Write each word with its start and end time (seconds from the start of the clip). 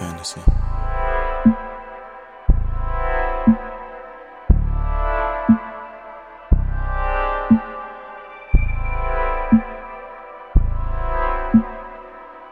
fantasy. 0.00 0.40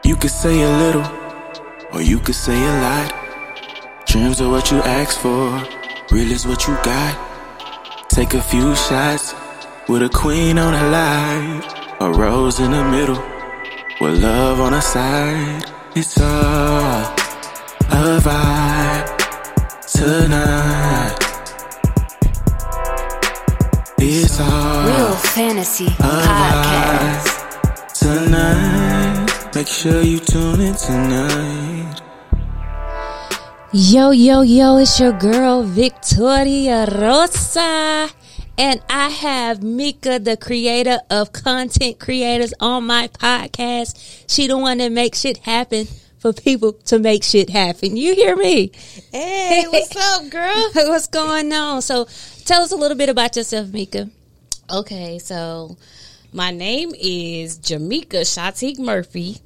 You 0.03 0.15
could 0.15 0.31
say 0.31 0.61
a 0.61 0.71
little, 0.83 1.07
or 1.91 2.01
you 2.01 2.19
could 2.19 2.35
say 2.35 2.53
a 2.53 2.73
lot. 2.85 3.09
Dreams 4.05 4.41
are 4.41 4.49
what 4.49 4.69
you 4.71 4.77
ask 4.99 5.19
for, 5.19 5.49
real 6.11 6.31
is 6.31 6.45
what 6.45 6.67
you 6.67 6.75
got. 6.83 7.13
Take 8.09 8.35
a 8.35 8.41
few 8.41 8.75
shots 8.75 9.33
with 9.87 10.03
a 10.03 10.09
queen 10.09 10.59
on 10.59 10.73
a 10.73 10.85
line, 10.97 11.63
a 11.99 12.11
rose 12.11 12.59
in 12.59 12.71
the 12.71 12.83
middle, 12.95 13.21
with 14.01 14.21
love 14.21 14.59
on 14.59 14.73
the 14.73 14.81
side. 14.81 15.65
It's 15.95 16.19
all 16.21 17.18
a 18.19 18.29
vibe 18.29 19.07
tonight. 19.87 21.15
It's 23.97 24.39
all 24.39 24.85
Real 24.85 25.15
Fantasy 25.15 25.87
Podcast. 25.87 27.29
tonight. 27.93 29.55
Make 29.55 29.67
sure 29.67 30.01
you 30.01 30.19
tune 30.19 30.61
in 30.61 30.75
tonight. 30.75 32.01
Yo, 33.71 34.11
yo, 34.11 34.41
yo, 34.41 34.77
it's 34.77 34.99
your 34.99 35.13
girl 35.13 35.63
Victoria 35.63 36.87
Rosa. 36.87 38.09
And 38.57 38.81
I 38.89 39.07
have 39.09 39.63
Mika, 39.63 40.19
the 40.19 40.35
creator 40.35 40.99
of 41.09 41.31
content 41.31 41.97
creators 41.99 42.53
on 42.59 42.85
my 42.85 43.07
podcast. 43.07 44.25
She 44.27 44.47
the 44.47 44.57
one 44.57 44.79
that 44.79 44.91
makes 44.91 45.21
shit 45.21 45.37
happen 45.37 45.87
for 46.19 46.33
people 46.33 46.73
to 46.73 46.99
make 46.99 47.23
shit 47.23 47.49
happen. 47.49 47.97
You 47.97 48.13
hear 48.13 48.35
me? 48.35 48.71
Hey, 49.11 49.65
what's 49.69 49.95
up, 49.95 50.29
girl? 50.29 50.69
What's 50.73 51.07
going 51.07 51.51
on? 51.51 51.81
So 51.81 52.05
tell 52.45 52.61
us 52.61 52.71
a 52.71 52.75
little 52.75 52.97
bit 52.97 53.09
about 53.09 53.35
yourself, 53.35 53.69
Mika. 53.69 54.09
Okay, 54.71 55.17
so 55.19 55.77
my 56.31 56.51
name 56.51 56.91
is 56.99 57.57
Jamika 57.57 58.21
Shatek 58.21 58.77
Murphy, 58.77 59.37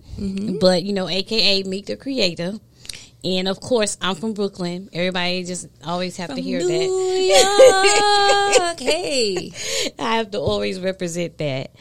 but 0.60 0.84
you 0.84 0.94
know, 0.94 1.08
aka 1.08 1.64
Meek 1.64 1.86
the 1.86 1.96
Creator. 1.96 2.54
And 3.26 3.48
of 3.48 3.62
course, 3.62 3.98
I'm 4.02 4.16
from 4.16 4.34
Brooklyn. 4.34 4.90
Everybody 4.92 5.46
just 5.46 5.70
always 5.86 6.18
have 6.18 6.36
to 6.36 6.42
hear 6.42 6.60
New 6.60 6.68
that. 6.68 8.58
York. 8.60 8.80
hey. 8.80 9.54
I 9.98 10.18
have 10.18 10.32
to 10.32 10.40
always 10.40 10.82
represent 10.82 11.38
that. 11.38 11.72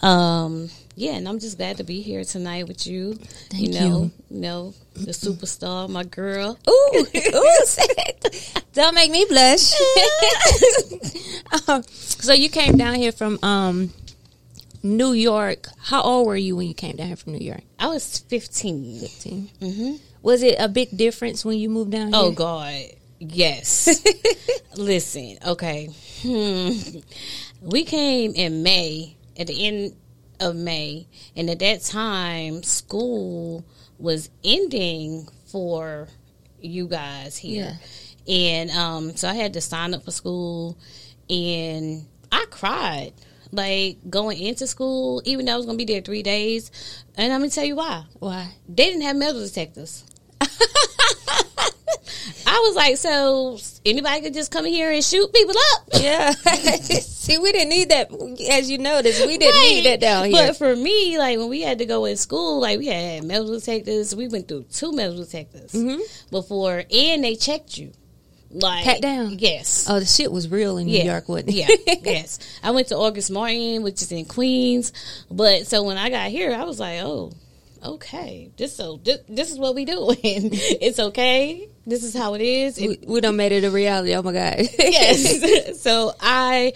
Um, 0.00 0.70
yeah, 0.94 1.12
and 1.12 1.28
I'm 1.28 1.38
just 1.38 1.56
glad 1.56 1.78
to 1.78 1.84
be 1.84 2.00
here 2.02 2.24
tonight 2.24 2.68
with 2.68 2.86
you. 2.86 3.14
Thank 3.14 3.62
you 3.62 3.80
know, 3.80 4.10
you 4.30 4.40
know, 4.40 4.74
the 4.94 5.12
superstar, 5.12 5.88
my 5.88 6.04
girl. 6.04 6.58
Ooh, 6.68 7.06
ooh, 7.16 8.62
don't 8.72 8.94
make 8.94 9.10
me 9.10 9.24
blush. 9.28 9.72
Um, 11.68 11.82
so 11.82 12.32
you 12.32 12.48
came 12.48 12.78
down 12.78 12.94
here 12.94 13.12
from 13.12 13.38
um, 13.42 13.92
New 14.82 15.12
York. 15.12 15.68
How 15.78 16.00
old 16.02 16.26
were 16.26 16.36
you 16.36 16.56
when 16.56 16.66
you 16.66 16.74
came 16.74 16.96
down 16.96 17.08
here 17.08 17.16
from 17.16 17.34
New 17.34 17.44
York? 17.44 17.62
I 17.78 17.88
was 17.88 18.18
15. 18.18 19.00
15. 19.00 19.50
Mm-hmm. 19.60 19.96
Was 20.22 20.42
it 20.42 20.56
a 20.58 20.68
big 20.68 20.96
difference 20.96 21.44
when 21.44 21.58
you 21.58 21.68
moved 21.68 21.90
down 21.90 22.08
here? 22.08 22.16
Oh 22.16 22.30
God, 22.30 22.84
yes. 23.18 24.02
Listen, 24.76 25.36
okay. 25.46 25.90
Hmm. 26.22 26.70
We 27.60 27.84
came 27.84 28.32
in 28.34 28.62
May 28.62 29.16
at 29.38 29.48
the 29.48 29.66
end 29.66 29.94
of 30.42 30.56
May, 30.56 31.06
and 31.36 31.48
at 31.48 31.60
that 31.60 31.82
time, 31.82 32.62
school 32.62 33.64
was 33.98 34.28
ending 34.44 35.28
for 35.46 36.08
you 36.60 36.86
guys 36.88 37.36
here, 37.36 37.78
and 38.28 38.70
um, 38.70 39.16
so 39.16 39.28
I 39.28 39.34
had 39.34 39.54
to 39.54 39.60
sign 39.60 39.94
up 39.94 40.04
for 40.04 40.10
school, 40.10 40.76
and 41.30 42.06
I 42.30 42.44
cried. 42.50 43.12
Like 43.54 43.98
going 44.08 44.38
into 44.40 44.66
school, 44.66 45.20
even 45.26 45.44
though 45.44 45.52
I 45.52 45.56
was 45.56 45.66
gonna 45.66 45.76
be 45.76 45.84
there 45.84 46.00
three 46.00 46.22
days, 46.22 46.70
and 47.18 47.30
I'm 47.32 47.40
gonna 47.40 47.50
tell 47.50 47.66
you 47.66 47.76
why. 47.76 48.04
Why? 48.18 48.48
They 48.66 48.86
didn't 48.86 49.02
have 49.02 49.14
metal 49.14 49.42
detectors. 49.42 50.04
I 52.46 52.58
was 52.66 52.76
like, 52.76 52.96
so 52.96 53.58
anybody 53.84 54.20
could 54.20 54.34
just 54.34 54.50
come 54.50 54.66
in 54.66 54.72
here 54.72 54.90
and 54.90 55.04
shoot 55.04 55.32
people 55.32 55.54
up? 55.74 55.88
Yeah. 56.00 56.30
See, 57.22 57.38
we 57.38 57.52
didn't 57.52 57.68
need 57.70 57.90
that. 57.90 58.10
As 58.50 58.70
you 58.70 58.78
noticed, 58.78 59.26
we 59.26 59.38
didn't 59.38 59.60
need 59.60 59.86
that 59.86 60.00
down 60.00 60.26
here. 60.26 60.48
But 60.48 60.56
for 60.56 60.74
me, 60.74 61.18
like 61.18 61.38
when 61.38 61.48
we 61.48 61.60
had 61.60 61.78
to 61.78 61.86
go 61.86 62.04
in 62.04 62.16
school, 62.16 62.60
like 62.60 62.78
we 62.78 62.86
had 62.86 63.24
metal 63.24 63.52
detectors. 63.52 64.14
We 64.14 64.28
went 64.28 64.48
through 64.48 64.64
two 64.72 64.92
metal 64.92 65.16
detectors 65.16 65.72
mm-hmm. 65.72 66.00
before, 66.30 66.84
and 66.90 67.24
they 67.24 67.36
checked 67.36 67.78
you. 67.78 67.92
Like 68.54 68.84
Pat 68.84 69.00
down? 69.00 69.38
Yes. 69.38 69.86
oh, 69.88 69.98
the 69.98 70.04
shit 70.04 70.30
was 70.30 70.48
real 70.48 70.76
in 70.76 70.86
New 70.86 70.98
Yeah. 70.98 71.04
York, 71.04 71.28
wasn't 71.28 71.50
it? 71.50 71.54
yeah, 71.54 71.94
yes. 72.04 72.38
I 72.62 72.70
went 72.72 72.88
to 72.88 72.96
August 72.96 73.30
Martin, 73.30 73.82
which 73.82 74.02
is 74.02 74.12
in 74.12 74.26
Queens. 74.26 74.92
But 75.30 75.66
so 75.66 75.82
when 75.82 75.96
I 75.96 76.10
got 76.10 76.30
here, 76.30 76.52
I 76.52 76.64
was 76.64 76.78
like, 76.78 77.00
oh, 77.00 77.32
okay. 77.84 78.50
This 78.56 78.76
so 78.76 78.98
this, 79.02 79.18
this 79.28 79.50
is 79.50 79.58
what 79.58 79.74
we 79.74 79.84
doing. 79.84 80.16
it's 80.24 80.98
okay. 80.98 81.68
This 81.86 82.04
is 82.04 82.14
how 82.14 82.34
it 82.34 82.40
is. 82.40 82.78
We, 82.78 82.98
we 83.06 83.20
done 83.20 83.36
made 83.36 83.52
it 83.52 83.64
a 83.64 83.70
reality. 83.70 84.14
Oh 84.14 84.22
my 84.22 84.32
God. 84.32 84.56
yes. 84.78 85.80
so 85.82 86.12
I 86.20 86.72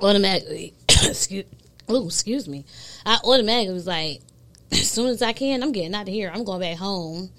automatically 0.00 0.74
excuse 0.88 1.44
oh 1.88 2.06
excuse 2.06 2.48
me. 2.48 2.64
I 3.06 3.18
automatically 3.24 3.74
was 3.74 3.86
like, 3.86 4.20
as 4.72 4.90
soon 4.90 5.08
as 5.08 5.22
I 5.22 5.32
can, 5.32 5.62
I'm 5.62 5.72
getting 5.72 5.94
out 5.94 6.02
of 6.02 6.14
here. 6.14 6.30
I'm 6.32 6.44
going 6.44 6.60
back 6.60 6.76
home. 6.76 7.30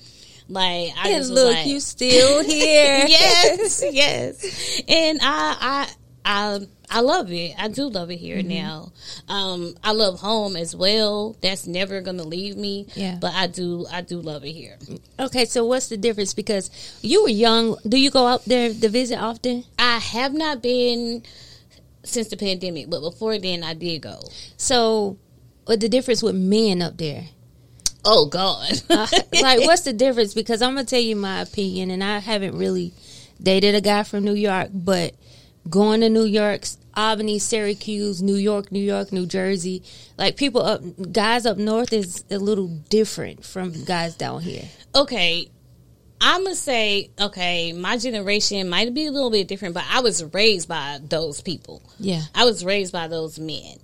Like 0.51 0.91
I 0.97 1.09
And 1.09 1.17
just 1.17 1.29
was 1.29 1.43
look, 1.43 1.53
like, 1.53 1.67
you 1.67 1.79
still 1.79 2.43
here. 2.43 3.05
yes, 3.07 3.83
yes. 3.91 4.81
And 4.87 5.19
I, 5.21 5.57
I, 5.61 5.89
I, 6.25 6.59
I 6.91 6.99
love 7.01 7.31
it. 7.31 7.53
I 7.57 7.69
do 7.69 7.87
love 7.87 8.11
it 8.11 8.17
here 8.17 8.37
Mm-hmm. 8.37 8.49
now. 8.49 8.91
Um, 9.27 9.73
I 9.83 9.91
love 9.93 10.19
home 10.19 10.55
as 10.55 10.75
well. 10.75 11.35
That's 11.41 11.65
never 11.65 12.01
gonna 12.01 12.23
leave 12.23 12.55
me. 12.57 12.87
Yeah. 12.95 13.17
But 13.19 13.33
I 13.33 13.47
do, 13.47 13.85
I 13.91 14.01
do 14.01 14.19
love 14.19 14.43
it 14.45 14.51
here. 14.51 14.77
Okay, 15.19 15.45
so 15.45 15.65
what's 15.65 15.87
the 15.89 15.97
difference? 15.97 16.33
Because 16.33 16.69
you 17.01 17.23
were 17.23 17.29
young. 17.29 17.77
Do 17.87 17.97
you 17.97 18.11
go 18.11 18.27
out 18.27 18.45
there 18.45 18.69
to 18.73 18.89
visit 18.89 19.17
often? 19.17 19.63
I 19.79 19.97
have 19.97 20.33
not 20.33 20.61
been 20.61 21.23
since 22.03 22.27
the 22.29 22.37
pandemic, 22.37 22.89
but 22.89 23.01
before 23.01 23.37
then, 23.39 23.63
I 23.63 23.73
did 23.73 24.01
go. 24.01 24.19
So, 24.57 25.17
what 25.65 25.79
the 25.79 25.89
difference 25.89 26.21
with 26.23 26.35
men 26.35 26.81
up 26.81 26.97
there? 26.97 27.25
Oh 28.05 28.25
God. 28.27 28.81
Uh, 28.89 29.07
like, 29.41 29.59
what's 29.61 29.81
the 29.83 29.93
difference? 29.93 30.33
Because 30.33 30.61
I'm 30.61 30.73
gonna 30.75 30.85
tell 30.85 30.99
you 31.01 31.15
my 31.15 31.41
opinion, 31.41 31.91
and 31.91 32.03
I 32.03 32.19
haven't 32.19 32.57
really 32.57 32.93
dated 33.41 33.75
a 33.75 33.81
guy 33.81 34.03
from 34.03 34.23
New 34.25 34.33
York, 34.33 34.69
but 34.73 35.13
going 35.69 36.01
to 36.01 36.09
New 36.09 36.25
York, 36.25 36.65
Albany, 36.95 37.39
Syracuse, 37.39 38.21
New 38.21 38.35
York, 38.35 38.71
New 38.71 38.79
York, 38.79 39.11
New 39.11 39.25
Jersey, 39.25 39.83
like 40.17 40.37
people 40.37 40.61
up, 40.61 40.81
guys 41.11 41.45
up 41.45 41.57
north 41.57 41.93
is 41.93 42.23
a 42.29 42.37
little 42.37 42.67
different 42.89 43.45
from 43.45 43.71
guys 43.85 44.15
down 44.15 44.41
here. 44.41 44.65
okay. 44.95 45.49
I'm 46.21 46.43
gonna 46.43 46.53
say, 46.55 47.11
okay, 47.17 47.71
my 47.71 47.95
generation 47.97 48.67
might 48.67 48.93
be 48.93 49.05
a 49.05 49.11
little 49.11 49.31
bit 49.31 49.47
different, 49.47 49.73
but 49.73 49.85
I 49.89 50.01
was 50.01 50.21
raised 50.33 50.67
by 50.67 50.99
those 51.01 51.39
people. 51.39 51.81
Yeah. 51.97 52.23
I 52.35 52.43
was 52.43 52.65
raised 52.65 52.91
by 52.91 53.07
those 53.07 53.39
men. 53.39 53.77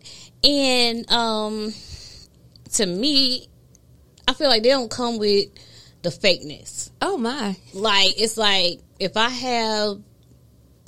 And 0.43 1.09
um 1.09 1.73
to 2.73 2.85
me, 2.85 3.47
I 4.27 4.33
feel 4.33 4.49
like 4.49 4.63
they 4.63 4.69
don't 4.69 4.91
come 4.91 5.17
with 5.17 5.45
the 6.01 6.09
fakeness. 6.09 6.91
Oh 7.01 7.17
my. 7.17 7.55
Like 7.73 8.19
it's 8.19 8.35
like 8.35 8.81
if 8.99 9.15
I 9.15 9.29
have 9.29 10.01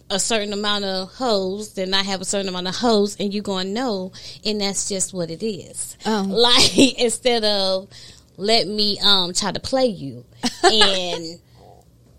a 0.09 0.19
certain 0.19 0.53
amount 0.53 0.85
of 0.85 1.09
hoes, 1.09 1.73
then 1.73 1.93
I 1.93 2.03
have 2.03 2.21
a 2.21 2.25
certain 2.25 2.47
amount 2.47 2.67
of 2.67 2.75
hoes 2.75 3.17
and 3.19 3.33
you're 3.33 3.43
gonna 3.43 3.69
know 3.69 4.11
and 4.45 4.61
that's 4.61 4.87
just 4.87 5.13
what 5.13 5.29
it 5.29 5.45
is. 5.45 5.97
Oh. 6.05 6.25
Like 6.37 6.77
instead 6.99 7.43
of 7.43 7.89
let 8.37 8.67
me 8.67 8.99
um 9.03 9.33
try 9.33 9.51
to 9.51 9.59
play 9.59 9.87
you 9.87 10.23
and 10.63 11.39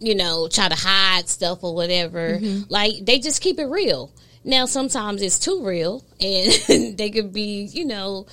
you 0.00 0.14
know, 0.14 0.48
try 0.48 0.68
to 0.68 0.74
hide 0.76 1.28
stuff 1.28 1.64
or 1.64 1.74
whatever. 1.74 2.38
Like 2.68 2.92
they 3.02 3.18
just 3.18 3.40
keep 3.40 3.58
it 3.58 3.66
real. 3.66 4.12
Now 4.44 4.66
sometimes 4.66 5.22
it's 5.22 5.38
too 5.38 5.64
real 5.64 6.04
and 6.20 6.96
they 6.96 7.10
could 7.10 7.32
be, 7.32 7.62
you 7.72 7.84
know, 7.84 8.26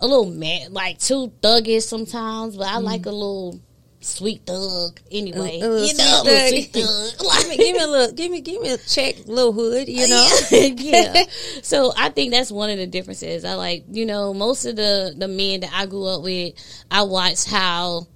a 0.00 0.06
little 0.06 0.26
mad, 0.26 0.72
like 0.72 0.98
too 0.98 1.32
thuggish 1.42 1.82
sometimes, 1.82 2.56
but 2.56 2.66
I 2.66 2.78
like 2.78 3.06
a 3.06 3.10
little 3.10 3.60
sweet 4.00 4.46
thug 4.46 4.98
anyway. 5.10 5.60
A 5.60 5.68
little 5.68 5.86
you 5.86 5.94
know, 5.94 6.22
sweet 6.22 6.32
a 6.32 6.48
sweet 6.48 6.72
thug. 6.72 7.12
thug. 7.18 7.38
give 7.38 7.48
me, 7.48 7.56
give 7.56 7.76
me 7.76 7.82
a 7.82 7.86
little, 7.86 8.14
give 8.14 8.30
me, 8.30 8.40
give 8.40 8.62
me 8.62 8.70
a 8.70 8.78
check, 8.78 9.16
little 9.26 9.52
hood, 9.52 9.88
you 9.88 10.08
know. 10.08 10.38
yeah. 10.50 11.24
So 11.62 11.92
I 11.96 12.08
think 12.08 12.32
that's 12.32 12.50
one 12.50 12.70
of 12.70 12.78
the 12.78 12.86
differences. 12.86 13.44
I 13.44 13.54
like, 13.54 13.84
you 13.90 14.06
know, 14.06 14.32
most 14.34 14.64
of 14.64 14.76
the 14.76 15.14
the 15.16 15.28
men 15.28 15.60
that 15.60 15.70
I 15.72 15.86
grew 15.86 16.06
up 16.06 16.22
with, 16.22 16.54
I 16.90 17.02
watched 17.02 17.48
how 17.48 18.06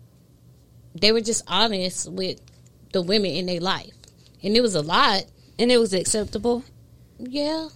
they 0.94 1.12
were 1.12 1.20
just 1.20 1.44
honest 1.46 2.10
with 2.10 2.40
the 2.92 3.02
women 3.02 3.30
in 3.30 3.46
their 3.46 3.60
life, 3.60 3.92
and 4.42 4.56
it 4.56 4.60
was 4.60 4.74
a 4.74 4.82
lot. 4.82 5.24
and 5.58 5.70
it 5.70 5.78
was 5.78 5.92
acceptable. 5.92 6.64
Yeah. 7.18 7.68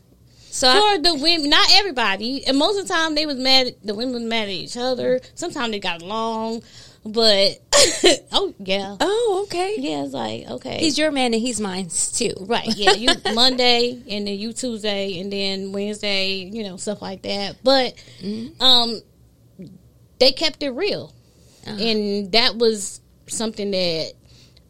So 0.50 0.66
for 0.72 0.78
I, 0.78 0.98
the 0.98 1.14
women, 1.14 1.50
not 1.50 1.68
everybody, 1.74 2.44
and 2.46 2.58
most 2.58 2.80
of 2.80 2.88
the 2.88 2.94
time 2.94 3.14
they 3.14 3.26
was 3.26 3.36
mad. 3.36 3.74
The 3.84 3.94
women 3.94 4.14
was 4.14 4.22
mad 4.22 4.44
at 4.44 4.48
each 4.48 4.76
other. 4.76 5.20
Sometimes 5.34 5.70
they 5.72 5.78
got 5.78 6.02
along, 6.02 6.62
but 7.04 7.58
oh 8.32 8.54
yeah, 8.58 8.96
oh, 9.00 9.44
okay. 9.46 9.76
yeah. 9.78 10.04
It's 10.04 10.12
like 10.12 10.46
okay, 10.48 10.78
He's 10.78 10.98
your 10.98 11.10
man 11.10 11.32
and 11.34 11.42
he's 11.42 11.60
mine 11.60 11.88
too. 11.88 12.34
right. 12.40 12.68
Yeah, 12.76 12.92
you 12.92 13.10
Monday 13.34 14.02
and 14.08 14.26
then 14.26 14.38
you 14.38 14.52
Tuesday 14.52 15.20
and 15.20 15.32
then 15.32 15.72
Wednesday. 15.72 16.34
You 16.34 16.64
know 16.64 16.76
stuff 16.76 17.02
like 17.02 17.22
that. 17.22 17.56
But 17.62 17.94
mm-hmm. 18.20 18.62
um, 18.62 19.00
they 20.18 20.32
kept 20.32 20.62
it 20.62 20.70
real, 20.70 21.14
uh-huh. 21.66 21.76
and 21.80 22.32
that 22.32 22.56
was 22.56 23.00
something 23.26 23.70
that 23.70 24.12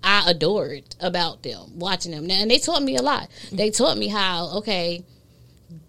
I 0.03 0.31
adored 0.31 0.95
about 1.01 1.43
them, 1.43 1.79
watching 1.79 2.13
them. 2.13 2.27
Now, 2.27 2.41
and 2.41 2.51
they 2.51 2.59
taught 2.59 2.83
me 2.83 2.97
a 2.97 3.03
lot. 3.03 3.29
Mm-hmm. 3.47 3.57
They 3.57 3.71
taught 3.71 3.99
me 3.99 4.09
how, 4.09 4.59
okay, 4.59 5.05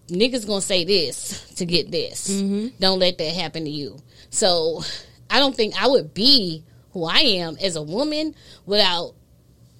niggas 0.08 0.48
gonna 0.48 0.62
say 0.62 0.84
this 0.84 1.54
to 1.56 1.66
get 1.66 1.92
this. 1.92 2.30
Mm-hmm. 2.30 2.78
Don't 2.80 3.00
let 3.00 3.18
that 3.18 3.34
happen 3.36 3.66
to 3.66 3.70
you. 3.70 3.98
So 4.30 4.82
I 5.30 5.40
don't 5.40 5.56
think 5.56 5.82
I 5.82 5.88
would 5.88 6.14
be 6.14 6.64
who 6.92 7.06
I 7.06 7.20
am 7.20 7.58
as 7.62 7.76
a 7.76 7.82
woman 7.82 8.36
without 8.66 9.14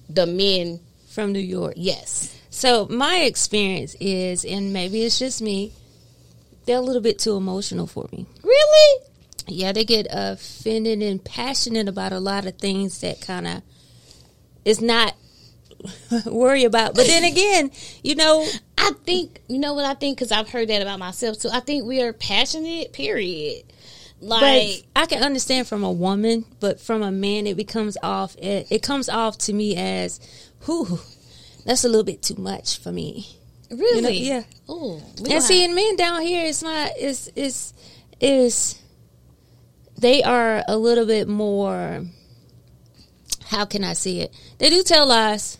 the 0.08 0.26
men. 0.26 0.80
From 1.08 1.32
New 1.32 1.40
York. 1.40 1.74
Yes. 1.76 2.36
So 2.50 2.86
my 2.88 3.20
experience 3.20 3.96
is, 4.00 4.44
and 4.44 4.72
maybe 4.72 5.02
it's 5.04 5.18
just 5.18 5.42
me, 5.42 5.72
they're 6.66 6.78
a 6.78 6.80
little 6.82 7.02
bit 7.02 7.18
too 7.18 7.36
emotional 7.36 7.86
for 7.86 8.08
me. 8.12 8.26
Really? 8.42 9.04
Yeah, 9.46 9.72
they 9.72 9.84
get 9.84 10.06
offended 10.10 11.02
and 11.02 11.24
passionate 11.24 11.88
about 11.88 12.12
a 12.12 12.20
lot 12.20 12.46
of 12.46 12.58
things 12.58 13.00
that 13.00 13.20
kind 13.20 13.46
of 13.46 13.62
is 14.64 14.80
not 14.80 15.14
worry 16.26 16.64
about. 16.64 16.94
But 16.94 17.06
then 17.06 17.24
again, 17.24 17.70
you 18.02 18.14
know, 18.14 18.46
I 18.78 18.92
think 19.04 19.40
you 19.48 19.58
know 19.58 19.74
what 19.74 19.84
I 19.84 19.94
think 19.94 20.18
because 20.18 20.32
I've 20.32 20.48
heard 20.48 20.68
that 20.68 20.82
about 20.82 20.98
myself 20.98 21.38
too. 21.38 21.48
I 21.52 21.60
think 21.60 21.84
we 21.84 22.02
are 22.02 22.12
passionate. 22.12 22.92
Period. 22.92 23.64
Like 24.20 24.84
but 24.94 25.02
I 25.02 25.06
can 25.06 25.22
understand 25.22 25.66
from 25.66 25.82
a 25.82 25.90
woman, 25.90 26.44
but 26.60 26.80
from 26.80 27.02
a 27.02 27.10
man, 27.10 27.46
it 27.46 27.56
becomes 27.56 27.96
off. 28.02 28.36
It, 28.36 28.66
it 28.70 28.82
comes 28.82 29.08
off 29.08 29.38
to 29.38 29.52
me 29.52 29.76
as, 29.76 30.20
whew, 30.66 30.98
that's 31.64 31.84
a 31.84 31.88
little 31.88 32.04
bit 32.04 32.22
too 32.22 32.34
much 32.36 32.78
for 32.78 32.92
me. 32.92 33.26
really, 33.70 33.96
You 33.96 34.02
know, 34.02 34.08
yeah. 34.08 34.42
Oh, 34.68 35.02
And 35.30 35.42
see, 35.42 35.64
in 35.64 35.74
men 35.74 35.96
down 35.96 36.20
here, 36.22 36.46
it's 36.46 36.62
not. 36.62 36.92
It's 36.96 37.30
it's 37.34 37.72
is. 38.20 38.76
They 39.98 40.22
are 40.22 40.62
a 40.66 40.76
little 40.76 41.06
bit 41.06 41.28
more. 41.28 42.04
How 43.46 43.64
can 43.64 43.84
I 43.84 43.94
see 43.94 44.20
it? 44.20 44.34
They 44.58 44.70
do 44.70 44.82
tell 44.82 45.06
lies. 45.06 45.58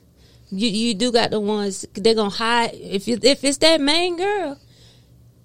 You 0.51 0.69
you 0.69 0.95
do 0.95 1.13
got 1.13 1.31
the 1.31 1.41
ones 1.41 1.87
they're 1.95 2.15
gonna 2.15 2.31
hide. 2.31 2.75
If 2.75 3.09
you 3.09 3.19
if 3.23 3.43
it's 3.45 3.59
that 3.59 3.81
main 3.81 4.17
girl, 4.17 4.59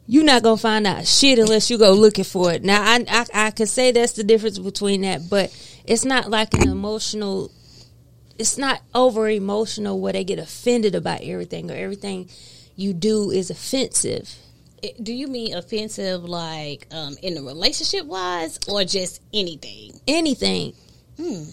you're 0.07 0.23
not 0.23 0.43
gonna 0.43 0.57
find 0.57 0.85
out 0.85 1.05
shit 1.05 1.39
unless 1.39 1.69
you 1.69 1.77
go 1.77 1.93
looking 1.93 2.23
for 2.25 2.51
it. 2.51 2.63
Now 2.63 2.81
I 2.81 3.05
I, 3.07 3.47
I 3.47 3.51
could 3.51 3.69
say 3.69 3.91
that's 3.91 4.13
the 4.13 4.23
difference 4.23 4.59
between 4.59 5.01
that, 5.01 5.29
but 5.29 5.55
it's 5.85 6.05
not 6.05 6.29
like 6.29 6.53
an 6.53 6.69
emotional. 6.69 7.51
It's 8.37 8.57
not 8.57 8.81
over 8.93 9.29
emotional 9.29 9.99
where 9.99 10.13
they 10.13 10.23
get 10.23 10.39
offended 10.39 10.93
about 10.93 11.21
everything 11.21 11.71
or 11.71 11.75
everything 11.75 12.29
you 12.75 12.93
do 12.93 13.31
is 13.31 13.49
offensive. 13.49 14.35
Do 15.01 15.13
you 15.13 15.27
mean 15.27 15.55
offensive 15.55 16.23
like 16.23 16.87
um 16.91 17.15
in 17.21 17.37
a 17.37 17.41
relationship 17.41 18.05
wise 18.05 18.59
or 18.67 18.83
just 18.83 19.21
anything? 19.33 19.99
Anything. 20.07 20.73
Hmm. 21.17 21.43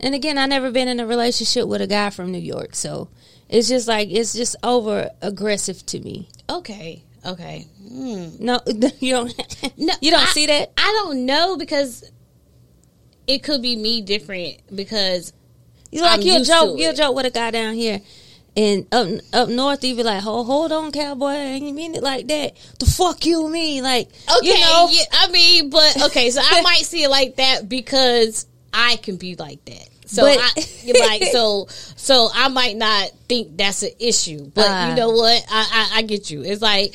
And 0.00 0.14
again, 0.16 0.36
I 0.36 0.46
never 0.46 0.72
been 0.72 0.88
in 0.88 0.98
a 0.98 1.06
relationship 1.06 1.68
with 1.68 1.80
a 1.80 1.86
guy 1.86 2.10
from 2.10 2.32
New 2.32 2.38
York, 2.38 2.74
so 2.74 3.08
it's 3.48 3.68
just 3.68 3.86
like 3.86 4.08
it's 4.10 4.32
just 4.32 4.56
over 4.64 5.10
aggressive 5.20 5.86
to 5.86 6.00
me. 6.00 6.28
Okay, 6.50 7.04
okay. 7.24 7.66
Hmm. 7.88 8.28
No, 8.40 8.60
you 9.00 9.12
don't. 9.14 9.34
No, 9.78 9.94
you 10.00 10.10
don't 10.10 10.22
I- 10.22 10.26
see 10.32 10.46
that. 10.46 10.72
I 10.76 11.00
don't 11.04 11.26
know 11.26 11.56
because 11.56 12.10
it 13.26 13.42
could 13.42 13.62
be 13.62 13.76
me 13.76 14.00
different 14.02 14.56
because 14.74 15.32
You 15.90 16.02
like 16.02 16.20
I'm 16.20 16.26
you'll 16.26 16.38
used 16.38 16.50
joke, 16.50 16.78
you'll 16.78 16.90
it. 16.90 16.96
joke 16.96 17.14
with 17.16 17.26
a 17.26 17.30
guy 17.30 17.50
down 17.52 17.74
here, 17.74 18.00
and 18.56 18.86
up 18.92 19.08
up 19.32 19.48
north, 19.48 19.84
you 19.84 19.94
be 19.94 20.02
like, 20.02 20.22
"Hold, 20.22 20.46
hold 20.46 20.72
on, 20.72 20.90
cowboy, 20.92 21.26
I 21.28 21.36
ain't 21.36 21.74
mean 21.76 21.94
it 21.94 22.02
like 22.02 22.26
that." 22.28 22.56
The 22.80 22.86
fuck 22.86 23.24
you 23.24 23.48
mean, 23.48 23.82
like 23.84 24.08
okay, 24.38 24.46
you 24.48 24.58
know? 24.60 24.88
yeah, 24.90 25.04
I 25.12 25.28
mean, 25.30 25.70
but 25.70 26.02
okay, 26.06 26.30
so 26.30 26.40
I 26.44 26.60
might 26.62 26.82
see 26.84 27.04
it 27.04 27.10
like 27.10 27.36
that 27.36 27.68
because 27.68 28.46
I 28.74 28.96
can 28.96 29.16
be 29.16 29.36
like 29.36 29.64
that. 29.66 29.88
So 30.12 30.22
But- 30.22 30.38
I 30.38 30.50
you're 30.84 30.98
like 31.06 31.24
so 31.32 31.66
so 31.96 32.28
I 32.34 32.48
might 32.48 32.76
not 32.76 33.10
think 33.28 33.56
that's 33.56 33.82
an 33.82 33.92
issue, 33.98 34.50
but 34.54 34.66
Ah. 34.68 34.90
you 34.90 34.96
know 34.96 35.10
what? 35.10 35.44
I, 35.50 35.88
I 35.94 35.98
I 35.98 36.02
get 36.02 36.30
you. 36.30 36.42
It's 36.44 36.60
like 36.60 36.94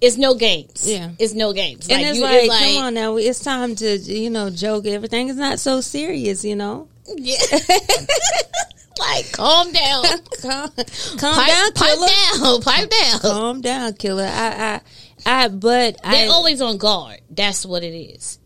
it's 0.00 0.16
no 0.16 0.34
games. 0.34 0.88
Yeah. 0.88 1.10
it's 1.18 1.34
no 1.34 1.52
games. 1.52 1.88
And 1.88 2.02
it's 2.02 2.18
you, 2.18 2.24
like, 2.24 2.48
come 2.50 2.84
on 2.84 2.94
now, 2.94 3.16
it's 3.16 3.40
time 3.40 3.74
to 3.76 3.96
you 3.98 4.30
know 4.30 4.50
joke. 4.50 4.86
Everything 4.86 5.28
is 5.28 5.36
not 5.36 5.60
so 5.60 5.80
serious, 5.82 6.44
you 6.44 6.56
know. 6.56 6.88
yeah. 7.16 7.36
like 8.98 9.30
calm 9.32 9.70
down, 9.72 10.04
Calm, 10.40 10.70
calm 11.18 11.34
pipe, 11.34 11.48
down, 11.48 11.72
pipe 11.72 11.90
killer. 11.94 12.06
down, 12.38 12.62
pipe 12.62 12.90
down. 12.90 13.20
Calm 13.20 13.60
down, 13.60 13.92
killer. 13.94 14.24
I, 14.26 14.80
I, 15.26 15.44
I. 15.44 15.48
But 15.48 16.00
They're 16.02 16.26
I, 16.26 16.28
always 16.28 16.60
on 16.62 16.78
guard. 16.78 17.20
That's 17.30 17.66
what 17.66 17.82
it 17.82 17.94
is. 17.94 18.38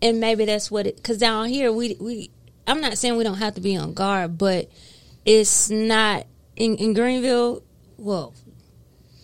and 0.00 0.20
maybe 0.20 0.44
that's 0.46 0.70
what 0.70 0.86
it. 0.86 0.96
Because 0.96 1.18
down 1.18 1.48
here, 1.48 1.72
we 1.72 1.96
we. 2.00 2.30
I'm 2.70 2.80
not 2.80 2.96
saying 2.96 3.16
we 3.16 3.24
don't 3.24 3.38
have 3.38 3.54
to 3.56 3.60
be 3.60 3.76
on 3.76 3.94
guard, 3.94 4.38
but 4.38 4.70
it's 5.24 5.70
not 5.70 6.26
in 6.56 6.76
in 6.76 6.94
Greenville. 6.94 7.62
Well, 7.96 8.32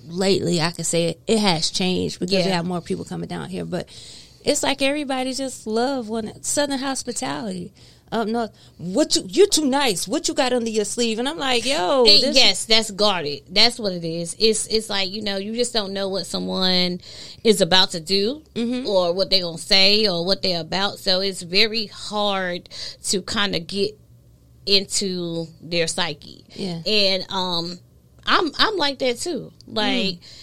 lately 0.06 0.60
I 0.60 0.72
could 0.72 0.86
say 0.86 1.10
it, 1.10 1.20
it 1.26 1.38
has 1.38 1.70
changed 1.70 2.18
because 2.18 2.44
we 2.44 2.50
have 2.50 2.66
more 2.66 2.80
people 2.80 3.04
coming 3.04 3.28
down 3.28 3.48
here, 3.48 3.64
but 3.64 3.88
it's 4.44 4.62
like 4.62 4.82
everybody 4.82 5.32
just 5.32 5.66
love 5.66 6.08
one 6.08 6.42
Southern 6.42 6.78
hospitality. 6.78 7.72
Up 8.12 8.28
north, 8.28 8.52
what 8.78 9.16
you 9.16 9.24
you're 9.26 9.48
too 9.48 9.66
nice. 9.66 10.06
What 10.06 10.28
you 10.28 10.34
got 10.34 10.52
under 10.52 10.70
your 10.70 10.84
sleeve? 10.84 11.18
And 11.18 11.28
I'm 11.28 11.38
like, 11.38 11.66
yo, 11.66 12.04
yes, 12.06 12.64
that's 12.64 12.92
guarded. 12.92 13.42
That's 13.50 13.80
what 13.80 13.92
it 13.92 14.04
is. 14.04 14.36
It's 14.38 14.68
it's 14.68 14.88
like 14.88 15.10
you 15.10 15.22
know 15.22 15.38
you 15.38 15.54
just 15.54 15.72
don't 15.72 15.92
know 15.92 16.08
what 16.08 16.24
someone 16.24 17.00
is 17.42 17.60
about 17.60 17.90
to 17.90 18.00
do 18.00 18.42
Mm-hmm. 18.54 18.86
or 18.86 19.12
what 19.12 19.28
they're 19.30 19.42
gonna 19.42 19.58
say 19.58 20.06
or 20.06 20.24
what 20.24 20.40
they're 20.40 20.60
about. 20.60 21.00
So 21.00 21.20
it's 21.20 21.42
very 21.42 21.86
hard 21.86 22.68
to 23.06 23.22
kind 23.22 23.56
of 23.56 23.66
get 23.66 23.98
into 24.66 25.46
their 25.60 25.86
psyche. 25.86 26.44
Yeah. 26.50 26.82
and 26.86 27.24
um, 27.30 27.78
I'm 28.24 28.50
I'm 28.58 28.76
like 28.76 28.98
that 29.00 29.18
too. 29.18 29.52
Like. 29.66 30.14
Mm. 30.20 30.42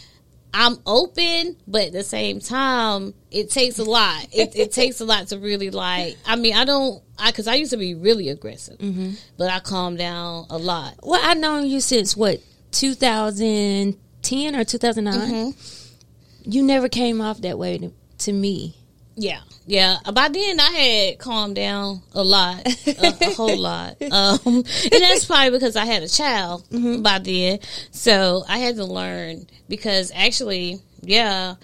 I'm 0.54 0.78
open, 0.86 1.58
but 1.68 1.88
at 1.88 1.94
the 1.94 2.04
same 2.04 2.40
time, 2.40 3.14
it 3.32 3.50
takes 3.50 3.80
a 3.80 3.84
lot. 3.84 4.28
It, 4.32 4.56
it 4.56 4.72
takes 4.80 5.00
a 5.02 5.06
lot 5.06 5.28
to 5.30 5.40
really 5.40 5.72
like. 5.72 6.16
I 6.28 6.36
mean, 6.36 6.54
I 6.56 6.64
don't, 6.64 7.02
I 7.18 7.32
because 7.32 7.48
I 7.48 7.56
used 7.56 7.72
to 7.72 7.78
be 7.78 7.96
really 7.96 8.30
aggressive, 8.30 8.78
Mm-hmm. 8.78 9.12
but 9.38 9.50
I 9.50 9.60
calmed 9.60 9.98
down 9.98 10.46
a 10.52 10.58
lot. 10.58 10.96
Well, 11.02 11.20
I've 11.24 11.38
known 11.40 11.66
you 11.66 11.80
since 11.82 12.16
what 12.16 12.40
2010 12.72 14.56
or 14.56 14.64
2009. 14.64 15.32
Mm-hmm. 15.54 16.52
You 16.52 16.64
never 16.64 16.90
came 16.90 17.22
off 17.22 17.42
that 17.42 17.58
way 17.58 17.78
to, 17.78 17.92
to 18.20 18.34
me. 18.34 18.76
Yeah, 19.16 19.42
yeah. 19.68 19.98
By 20.14 20.28
then, 20.30 20.60
I 20.60 20.72
had 20.72 21.20
calmed 21.20 21.56
down 21.56 22.02
a 22.14 22.24
lot, 22.24 22.66
a, 22.88 23.16
a 23.22 23.34
whole 23.36 23.58
lot, 23.58 24.02
um, 24.12 24.40
and 24.46 24.66
that's 24.66 25.26
probably 25.26 25.52
because 25.52 25.76
I 25.76 25.86
had 25.86 26.02
a 26.04 26.08
child 26.08 26.66
by 27.04 27.20
then. 27.20 27.60
So 27.92 28.44
I 28.48 28.58
had 28.58 28.76
to 28.78 28.86
learn 28.86 29.46
because 29.70 30.12
actually, 30.16 30.80
yeah. 31.02 31.56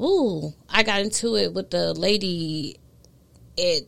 Ooh, 0.00 0.52
I 0.68 0.82
got 0.82 1.00
into 1.00 1.36
it 1.36 1.54
with 1.54 1.70
the 1.70 1.94
lady 1.94 2.76
at 3.58 3.82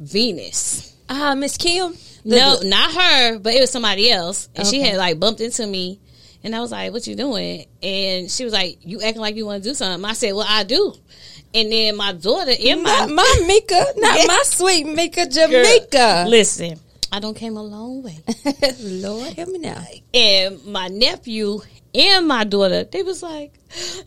Venus. 0.00 0.94
Ah, 1.08 1.34
Miss 1.34 1.56
Kim. 1.56 1.92
The- 2.24 2.36
no, 2.36 2.56
the- 2.58 2.68
not 2.68 2.92
her, 2.94 3.38
but 3.38 3.54
it 3.54 3.60
was 3.60 3.70
somebody 3.70 4.10
else, 4.10 4.48
and 4.54 4.66
she 4.66 4.80
had 4.80 4.96
like 4.96 5.18
bumped 5.18 5.40
into 5.40 5.66
me, 5.66 6.00
and 6.44 6.54
I 6.54 6.60
was 6.60 6.70
like, 6.70 6.92
"What 6.92 7.06
you 7.06 7.16
doing?" 7.16 7.66
And 7.82 8.30
she 8.30 8.44
was 8.44 8.52
like, 8.52 8.78
"You 8.82 9.00
acting 9.00 9.20
like 9.20 9.36
you 9.36 9.46
want 9.46 9.62
to 9.62 9.68
do 9.70 9.74
something." 9.74 10.04
I 10.08 10.12
said, 10.12 10.32
"Well, 10.34 10.46
I 10.48 10.64
do." 10.64 10.94
And 11.54 11.72
then 11.72 11.96
my 11.96 12.12
daughter 12.12 12.52
and 12.52 12.82
my 12.82 12.90
not 13.06 13.10
my 13.10 13.44
Mika, 13.46 13.84
not 13.96 14.26
my 14.28 14.42
sweet 14.44 14.84
Mika 14.86 15.26
Jamaica. 15.26 16.26
listen, 16.28 16.78
I 17.10 17.20
don't 17.20 17.34
came 17.34 17.56
a 17.56 17.62
long 17.62 18.02
way, 18.02 18.18
Lord 18.80 19.32
help 19.32 19.48
me 19.48 19.58
now. 19.58 19.82
and 20.12 20.64
my 20.66 20.88
nephew 20.88 21.60
and 21.94 22.28
my 22.28 22.44
daughter, 22.44 22.84
they 22.84 23.02
was 23.02 23.22
like, 23.22 23.52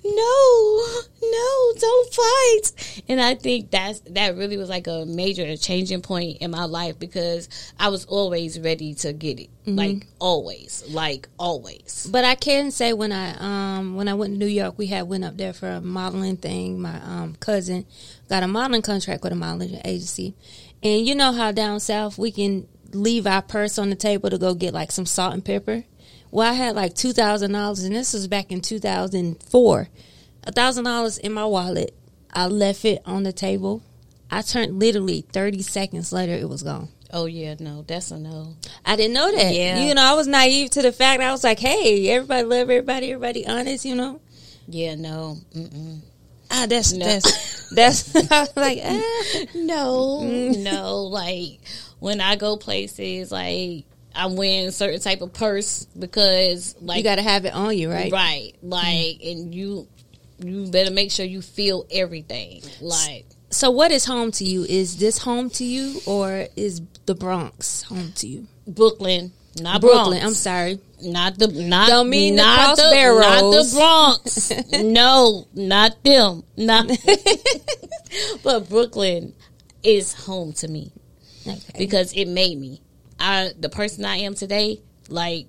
"No, 0.06 0.84
no, 1.22 1.74
don't 1.80 2.14
fight." 2.14 3.04
And 3.08 3.20
I 3.20 3.36
think 3.36 3.72
that's 3.72 4.02
that 4.02 4.36
really 4.36 4.58
was 4.58 4.70
like 4.70 4.88
a 4.88 5.06
major 5.06 5.58
changing 5.58 6.02
point 6.02 6.38
in 6.42 6.52
my 6.52 6.66
life 6.66 7.00
because 7.00 7.50
I 7.80 7.90
was 7.90 8.06
always 8.06 8.60
ready 8.60 8.94
to 8.96 9.14
get 9.14 9.40
it, 9.40 9.50
like 9.66 10.08
always, 10.20 10.84
like 10.90 11.28
always. 11.40 12.08
But 12.12 12.24
I 12.24 12.36
can 12.36 12.72
say 12.72 12.94
when 12.94 13.12
I 13.12 13.36
um 13.78 13.96
when 13.96 14.08
I 14.08 14.14
went 14.14 14.34
to 14.34 14.40
New 14.40 14.46
York, 14.46 14.78
we 14.78 14.88
had 14.88 15.08
went 15.08 15.24
up 15.24 15.38
there 15.38 15.54
for 15.54 15.68
a 15.70 15.82
modeling 15.82 16.38
thing. 16.38 16.80
My 16.82 17.02
um 17.02 17.36
cousin 17.40 17.86
got 18.30 18.44
a 18.44 18.48
modeling 18.48 18.84
contract 18.84 19.24
with 19.24 19.34
a 19.34 19.36
modeling 19.36 19.82
agency, 19.84 20.36
and 20.84 21.06
you 21.06 21.16
know 21.16 21.32
how 21.32 21.52
down 21.52 21.80
south 21.80 22.18
we 22.18 22.32
can 22.32 22.68
leave 22.94 23.26
our 23.26 23.42
purse 23.42 23.78
on 23.78 23.90
the 23.90 23.96
table 23.96 24.30
to 24.30 24.38
go 24.38 24.54
get 24.54 24.74
like 24.74 24.92
some 24.92 25.06
salt 25.06 25.34
and 25.34 25.44
pepper. 25.44 25.84
Well, 26.32 26.50
I 26.50 26.54
had 26.54 26.76
like 26.76 26.96
two 26.96 27.12
thousand 27.14 27.52
dollars, 27.52 27.84
and 27.84 27.96
this 27.96 28.14
was 28.14 28.28
back 28.28 28.52
in 28.52 28.62
two 28.62 28.80
thousand 28.80 29.44
four. 29.44 29.90
A 30.44 30.52
thousand 30.52 30.86
dollars 30.86 31.18
in 31.18 31.34
my 31.34 31.46
wallet. 31.46 31.94
I 32.34 32.48
left 32.48 32.86
it 32.86 33.02
on 33.06 33.24
the 33.24 33.34
table. 33.34 33.84
I 34.30 34.42
turned 34.42 34.80
literally 34.80 35.22
thirty 35.34 35.62
seconds 35.62 36.14
later, 36.14 36.34
it 36.34 36.48
was 36.48 36.64
gone. 36.64 36.88
Oh 37.14 37.26
yeah, 37.26 37.56
no, 37.60 37.82
that's 37.86 38.12
a 38.12 38.18
no. 38.18 38.56
I 38.86 38.96
didn't 38.96 39.14
know 39.14 39.30
that. 39.30 39.54
Yeah. 39.54 39.84
You 39.86 39.94
know, 39.94 40.02
I 40.02 40.14
was 40.14 40.28
naive 40.28 40.70
to 40.72 40.82
the 40.82 40.94
fact. 40.94 41.22
I 41.22 41.32
was 41.32 41.44
like, 41.44 41.60
hey, 41.60 42.10
everybody 42.10 42.44
love 42.44 42.70
everybody, 42.70 43.12
everybody 43.12 43.46
honest. 43.46 43.84
You 43.84 43.96
know. 43.96 44.22
Yeah, 44.68 44.96
no, 44.96 45.38
Mm-mm. 45.54 46.00
Ah, 46.50 46.66
that's 46.70 46.94
No. 46.94 47.06
that's 47.06 47.70
that's. 47.72 48.16
I 48.32 48.40
was 48.42 48.56
like, 48.56 48.80
ah. 48.82 49.44
no, 49.56 50.22
no. 50.24 51.04
Like 51.04 51.60
when 52.00 52.22
I 52.22 52.38
go 52.38 52.56
places, 52.56 53.32
like 53.34 53.84
I'm 54.16 54.36
wearing 54.36 54.68
a 54.68 54.72
certain 54.72 55.00
type 55.00 55.22
of 55.22 55.34
purse 55.34 55.86
because, 55.98 56.76
like, 56.82 56.98
you 56.98 57.04
got 57.04 57.16
to 57.16 57.22
have 57.22 57.46
it 57.46 57.54
on 57.54 57.78
you, 57.78 57.90
right? 57.92 58.12
right, 58.12 58.54
like, 58.62 59.22
and 59.24 59.54
you 59.54 59.88
you 60.44 60.68
better 60.72 60.92
make 60.92 61.12
sure 61.12 61.26
you 61.26 61.42
feel 61.42 61.86
everything. 61.92 62.62
Like, 62.82 63.26
So, 63.52 63.70
what 63.72 63.92
is 63.92 64.06
home 64.06 64.32
to 64.34 64.44
you? 64.44 64.64
Is 64.64 64.98
this 64.98 65.20
home 65.20 65.50
to 65.52 65.64
you, 65.64 66.02
or 66.06 66.48
is 66.56 66.82
the 67.06 67.16
Bronx 67.16 67.84
home 67.84 68.12
to 68.16 68.28
you? 68.28 68.48
Brooklyn, 68.68 69.32
not 69.60 69.82
Brooklyn. 69.82 70.20
Bronx. 70.20 70.26
I'm 70.26 70.34
sorry. 70.34 70.80
Not 71.04 71.38
the 71.40 71.48
not 71.48 71.90
Don't 71.90 72.10
mean 72.10 72.36
not 72.36 72.76
cross 72.76 72.78
the, 72.78 72.92
not 72.94 73.52
the 73.52 73.72
Bronx. 73.76 74.52
no, 74.84 75.48
not 75.56 76.04
them. 76.04 76.44
Not 76.58 76.88
but 78.44 78.70
Brooklyn 78.70 79.34
is 79.84 80.14
home 80.14 80.54
to 80.54 80.68
me 80.68 80.92
Okay. 81.48 81.60
because 81.80 82.14
it 82.14 82.28
made 82.28 82.60
me. 82.60 82.82
I 83.22 83.52
the 83.58 83.70
person 83.70 84.06
I 84.06 84.18
am 84.18 84.34
today, 84.34 84.82
like 85.10 85.48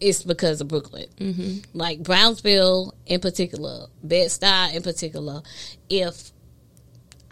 it's 0.00 0.22
because 0.22 0.60
of 0.60 0.68
Brooklyn. 0.68 1.06
Mm-hmm. 1.18 1.76
Like 1.76 2.02
Brownsville 2.02 2.94
in 3.06 3.20
particular, 3.20 3.86
Bed 4.02 4.28
Stuy 4.28 4.74
in 4.74 4.82
particular. 4.82 5.42
If 5.88 6.30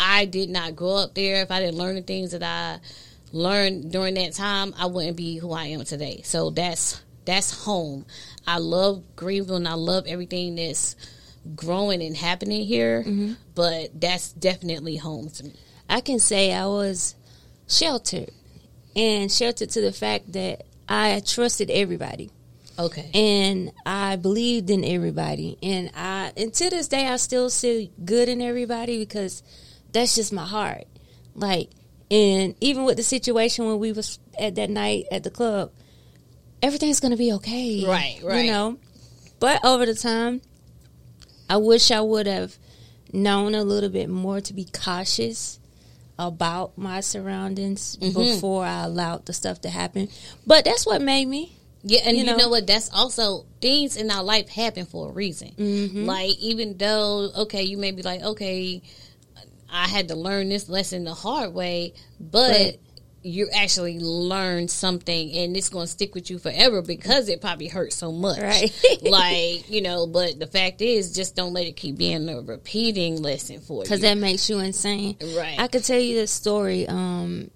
I 0.01 0.25
did 0.25 0.51
not 0.51 0.77
grow 0.77 0.97
up 0.97 1.15
there, 1.15 1.43
if 1.43 1.51
I 1.51 1.61
didn't 1.61 1.79
learn 1.79 1.95
the 1.95 2.03
things 2.03 2.33
that 2.33 2.43
I 2.43 2.81
learned 3.33 3.93
during 3.93 4.15
that 4.15 4.35
time, 4.35 4.75
I 4.79 4.87
wouldn't 4.87 5.17
be 5.17 5.39
who 5.39 5.53
I 5.53 5.67
am 5.67 5.85
today. 5.85 6.23
So 6.25 6.51
that's 6.51 7.03
that's 7.25 7.65
home. 7.65 8.07
I 8.47 8.59
love 8.59 9.03
Greenville 9.17 9.57
and 9.57 9.69
I 9.69 9.75
love 9.75 10.05
everything 10.07 10.57
that's 10.57 10.97
growing 11.55 12.03
and 12.03 12.17
happening 12.17 12.65
here, 12.65 13.05
but 13.55 14.01
that's 14.01 14.33
definitely 14.33 14.97
home 14.97 15.31
to 15.31 15.45
me. 15.45 15.55
I 15.89 16.01
can 16.01 16.19
say 16.19 16.53
I 16.53 16.67
was 16.67 17.15
sheltered, 17.69 18.31
and 18.97 19.31
sheltered 19.31 19.71
to 19.71 19.81
the 19.81 19.93
fact 19.93 20.33
that 20.33 20.65
I 20.89 21.21
trusted 21.25 21.71
everybody, 21.71 22.31
Okay. 22.79 23.11
and 23.15 23.73
I 23.85 24.17
believed 24.17 24.71
in 24.71 24.85
everybody, 24.85 25.59
and 25.63 25.91
I 25.95 26.33
and 26.37 26.53
to 26.55 26.71
this 26.71 26.89
day 26.89 27.07
I 27.07 27.17
still 27.17 27.51
see 27.51 27.93
good 28.05 28.29
in 28.29 28.41
everybody 28.43 28.99
because 28.99 29.43
that's 29.93 30.15
just 30.17 30.33
my 30.33 30.45
heart. 30.47 30.85
Like, 31.35 31.71
and 32.11 32.55
even 32.61 32.85
with 32.85 32.97
the 32.97 33.03
situation 33.03 33.67
when 33.67 33.79
we 33.79 33.93
was 33.93 34.19
at 34.39 34.55
that 34.57 34.71
night 34.71 35.05
at 35.13 35.23
the 35.23 35.31
club, 35.31 35.71
everything's 36.63 37.01
gonna 37.01 37.17
be 37.17 37.33
okay, 37.35 37.85
Right, 37.87 38.21
right. 38.25 38.45
You 38.47 38.51
know, 38.53 38.79
but 39.41 39.65
over 39.65 39.85
the 39.87 39.95
time, 39.95 40.41
I 41.51 41.59
wish 41.59 41.91
I 41.91 42.01
would 42.01 42.27
have 42.27 42.57
known 43.13 43.55
a 43.55 43.63
little 43.65 43.91
bit 43.91 44.09
more 44.09 44.41
to 44.41 44.53
be 44.55 44.65
cautious 44.73 45.59
about 46.19 46.77
my 46.79 47.01
surroundings 47.01 47.97
Mm-hmm. 47.97 48.19
before 48.19 48.65
I 48.65 48.85
allowed 48.85 49.27
the 49.27 49.33
stuff 49.33 49.61
to 49.63 49.69
happen. 49.71 50.09
But 50.47 50.65
that's 50.65 50.87
what 50.87 51.03
made 51.03 51.27
me. 51.27 51.53
Yeah, 51.83 52.01
and 52.05 52.17
You 52.17 52.25
you, 52.25 52.31
know? 52.31 52.37
know? 52.37 52.49
what? 52.49 52.67
That's 52.67 52.91
also 52.93 53.45
things 53.61 53.97
in 53.97 54.11
our 54.11 54.23
life 54.25 54.49
happen 54.49 54.87
for 54.87 55.09
a 55.11 55.13
reason. 55.13 55.53
Mm-hmm. 55.57 56.05
Like 56.05 56.37
even 56.41 56.77
though, 56.79 57.31
okay, 57.37 57.63
you 57.63 57.77
may 57.79 57.93
be 57.93 58.03
like, 58.03 58.23
okay, 58.23 58.83
I 59.71 59.87
had 59.89 60.09
to 60.09 60.17
learn 60.17 60.49
this 60.49 60.69
lesson 60.69 61.05
the 61.05 61.15
hard 61.15 61.53
way, 61.55 61.93
but 62.19 62.51
Right. 62.51 62.81
You 63.27 63.49
actually 63.53 63.99
learn 63.99 64.69
something, 64.69 65.33
and 65.33 65.57
it's 65.57 65.69
going 65.69 65.87
to 65.87 65.91
stick 65.91 66.15
with 66.15 66.31
you 66.31 66.39
forever 66.39 66.81
because 66.81 67.29
it 67.29 67.41
probably 67.41 67.69
hurt 67.69 67.93
so 67.93 68.13
much. 68.13 68.39
Right. 68.39 68.73
like 69.03 69.69
you 69.69 69.83
know, 69.83 70.07
but 70.07 70.39
the 70.39 70.47
fact 70.47 70.81
is, 70.81 71.13
just 71.13 71.35
don't 71.35 71.53
let 71.53 71.67
it 71.67 71.77
keep 71.77 71.97
being 71.97 72.29
a 72.29 72.41
repeating 72.41 73.21
lesson 73.21 73.61
for 73.61 73.79
you. 73.79 73.83
because 73.83 74.01
that 74.03 74.17
makes 74.17 74.49
you 74.49 74.59
insane. 74.61 75.17
Right. 75.37 75.59
I 75.59 75.67
could 75.69 75.85
tell 75.85 75.99
you 75.99 76.15
this 76.15 76.31
story. 76.31 76.87
Um, 76.87 77.51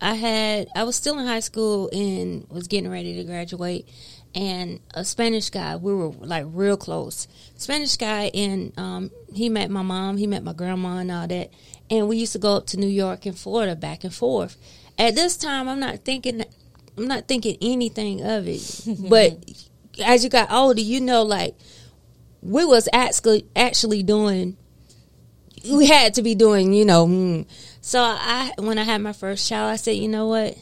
I 0.00 0.14
had 0.14 0.68
I 0.74 0.84
was 0.84 0.96
still 0.96 1.18
in 1.18 1.26
high 1.26 1.40
school 1.40 1.90
and 1.92 2.46
was 2.48 2.66
getting 2.66 2.90
ready 2.90 3.16
to 3.16 3.24
graduate, 3.24 3.86
and 4.34 4.80
a 4.94 5.04
Spanish 5.04 5.50
guy. 5.50 5.76
We 5.76 5.94
were 5.94 6.08
like 6.08 6.46
real 6.48 6.76
close. 6.76 7.28
Spanish 7.56 7.96
guy, 7.96 8.30
and 8.32 8.72
um, 8.78 9.10
he 9.34 9.48
met 9.50 9.70
my 9.70 9.82
mom. 9.82 10.16
He 10.16 10.26
met 10.26 10.42
my 10.42 10.54
grandma 10.54 10.98
and 10.98 11.12
all 11.12 11.26
that. 11.26 11.50
And 11.90 12.08
we 12.08 12.18
used 12.18 12.32
to 12.32 12.38
go 12.38 12.54
up 12.54 12.66
to 12.68 12.76
New 12.76 12.86
York 12.86 13.26
and 13.26 13.36
Florida 13.36 13.74
back 13.74 14.04
and 14.04 14.14
forth. 14.14 14.56
At 15.00 15.14
this 15.14 15.36
time, 15.36 15.68
I'm 15.68 15.80
not 15.80 16.04
thinking. 16.04 16.44
I'm 16.96 17.08
not 17.08 17.26
thinking 17.26 17.56
anything 17.60 18.22
of 18.22 18.46
it. 18.46 18.84
but 19.08 19.42
as 20.04 20.22
you 20.22 20.30
got 20.30 20.52
older, 20.52 20.80
you 20.80 21.00
know, 21.00 21.22
like 21.22 21.56
we 22.42 22.64
was 22.64 22.88
actually 22.92 23.46
actually 23.56 24.02
doing 24.02 24.56
we 25.68 25.86
had 25.86 26.14
to 26.14 26.22
be 26.22 26.34
doing, 26.34 26.72
you 26.72 26.84
know. 26.84 27.06
mm. 27.06 27.46
So 27.80 28.00
I, 28.00 28.52
when 28.58 28.78
I 28.78 28.84
had 28.84 29.00
my 29.00 29.12
first 29.12 29.48
child, 29.48 29.70
I 29.70 29.76
said, 29.76 29.96
you 29.96 30.08
know 30.08 30.28
what, 30.28 30.56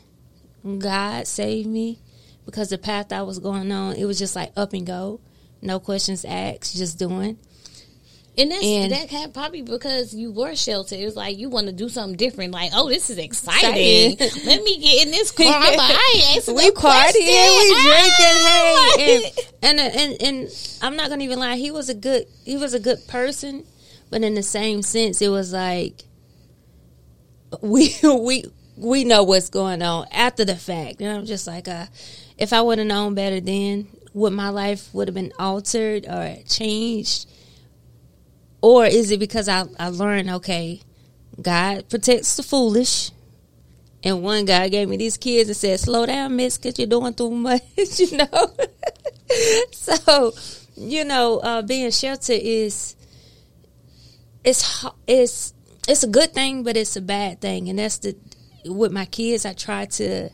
God 0.78 1.26
saved 1.26 1.68
me 1.68 2.00
because 2.46 2.70
the 2.70 2.78
path 2.78 3.12
I 3.12 3.22
was 3.22 3.38
going 3.38 3.70
on, 3.72 3.96
it 3.96 4.04
was 4.04 4.18
just 4.18 4.36
like 4.36 4.52
up 4.56 4.72
and 4.72 4.86
go, 4.86 5.20
no 5.60 5.80
questions 5.80 6.24
asked, 6.24 6.76
just 6.76 6.98
doing. 6.98 7.38
And 8.38 8.52
that's 8.52 8.64
And- 8.64 8.92
that 8.92 9.10
had 9.10 9.34
probably 9.34 9.62
because 9.62 10.14
you 10.14 10.30
were 10.30 10.54
sheltered. 10.54 11.00
It 11.00 11.04
was 11.04 11.16
like 11.16 11.36
you 11.36 11.48
want 11.50 11.66
to 11.66 11.72
do 11.72 11.88
something 11.88 12.16
different. 12.16 12.52
Like, 12.52 12.70
oh, 12.72 12.88
this 12.88 13.10
is 13.10 13.18
exciting. 13.18 14.16
Let 14.46 14.62
me 14.62 14.78
get 14.78 15.06
in 15.06 15.10
this 15.10 15.32
car. 15.32 15.46
I'm 15.48 15.76
like, 15.76 15.92
I 15.92 16.34
ain't 16.36 16.46
we 16.46 16.70
partying, 16.70 17.58
we 17.58 17.82
drinking, 17.82 18.38
hey, 18.96 19.32
and, 19.62 19.80
and 19.80 19.96
and 19.96 20.22
and 20.22 20.78
I'm 20.82 20.94
not 20.96 21.10
gonna 21.10 21.24
even 21.24 21.40
lie. 21.40 21.56
He 21.56 21.72
was 21.72 21.88
a 21.88 21.94
good, 21.94 22.26
he 22.44 22.56
was 22.56 22.74
a 22.74 22.80
good 22.80 23.06
person, 23.08 23.64
but 24.08 24.22
in 24.22 24.34
the 24.34 24.42
same 24.44 24.82
sense, 24.82 25.20
it 25.20 25.30
was 25.30 25.52
like 25.52 26.04
we 27.60 27.94
we 28.04 28.44
we 28.76 29.02
know 29.04 29.24
what's 29.24 29.50
going 29.50 29.82
on 29.82 30.06
after 30.12 30.44
the 30.44 30.54
fact, 30.54 31.00
and 31.00 31.10
I'm 31.10 31.26
just 31.26 31.46
like, 31.48 31.66
uh, 31.66 31.86
if 32.38 32.52
I 32.52 32.60
would 32.62 32.78
have 32.78 32.86
known 32.86 33.14
better 33.14 33.40
then, 33.40 33.88
would 34.14 34.32
my 34.32 34.50
life 34.50 34.88
would 34.94 35.08
have 35.08 35.14
been 35.16 35.32
altered 35.38 36.06
or 36.06 36.36
changed, 36.46 37.26
or 38.60 38.86
is 38.86 39.10
it 39.10 39.20
because 39.20 39.48
I 39.48 39.64
I 39.78 39.88
learned 39.88 40.30
okay, 40.30 40.80
God 41.40 41.88
protects 41.88 42.36
the 42.36 42.42
foolish. 42.42 43.10
And 44.04 44.22
one 44.22 44.44
guy 44.44 44.68
gave 44.68 44.88
me 44.88 44.96
these 44.96 45.16
kids 45.16 45.48
and 45.48 45.56
said, 45.56 45.80
"Slow 45.80 46.06
down, 46.06 46.36
Miss, 46.36 46.56
because 46.56 46.78
you're 46.78 46.86
doing 46.86 47.14
too 47.14 47.30
much." 47.30 47.62
You 47.98 48.16
know. 48.16 48.54
so, 49.72 50.32
you 50.76 51.04
know, 51.04 51.38
uh, 51.38 51.62
being 51.62 51.90
sheltered 51.90 52.40
is 52.40 52.96
it's 54.44 54.86
it's 55.06 55.52
it's 55.88 56.02
a 56.02 56.06
good 56.06 56.32
thing, 56.32 56.62
but 56.62 56.76
it's 56.76 56.96
a 56.96 57.00
bad 57.00 57.40
thing, 57.40 57.68
and 57.68 57.78
that's 57.78 57.98
the 57.98 58.16
with 58.64 58.92
my 58.92 59.04
kids. 59.04 59.44
I 59.44 59.52
try 59.52 59.86
to 59.86 60.30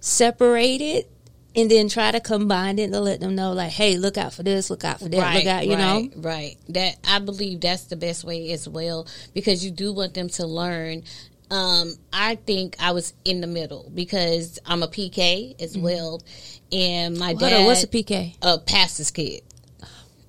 separate 0.00 0.80
it 0.80 1.10
and 1.56 1.70
then 1.70 1.88
try 1.88 2.10
to 2.12 2.20
combine 2.20 2.78
it 2.78 2.90
to 2.92 3.00
let 3.00 3.20
them 3.20 3.34
know, 3.34 3.52
like, 3.52 3.72
hey, 3.72 3.96
look 3.96 4.16
out 4.16 4.32
for 4.32 4.42
this, 4.42 4.70
look 4.70 4.84
out 4.84 4.98
for 5.00 5.08
that, 5.08 5.34
look 5.34 5.46
out, 5.46 5.66
you 5.66 5.76
know. 5.76 5.94
right, 6.00 6.12
right. 6.16 6.56
That 6.70 6.96
I 7.08 7.18
believe 7.18 7.60
that's 7.60 7.84
the 7.84 7.96
best 7.96 8.24
way 8.24 8.50
as 8.52 8.68
well 8.68 9.06
because 9.34 9.64
you 9.64 9.70
do 9.70 9.92
want 9.92 10.14
them 10.14 10.28
to 10.30 10.46
learn. 10.46 11.02
Um, 11.50 11.94
I 12.12 12.36
think 12.36 12.76
I 12.78 12.92
was 12.92 13.12
in 13.24 13.40
the 13.40 13.48
middle 13.48 13.90
because 13.92 14.60
I'm 14.64 14.84
a 14.84 14.88
PK 14.88 15.60
as 15.60 15.76
well, 15.76 16.22
and 16.70 17.18
my 17.18 17.34
Mm-hmm. 17.34 17.38
Hold 17.40 17.50
dad, 17.50 17.60
on, 17.62 17.66
what's 17.66 17.82
a 17.82 17.88
PK? 17.88 18.36
a 18.42 18.58
pastor's 18.58 19.10
kid 19.10 19.42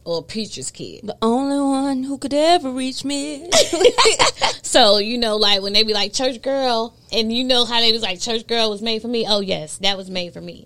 or 0.03 0.23
preacher's 0.23 0.71
kid. 0.71 1.01
The 1.03 1.17
only 1.21 1.59
one 1.59 2.03
who 2.03 2.17
could 2.17 2.33
ever 2.33 2.71
reach 2.71 3.03
me. 3.03 3.49
So 4.71 4.99
you 4.99 5.17
know, 5.17 5.35
like 5.35 5.61
when 5.61 5.73
they 5.73 5.83
be 5.83 5.93
like 5.93 6.13
church 6.13 6.41
girl, 6.41 6.95
and 7.11 7.29
you 7.29 7.43
know 7.43 7.65
how 7.65 7.81
they 7.81 7.91
was 7.91 8.01
like 8.01 8.21
church 8.21 8.47
girl 8.47 8.69
was 8.69 8.81
made 8.81 9.01
for 9.01 9.09
me. 9.09 9.25
Oh 9.27 9.41
yes, 9.41 9.77
that 9.79 9.97
was 9.97 10.09
made 10.09 10.31
for 10.31 10.39
me. 10.39 10.65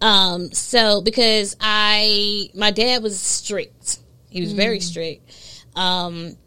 Um, 0.00 0.50
so 0.52 1.02
because 1.02 1.54
I, 1.60 2.48
my 2.54 2.70
dad 2.70 3.02
was 3.02 3.20
strict. 3.20 3.98
He 4.30 4.40
was 4.40 4.54
very 4.54 4.80
strict. 4.80 5.30
Um, 5.76 6.38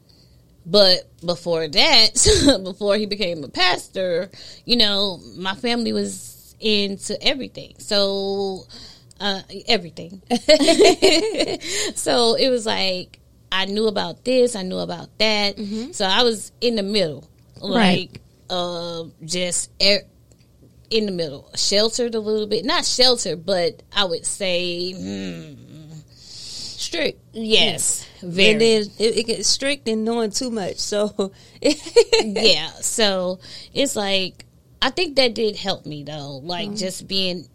but 0.66 1.08
before 1.24 1.68
that, 1.68 2.62
before 2.64 2.96
he 2.96 3.06
became 3.06 3.44
a 3.44 3.50
pastor, 3.50 4.32
you 4.66 4.76
know, 4.76 5.20
my 5.38 5.54
family 5.54 5.94
was 5.94 6.56
into 6.60 7.22
everything. 7.22 7.76
So 7.78 8.64
uh, 9.20 9.42
everything. 9.68 10.22
so 11.96 12.36
it 12.36 12.50
was 12.50 12.66
like 12.66 13.20
I 13.52 13.66
knew 13.66 13.88
about 13.88 14.24
this, 14.26 14.56
I 14.56 14.64
knew 14.64 14.78
about 14.80 15.18
that. 15.20 15.58
So 15.94 16.06
I 16.06 16.24
was 16.24 16.52
in 16.62 16.76
the 16.76 16.84
middle, 16.84 17.30
like 17.60 18.22
uh, 18.50 19.04
just 19.24 19.72
e- 19.82 20.00
in 20.90 21.06
the 21.06 21.12
middle, 21.12 21.50
sheltered 21.56 22.16
a 22.16 22.20
little 22.20 22.48
bit, 22.48 22.66
not 22.66 22.86
sheltered, 22.86 23.46
but 23.46 23.82
I 23.96 24.06
would 24.06 24.26
say 24.26 24.94
hmm, 24.94 25.92
strict. 26.12 27.20
yes, 27.34 28.06
very. 28.22 28.52
And 28.52 28.62
then 28.62 28.82
it, 29.00 29.18
it 29.18 29.26
gets 29.28 29.48
strict 29.48 29.88
and 29.88 30.04
knowing 30.06 30.32
too 30.32 30.52
much. 30.52 30.78
So 30.78 31.32
yeah. 31.62 32.70
So 32.82 33.40
it's 33.74 33.96
like 33.96 34.46
I 34.82 34.90
think 34.90 35.16
that 35.16 35.34
did 35.34 35.56
help 35.56 35.86
me 35.86 36.04
though, 36.04 36.38
like 36.44 36.68
Mm-hmm. 36.70 36.76
just 36.78 37.08
being 37.08 37.48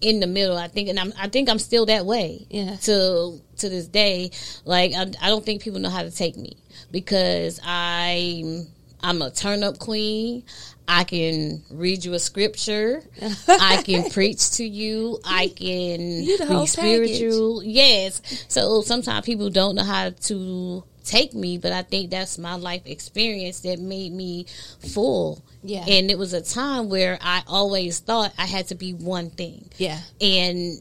in 0.00 0.20
the 0.20 0.26
middle. 0.26 0.56
I 0.56 0.68
think, 0.68 0.88
and 0.88 0.98
I'm 0.98 1.12
I 1.18 1.28
think 1.28 1.48
I'm 1.48 1.58
still 1.58 1.86
that 1.86 2.06
way. 2.06 2.46
Yeah. 2.50 2.76
To 2.76 3.40
to 3.58 3.68
this 3.68 3.86
day, 3.88 4.30
like 4.64 4.92
I, 4.94 5.02
I 5.20 5.28
don't 5.28 5.44
think 5.44 5.62
people 5.62 5.80
know 5.80 5.90
how 5.90 6.02
to 6.02 6.10
take 6.10 6.36
me 6.36 6.56
because 6.90 7.60
I'm 7.62 8.66
I'm 9.02 9.22
a 9.22 9.30
turn 9.30 9.62
up 9.62 9.78
queen. 9.78 10.44
I 10.90 11.04
can 11.04 11.62
read 11.70 12.04
you 12.04 12.14
a 12.14 12.18
scripture. 12.18 13.02
I 13.48 13.82
can 13.82 14.10
preach 14.10 14.52
to 14.52 14.64
you. 14.64 15.18
I 15.22 15.48
can 15.48 16.00
You 16.22 16.38
the 16.38 16.46
whole 16.46 16.62
be 16.62 16.66
spiritual. 16.66 17.62
Yes. 17.62 18.22
So 18.48 18.80
sometimes 18.82 19.26
people 19.26 19.50
don't 19.50 19.74
know 19.74 19.84
how 19.84 20.10
to 20.10 20.84
take 21.08 21.34
me, 21.34 21.58
but 21.58 21.72
I 21.72 21.82
think 21.82 22.10
that's 22.10 22.38
my 22.38 22.54
life 22.54 22.82
experience 22.86 23.60
that 23.60 23.78
made 23.78 24.12
me 24.12 24.46
full. 24.92 25.42
Yeah. 25.62 25.84
And 25.88 26.10
it 26.10 26.18
was 26.18 26.32
a 26.32 26.42
time 26.42 26.88
where 26.88 27.18
I 27.20 27.42
always 27.46 27.98
thought 28.00 28.32
I 28.38 28.46
had 28.46 28.68
to 28.68 28.74
be 28.74 28.92
one 28.92 29.30
thing. 29.30 29.70
yeah, 29.78 29.98
And 30.20 30.80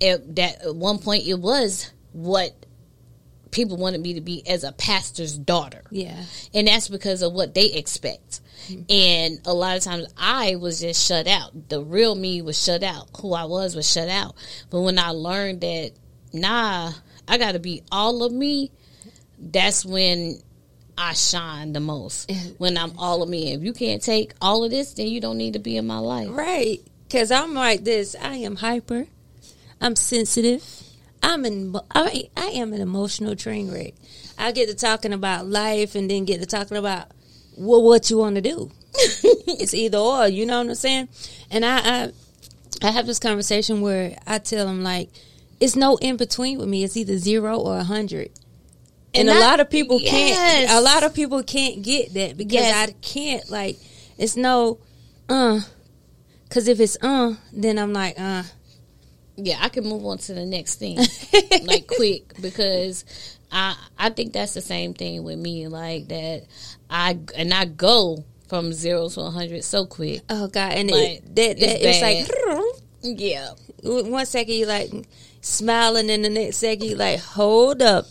it, 0.00 0.36
that 0.36 0.62
at 0.64 0.74
one 0.74 0.98
point 0.98 1.26
it 1.26 1.38
was 1.38 1.90
what 2.12 2.54
people 3.50 3.76
wanted 3.76 4.00
me 4.00 4.14
to 4.14 4.20
be 4.20 4.46
as 4.48 4.62
a 4.64 4.72
pastor's 4.72 5.36
daughter 5.36 5.82
yeah, 5.90 6.24
and 6.54 6.68
that's 6.68 6.88
because 6.88 7.20
of 7.22 7.32
what 7.32 7.52
they 7.54 7.66
expect. 7.66 8.40
Mm-hmm. 8.68 8.82
And 8.88 9.40
a 9.44 9.52
lot 9.52 9.76
of 9.76 9.82
times 9.82 10.06
I 10.16 10.56
was 10.56 10.80
just 10.80 11.04
shut 11.04 11.26
out. 11.26 11.68
The 11.68 11.82
real 11.82 12.14
me 12.14 12.42
was 12.42 12.62
shut 12.62 12.82
out. 12.82 13.08
Who 13.20 13.32
I 13.32 13.44
was 13.44 13.74
was 13.74 13.90
shut 13.90 14.08
out. 14.08 14.34
But 14.70 14.82
when 14.82 14.98
I 14.98 15.10
learned 15.10 15.62
that, 15.62 15.92
nah, 16.32 16.92
I 17.26 17.38
got 17.38 17.52
to 17.52 17.58
be 17.58 17.82
all 17.90 18.22
of 18.22 18.32
me, 18.32 18.70
that's 19.40 19.84
when 19.84 20.40
I 20.96 21.14
shine 21.14 21.72
the 21.72 21.80
most. 21.80 22.30
when 22.58 22.76
I'm 22.76 22.98
all 22.98 23.22
of 23.22 23.28
me. 23.28 23.52
If 23.52 23.62
you 23.62 23.72
can't 23.72 24.02
take 24.02 24.34
all 24.40 24.64
of 24.64 24.70
this, 24.70 24.94
then 24.94 25.08
you 25.08 25.20
don't 25.20 25.38
need 25.38 25.54
to 25.54 25.58
be 25.58 25.76
in 25.76 25.86
my 25.86 25.98
life. 25.98 26.28
right. 26.30 26.80
Because 27.06 27.32
I'm 27.32 27.54
like 27.54 27.82
this. 27.82 28.14
I 28.20 28.36
am 28.36 28.56
hyper. 28.56 29.06
I'm 29.80 29.96
sensitive. 29.96 30.62
I'm 31.22 31.44
in. 31.44 31.74
I, 31.92 32.30
I 32.36 32.46
am 32.46 32.72
an 32.72 32.80
emotional 32.80 33.34
train 33.34 33.72
wreck. 33.72 33.94
I 34.38 34.52
get 34.52 34.68
to 34.68 34.74
talking 34.74 35.12
about 35.12 35.46
life 35.46 35.94
and 35.96 36.08
then 36.10 36.24
get 36.24 36.40
to 36.40 36.46
talking 36.46 36.76
about 36.76 37.08
well, 37.56 37.82
what 37.82 38.10
you 38.10 38.18
want 38.18 38.36
to 38.36 38.40
do. 38.40 38.70
it's 38.94 39.74
either 39.74 39.98
or. 39.98 40.28
You 40.28 40.46
know 40.46 40.58
what 40.58 40.68
I'm 40.68 40.74
saying? 40.74 41.08
And 41.50 41.64
I, 41.64 41.78
I, 41.78 42.12
I 42.82 42.90
have 42.90 43.06
this 43.06 43.18
conversation 43.18 43.80
where 43.80 44.16
I 44.26 44.38
tell 44.38 44.66
them 44.66 44.82
like, 44.82 45.10
it's 45.60 45.76
no 45.76 45.96
in 45.96 46.16
between 46.16 46.58
with 46.58 46.68
me. 46.68 46.84
It's 46.84 46.96
either 46.96 47.18
zero 47.18 47.58
or 47.58 47.76
a 47.78 47.84
hundred. 47.84 48.30
And, 49.14 49.28
And 49.28 49.38
a 49.38 49.40
lot 49.40 49.60
of 49.60 49.70
people 49.70 49.98
can't. 50.00 50.70
A 50.70 50.80
lot 50.80 51.02
of 51.02 51.14
people 51.14 51.42
can't 51.42 51.82
get 51.82 52.14
that 52.14 52.36
because 52.36 52.52
Yes. 52.54 52.88
I 52.88 52.92
can't. 53.00 53.50
Like, 53.50 53.76
it's 54.18 54.36
no, 54.36 54.78
uh. 55.28 55.60
Because 56.44 56.66
if 56.68 56.80
it's 56.80 56.96
uh, 57.00 57.34
then 57.52 57.78
I'm 57.78 57.92
like 57.92 58.18
uh. 58.18 58.42
yeah, 59.36 59.58
I 59.60 59.68
can 59.68 59.84
move 59.84 60.04
on 60.04 60.18
to 60.18 60.34
the 60.34 60.44
next 60.44 60.76
thing 60.80 60.98
like 61.64 61.86
quick 61.86 62.34
because 62.40 63.04
I 63.52 63.76
I 63.96 64.10
think 64.10 64.32
that's 64.32 64.54
the 64.54 64.60
same 64.60 64.92
thing 64.94 65.22
with 65.22 65.38
me 65.38 65.68
like 65.68 66.08
that 66.08 66.46
I 66.90 67.18
and 67.36 67.54
I 67.54 67.66
go 67.66 68.24
from 68.48 68.72
zero 68.72 69.08
to 69.08 69.20
a 69.20 69.30
hundred 69.30 69.62
so 69.62 69.86
quick. 69.86 70.22
Oh 70.28 70.48
God! 70.48 70.72
And 70.72 70.90
Like, 70.90 71.08
it, 71.08 71.36
that, 71.36 71.60
that 71.60 71.86
it's 71.86 72.02
it's, 72.02 72.34
like 72.42 72.66
Yeah, 73.18 73.50
one 73.82 74.26
second 74.26 74.54
you 74.54 74.66
like 74.66 74.90
smiling, 75.40 76.10
and 76.10 76.24
the 76.24 76.30
next 76.30 76.56
second 76.56 76.84
you 76.86 76.96
like 76.96 77.20
hold 77.20 77.80
up, 77.80 78.06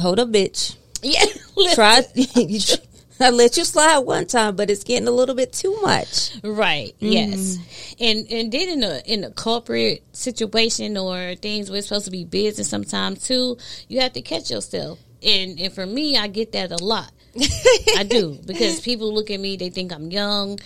hold 0.00 0.18
up, 0.18 0.28
bitch. 0.30 0.76
yeah. 1.02 1.24
Try. 1.74 2.02
I 3.22 3.28
let 3.28 3.58
you 3.58 3.66
slide 3.66 3.98
one 3.98 4.26
time, 4.26 4.56
but 4.56 4.70
it's 4.70 4.82
getting 4.82 5.06
a 5.06 5.10
little 5.10 5.34
bit 5.34 5.52
too 5.52 5.78
much. 5.82 6.38
Right. 6.42 6.94
Mm. 7.00 7.12
Yes. 7.12 7.58
And 8.00 8.26
and 8.30 8.50
then 8.50 8.68
in 8.68 8.82
a 8.82 9.02
in 9.04 9.24
a 9.24 9.30
corporate 9.30 10.02
situation 10.12 10.96
or 10.96 11.34
things 11.34 11.68
where 11.68 11.78
it's 11.78 11.88
supposed 11.88 12.06
to 12.06 12.10
be 12.10 12.24
business 12.24 12.68
sometimes 12.68 13.26
too, 13.26 13.58
you 13.88 14.00
have 14.00 14.14
to 14.14 14.22
catch 14.22 14.50
yourself. 14.50 14.98
And 15.22 15.60
and 15.60 15.72
for 15.72 15.84
me, 15.84 16.16
I 16.16 16.28
get 16.28 16.52
that 16.52 16.72
a 16.72 16.82
lot. 16.82 17.12
I 17.96 18.04
do 18.04 18.38
because 18.46 18.80
people 18.80 19.12
look 19.12 19.30
at 19.30 19.38
me, 19.38 19.56
they 19.56 19.70
think 19.70 19.92
I'm 19.92 20.10
young, 20.10 20.58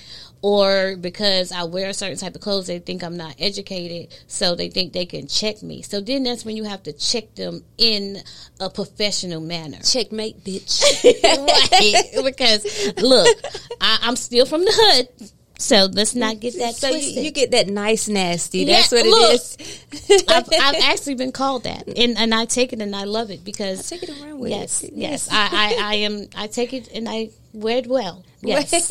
or 0.45 0.97
because 0.97 1.53
I 1.53 1.65
wear 1.65 1.89
a 1.89 1.95
certain 1.95 2.19
type 2.19 2.35
of 2.35 2.43
clothes, 2.43 2.67
they 2.67 2.79
think 2.79 3.03
I'm 3.03 3.17
not 3.17 3.35
educated, 3.39 4.15
so 4.27 4.55
they 4.55 4.69
think 4.69 4.93
they 4.93 5.07
can 5.07 5.27
check 5.27 5.63
me. 5.63 5.81
So 5.81 6.03
then 6.03 6.23
that's 6.25 6.45
when 6.45 6.55
you 6.55 6.65
have 6.65 6.83
to 6.83 6.93
check 6.93 7.35
them 7.35 7.65
in 7.79 8.19
a 8.61 8.69
professional 8.69 9.41
manner. 9.41 9.79
Checkmate, 9.79 10.45
bitch. 10.45 10.83
right. 11.25 12.25
Because 12.25 12.93
look, 12.99 13.39
I, 13.81 14.01
I'm 14.03 14.17
still 14.17 14.45
from 14.45 14.67
the 14.67 14.73
hood, 14.75 15.31
so 15.59 15.89
let's 15.91 16.15
not 16.15 16.41
get 16.41 16.59
that 16.59 16.75
so 16.75 16.91
you, 16.91 17.23
you 17.23 17.31
get 17.31 17.53
that 17.53 17.69
nice 17.69 18.07
nasty. 18.07 18.59
Yeah, 18.59 18.77
That's 18.77 18.93
what 18.93 19.07
look. 19.07 19.33
it 19.33 20.11
is. 20.11 20.25
I've, 20.29 20.47
I've 20.61 20.83
actually 20.83 21.15
been 21.15 21.33
called 21.33 21.65
that, 21.65 21.89
and 21.89 22.19
and 22.19 22.35
I 22.35 22.45
take 22.45 22.75
it 22.75 22.83
and 22.83 22.95
I 22.95 23.05
love 23.05 23.31
it 23.31 23.45
because 23.45 23.89
take 23.89 24.03
it 24.03 24.11
run 24.21 24.39
with 24.41 24.51
yes, 24.51 24.83
it. 24.83 24.93
yes, 24.93 25.27
I, 25.33 25.49
I 25.51 25.79
I 25.81 25.95
am 25.95 26.27
I 26.37 26.49
take 26.49 26.75
it 26.75 26.89
and 26.93 27.09
I 27.09 27.31
wear 27.55 27.79
it 27.79 27.87
well. 27.87 28.27
Yes, 28.45 28.91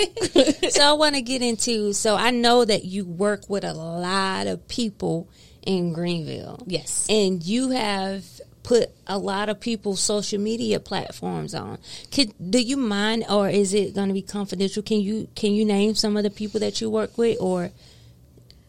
so 0.75 0.83
I 0.83 0.93
want 0.93 1.15
to 1.15 1.21
get 1.21 1.41
into. 1.41 1.93
So 1.93 2.15
I 2.15 2.31
know 2.31 2.65
that 2.65 2.85
you 2.85 3.05
work 3.05 3.49
with 3.49 3.63
a 3.63 3.73
lot 3.73 4.47
of 4.47 4.67
people 4.67 5.29
in 5.65 5.93
Greenville. 5.93 6.61
yes. 6.67 7.07
and 7.09 7.41
you 7.43 7.69
have 7.69 8.25
put 8.63 8.89
a 9.07 9.17
lot 9.17 9.49
of 9.49 9.59
people's 9.59 9.99
social 9.99 10.39
media 10.39 10.79
platforms 10.79 11.53
on. 11.53 11.77
Could 12.11 12.33
do 12.49 12.59
you 12.59 12.77
mind, 12.77 13.25
or 13.29 13.49
is 13.49 13.73
it 13.73 13.93
going 13.93 14.07
to 14.07 14.13
be 14.13 14.21
confidential? 14.21 14.81
Can 14.81 15.01
you 15.01 15.27
can 15.35 15.51
you 15.51 15.65
name 15.65 15.95
some 15.95 16.17
of 16.17 16.23
the 16.23 16.29
people 16.29 16.59
that 16.61 16.81
you 16.81 16.89
work 16.89 17.17
with, 17.17 17.37
or 17.39 17.71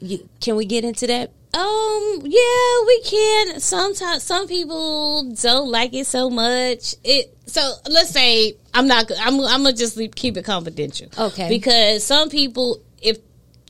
you, 0.00 0.28
can 0.40 0.56
we 0.56 0.66
get 0.66 0.84
into 0.84 1.06
that? 1.06 1.30
Um, 1.54 2.20
yeah, 2.24 2.80
we 2.86 3.00
can. 3.02 3.60
Sometimes 3.60 4.22
some 4.22 4.46
people 4.48 5.30
don't 5.40 5.70
like 5.70 5.94
it 5.94 6.06
so 6.06 6.30
much. 6.30 6.94
It 7.04 7.36
so 7.46 7.74
let's 7.88 8.10
say 8.10 8.56
I'm 8.72 8.86
not. 8.88 9.10
I'm. 9.20 9.34
I'm 9.40 9.62
gonna 9.62 9.72
just 9.72 9.96
leave, 9.96 10.14
keep 10.14 10.36
it 10.36 10.44
confidential. 10.44 11.08
Okay. 11.16 11.48
Because 11.48 12.04
some 12.04 12.28
people, 12.28 12.82
if 13.00 13.18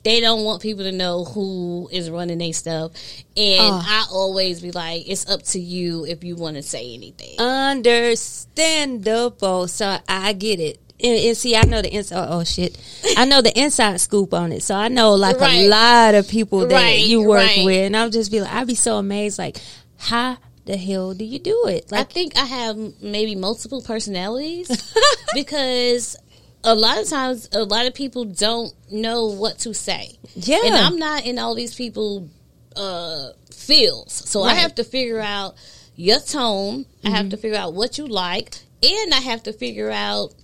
they 0.03 0.21
don't 0.21 0.45
want 0.45 0.61
people 0.63 0.85
to 0.85 0.93
know 0.93 1.25
who 1.25 1.89
is 1.93 2.11
running 2.11 2.39
their 2.39 2.53
stuff, 2.53 2.93
and 3.37 3.61
Oh. 3.61 3.83
I 3.87 4.07
always 4.13 4.61
be 4.61 4.71
like, 4.71 5.09
it's 5.09 5.29
up 5.29 5.43
to 5.45 5.59
you 5.59 6.05
if 6.07 6.23
you 6.25 6.37
want 6.37 6.57
to 6.57 6.63
say 6.63 6.93
anything. 6.95 7.39
Understandable. 7.39 9.67
So 9.69 9.99
I 10.09 10.33
get 10.35 10.61
it. 10.61 10.79
And, 11.03 11.19
and 11.19 11.37
see, 11.37 11.57
I 11.57 11.63
know 11.65 11.83
the 11.83 11.93
inside. 11.93 12.29
Oh, 12.31 12.45
shit, 12.45 12.79
I 13.17 13.25
know 13.25 13.43
the 13.43 13.57
inside 13.59 14.01
scoop 14.01 14.33
on 14.33 14.53
it. 14.53 14.63
So 14.63 14.75
I 14.77 14.89
know 14.89 15.15
like 15.15 15.41
Right. 15.41 15.65
a 15.65 15.69
lot 15.69 16.15
of 16.15 16.29
people 16.29 16.61
that 16.69 16.73
Right, 16.73 17.01
you 17.05 17.23
work 17.23 17.39
right. 17.47 17.65
with, 17.65 17.87
and 17.87 17.97
I'll 17.97 18.11
just 18.11 18.31
be 18.31 18.41
like, 18.41 18.53
I'd 18.53 18.67
be 18.69 18.75
so 18.77 18.97
amazed. 18.97 19.39
Like, 19.39 19.59
how 19.97 20.39
the 20.67 20.77
hell 20.77 21.13
do 21.13 21.25
you 21.25 21.39
do 21.41 21.67
it? 21.67 21.87
I 21.93 21.97
Like, 21.99 22.13
think 22.13 22.37
I 22.39 22.45
have 22.45 22.77
maybe 23.03 23.35
multiple 23.35 23.83
personalities 23.83 24.69
because 25.35 26.17
a 26.63 26.75
lot 26.75 26.99
of 26.99 27.09
times 27.09 27.49
a 27.53 27.65
lot 27.65 27.87
of 27.87 27.95
people 27.95 28.25
don't 28.25 28.73
know 28.91 29.27
what 29.27 29.59
to 29.61 29.75
say. 29.75 30.17
Yeah. 30.35 30.61
And 30.65 30.75
I'm 30.75 30.99
not 30.99 31.27
in 31.27 31.39
all 31.39 31.55
these 31.55 31.75
people 31.75 32.29
uh 32.77 33.31
fields. 33.53 34.13
So 34.31 34.43
I 34.43 34.55
have 34.55 34.75
to 34.77 34.85
figure 34.85 35.21
out 35.21 35.55
your 35.97 36.21
tone. 36.21 36.87
I 37.05 37.11
have 37.11 37.29
to 37.31 37.37
figure 37.37 37.59
out 37.59 37.75
what 37.75 37.99
you 37.99 38.07
like 38.07 38.57
and 38.83 39.13
I 39.15 39.19
have 39.21 39.43
to 39.45 39.53
figure 39.53 39.91
out 39.91 40.35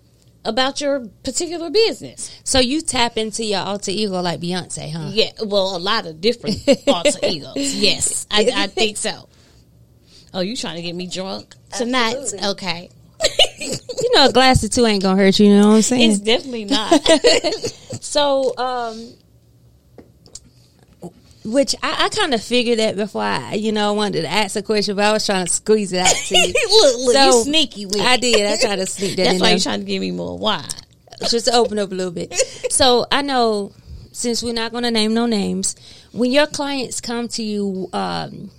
about 0.44 0.80
your 0.80 1.06
particular 1.22 1.68
business. 1.70 2.30
so 2.44 2.58
you 2.58 2.80
tap 2.80 3.16
into 3.18 3.44
your 3.44 3.60
alter 3.60 3.90
ego 3.90 4.20
like 4.22 4.40
Beyonce, 4.40 4.90
huh? 4.92 5.10
Yeah, 5.12 5.30
well, 5.44 5.76
a 5.76 5.78
lot 5.78 6.06
of 6.06 6.20
different 6.20 6.56
alter 6.86 7.18
egos. 7.22 7.56
Yes, 7.56 8.26
I, 8.30 8.50
I 8.54 8.66
think 8.78 8.96
so. 8.96 9.28
Oh, 10.32 10.40
you 10.40 10.56
trying 10.56 10.76
to 10.76 10.82
get 10.82 10.94
me 10.94 11.06
drunk 11.06 11.54
tonight? 11.76 12.16
Absolutely. 12.16 12.48
Okay. 12.50 12.90
You 14.02 14.16
know, 14.16 14.26
a 14.28 14.32
glass 14.32 14.64
of 14.64 14.70
two 14.70 14.86
ain't 14.86 15.02
gonna 15.02 15.20
hurt 15.20 15.38
you. 15.38 15.46
You 15.48 15.58
know 15.60 15.68
what 15.68 15.74
I'm 15.76 15.82
saying? 15.82 16.10
It's 16.12 16.20
definitely 16.20 16.64
not. 16.64 16.90
So, 18.02 18.56
um, 18.56 19.12
which 21.44 21.74
I, 21.82 22.04
I 22.06 22.08
kind 22.10 22.34
of 22.34 22.42
figured 22.42 22.78
that 22.78 22.96
before 22.96 23.22
I, 23.22 23.54
you 23.54 23.72
know, 23.72 23.94
wanted 23.94 24.22
to 24.22 24.28
ask 24.28 24.56
a 24.56 24.62
question, 24.62 24.96
but 24.96 25.04
I 25.04 25.12
was 25.12 25.24
trying 25.26 25.46
to 25.46 25.52
squeeze 25.52 25.92
it 25.92 25.98
out 26.00 26.14
to 26.14 26.36
you. 26.38 26.46
look, 26.70 26.96
look, 27.06 27.14
So, 27.14 27.24
you 27.26 27.44
sneaky 27.44 27.86
with 27.86 28.00
I 28.00 28.16
did. 28.16 28.46
I 28.46 28.56
tried 28.58 28.76
to 28.76 28.86
sneak 28.86 29.16
that 29.16 29.24
That's 29.24 29.34
in 29.36 29.40
why 29.40 29.46
there. 29.48 29.56
you're 29.56 29.62
trying 29.62 29.80
to 29.80 29.86
give 29.86 30.00
me 30.00 30.10
more 30.10 30.38
wine. 30.38 30.64
just 31.30 31.46
to 31.46 31.54
open 31.54 31.78
up 31.78 31.90
a 31.92 31.94
little 31.94 32.12
bit. 32.12 32.32
So 32.70 33.06
I 33.10 33.22
know, 33.22 33.72
since 34.12 34.42
we're 34.42 34.52
not 34.54 34.72
going 34.72 34.84
to 34.84 34.90
name 34.90 35.14
no 35.14 35.26
names, 35.26 35.76
when 36.12 36.30
your 36.30 36.46
clients 36.46 37.00
come 37.00 37.28
to 37.28 37.42
you, 37.42 37.88
um, 37.92 38.50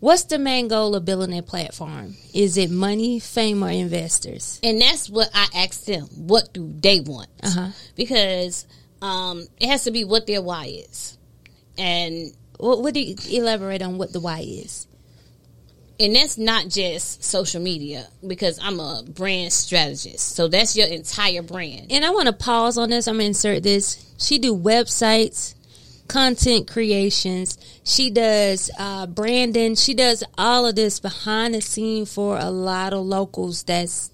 what's 0.00 0.24
the 0.24 0.38
main 0.38 0.68
goal 0.68 0.94
of 0.94 1.04
building 1.04 1.36
a 1.36 1.42
platform? 1.42 2.16
Is 2.32 2.56
it 2.56 2.70
money, 2.70 3.18
fame, 3.20 3.62
or 3.64 3.70
investors? 3.70 4.58
And 4.62 4.80
that's 4.80 5.10
what 5.10 5.28
I 5.34 5.48
asked 5.54 5.86
them. 5.86 6.04
What 6.16 6.52
do 6.52 6.72
they 6.80 7.00
want? 7.00 7.28
Uh-huh. 7.42 7.68
Because 7.96 8.66
Um, 9.02 9.46
it 9.58 9.68
has 9.68 9.84
to 9.84 9.90
be 9.90 10.04
what 10.04 10.26
their 10.26 10.42
why 10.42 10.66
is, 10.66 11.16
and 11.80 12.32
What 12.58 12.82
would 12.82 12.96
you 12.96 13.16
elaborate 13.30 13.82
on 13.82 13.96
what 13.98 14.12
the 14.12 14.20
why 14.20 14.40
is? 14.40 14.86
and 15.98 16.16
that's 16.16 16.38
not 16.38 16.66
just 16.68 17.22
social 17.22 17.60
media 17.60 18.06
because 18.26 18.58
I'm 18.62 18.80
a 18.80 19.02
brand 19.06 19.52
strategist. 19.52 20.34
So 20.34 20.48
that's 20.48 20.74
your 20.74 20.88
entire 20.88 21.42
brand. 21.42 21.92
And 21.92 22.06
I 22.06 22.10
want 22.10 22.26
to 22.26 22.32
pause 22.32 22.78
on 22.78 22.88
this. 22.88 23.06
I'm 23.06 23.16
gonna 23.16 23.24
insert 23.24 23.62
this. 23.62 24.14
She 24.18 24.38
do 24.38 24.56
websites, 24.56 25.54
content 26.08 26.70
creations. 26.70 27.58
She 27.84 28.08
does 28.10 28.70
uh, 28.78 29.08
branding. 29.08 29.74
She 29.74 29.92
does 29.92 30.24
all 30.38 30.66
of 30.66 30.74
this 30.74 31.00
behind 31.00 31.52
the 31.52 31.60
scene 31.60 32.06
for 32.06 32.38
a 32.38 32.50
lot 32.50 32.94
of 32.94 33.04
locals. 33.04 33.62
That's 33.64 34.10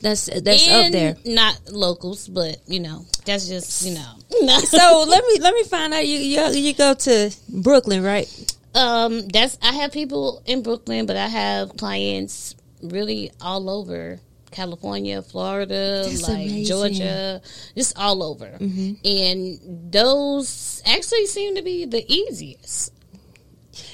that's 0.00 0.26
that's 0.26 0.68
up 0.68 0.92
there. 0.92 1.16
Not 1.24 1.60
locals, 1.70 2.28
but 2.28 2.58
you 2.66 2.80
know, 2.80 3.04
that's 3.24 3.48
just 3.48 3.84
you 3.86 3.94
know. 3.94 4.14
So 4.60 5.04
let 5.08 5.24
me 5.24 5.38
let 5.40 5.54
me 5.54 5.64
find 5.64 5.92
out. 5.94 6.06
You 6.06 6.18
you, 6.18 6.46
you 6.50 6.74
go 6.74 6.94
to 6.94 7.34
Brooklyn, 7.48 8.02
right? 8.02 8.28
Um, 8.74 9.26
that's 9.28 9.58
I 9.62 9.72
have 9.72 9.92
people 9.92 10.42
in 10.46 10.62
Brooklyn, 10.62 11.06
but 11.06 11.16
I 11.16 11.26
have 11.26 11.76
clients 11.76 12.54
really 12.82 13.32
all 13.40 13.68
over 13.68 14.20
California, 14.50 15.22
Florida, 15.22 16.04
That's 16.04 16.22
like 16.22 16.46
amazing. 16.46 16.64
Georgia, 16.64 17.42
just 17.76 17.98
all 17.98 18.22
over. 18.22 18.56
And 18.60 19.92
those 19.92 20.82
actually 20.86 21.26
seem 21.26 21.56
to 21.56 21.62
be 21.62 21.84
the 21.84 22.04
easiest. 22.10 22.92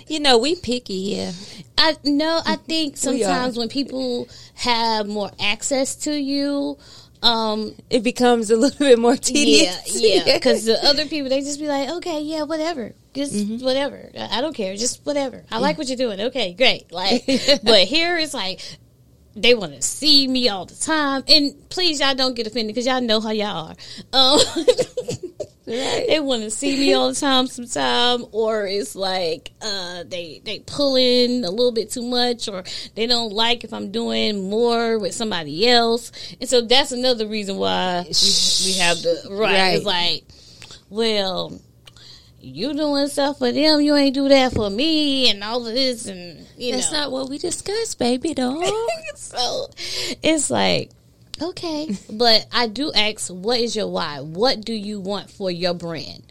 You 0.08 0.20
know 0.20 0.38
we 0.38 0.54
picky 0.56 1.14
here. 1.14 1.32
I 1.78 1.96
no, 2.04 2.40
I 2.44 2.56
think 2.56 2.96
sometimes 2.96 3.56
when 3.56 3.68
people 3.68 4.28
have 4.54 5.06
more 5.06 5.30
access 5.40 5.96
to 5.96 6.12
you, 6.14 6.78
um, 7.22 7.74
It 7.90 8.02
becomes 8.02 8.50
a 8.50 8.56
little 8.64 8.78
bit 8.78 8.98
more 8.98 9.16
tedious. 9.16 10.00
yeah, 10.00 10.22
because 10.34 10.64
the 10.70 10.78
other 10.84 11.06
people 11.06 11.28
they 11.30 11.40
just 11.40 11.58
be 11.58 11.66
like, 11.66 11.88
okay, 11.88 12.20
yeah, 12.20 12.42
whatever, 12.42 12.92
just 13.14 13.32
Mm-hmm. 13.34 13.64
whatever. 13.64 14.10
I 14.18 14.40
don't 14.40 14.54
care, 14.54 14.76
just 14.76 15.04
whatever. 15.06 15.42
I 15.50 15.58
like 15.58 15.78
what 15.78 15.88
you're 15.88 15.96
doing. 15.96 16.20
Okay, 16.20 16.52
great. 16.54 16.92
Like, 16.92 17.24
but 17.62 17.84
here 17.84 18.18
it's 18.18 18.34
like 18.34 18.60
they 19.36 19.54
want 19.54 19.74
to 19.74 19.82
see 19.82 20.28
me 20.28 20.48
all 20.48 20.64
the 20.66 20.76
time, 20.76 21.24
and 21.26 21.68
please, 21.70 21.98
y'all 22.00 22.14
don't 22.14 22.36
get 22.36 22.46
offended 22.46 22.74
because 22.74 22.86
y'all 22.86 23.00
know 23.00 23.20
how 23.20 23.30
y'all 23.30 23.70
are. 23.70 23.76
Um, 24.12 24.38
they 25.66 26.20
want 26.20 26.42
to 26.42 26.50
see 26.50 26.77
me 26.77 26.92
all 26.92 27.09
the 27.09 27.18
time, 27.18 27.46
sometime, 27.46 28.27
or 28.33 28.66
it's 28.66 28.94
like 28.94 29.53
uh, 29.62 30.05
they 30.07 30.42
they 30.44 30.59
pull 30.61 30.96
in 30.96 31.44
a 31.44 31.50
little 31.50 31.72
bit 31.72 31.90
too 31.90 32.03
much, 32.03 32.48
or 32.48 32.64
they 32.94 33.07
don't 33.07 33.33
like 33.33 33.64
if 33.64 33.72
I'm 33.72 33.90
doing 33.90 34.50
more 34.50 34.98
with 34.98 35.14
somebody 35.14 35.68
else, 35.68 36.12
and 36.40 36.48
so 36.48 36.61
that's 36.61 36.92
another 36.92 37.27
reason 37.27 37.57
why 37.57 38.03
we, 38.03 38.14
we 38.66 38.79
have 38.79 39.00
the 39.03 39.27
right. 39.31 39.55
Right. 39.55 39.77
It's 39.77 39.87
like, 39.87 40.24
well, 40.90 41.59
you 42.40 42.74
doing 42.74 43.07
stuff 43.09 43.38
for 43.38 43.50
them, 43.50 43.81
you 43.81 43.96
ain't 43.96 44.14
do 44.14 44.29
that 44.29 44.53
for 44.53 44.68
me, 44.68 45.31
and 45.31 45.42
all 45.42 45.66
of 45.66 45.72
this, 45.72 46.07
and 46.07 46.46
you 46.59 46.72
That's 46.72 46.92
know, 46.92 46.98
not 46.98 47.12
what 47.12 47.31
we 47.31 47.38
discussed, 47.38 47.98
baby 47.98 48.35
doll. 48.35 48.62
so 49.14 49.68
it's 50.22 50.50
like 50.50 50.90
okay. 51.40 51.88
But 52.12 52.47
i 52.53 52.66
do 52.66 52.92
ask 52.92 53.29
what 53.29 53.61
is 53.61 53.75
your 53.77 53.88
why? 53.88 54.20
What 54.20 54.64
do 54.64 54.73
you 54.73 55.01
want 55.01 55.31
for 55.31 55.51
your 55.51 55.75
brand? 55.75 56.25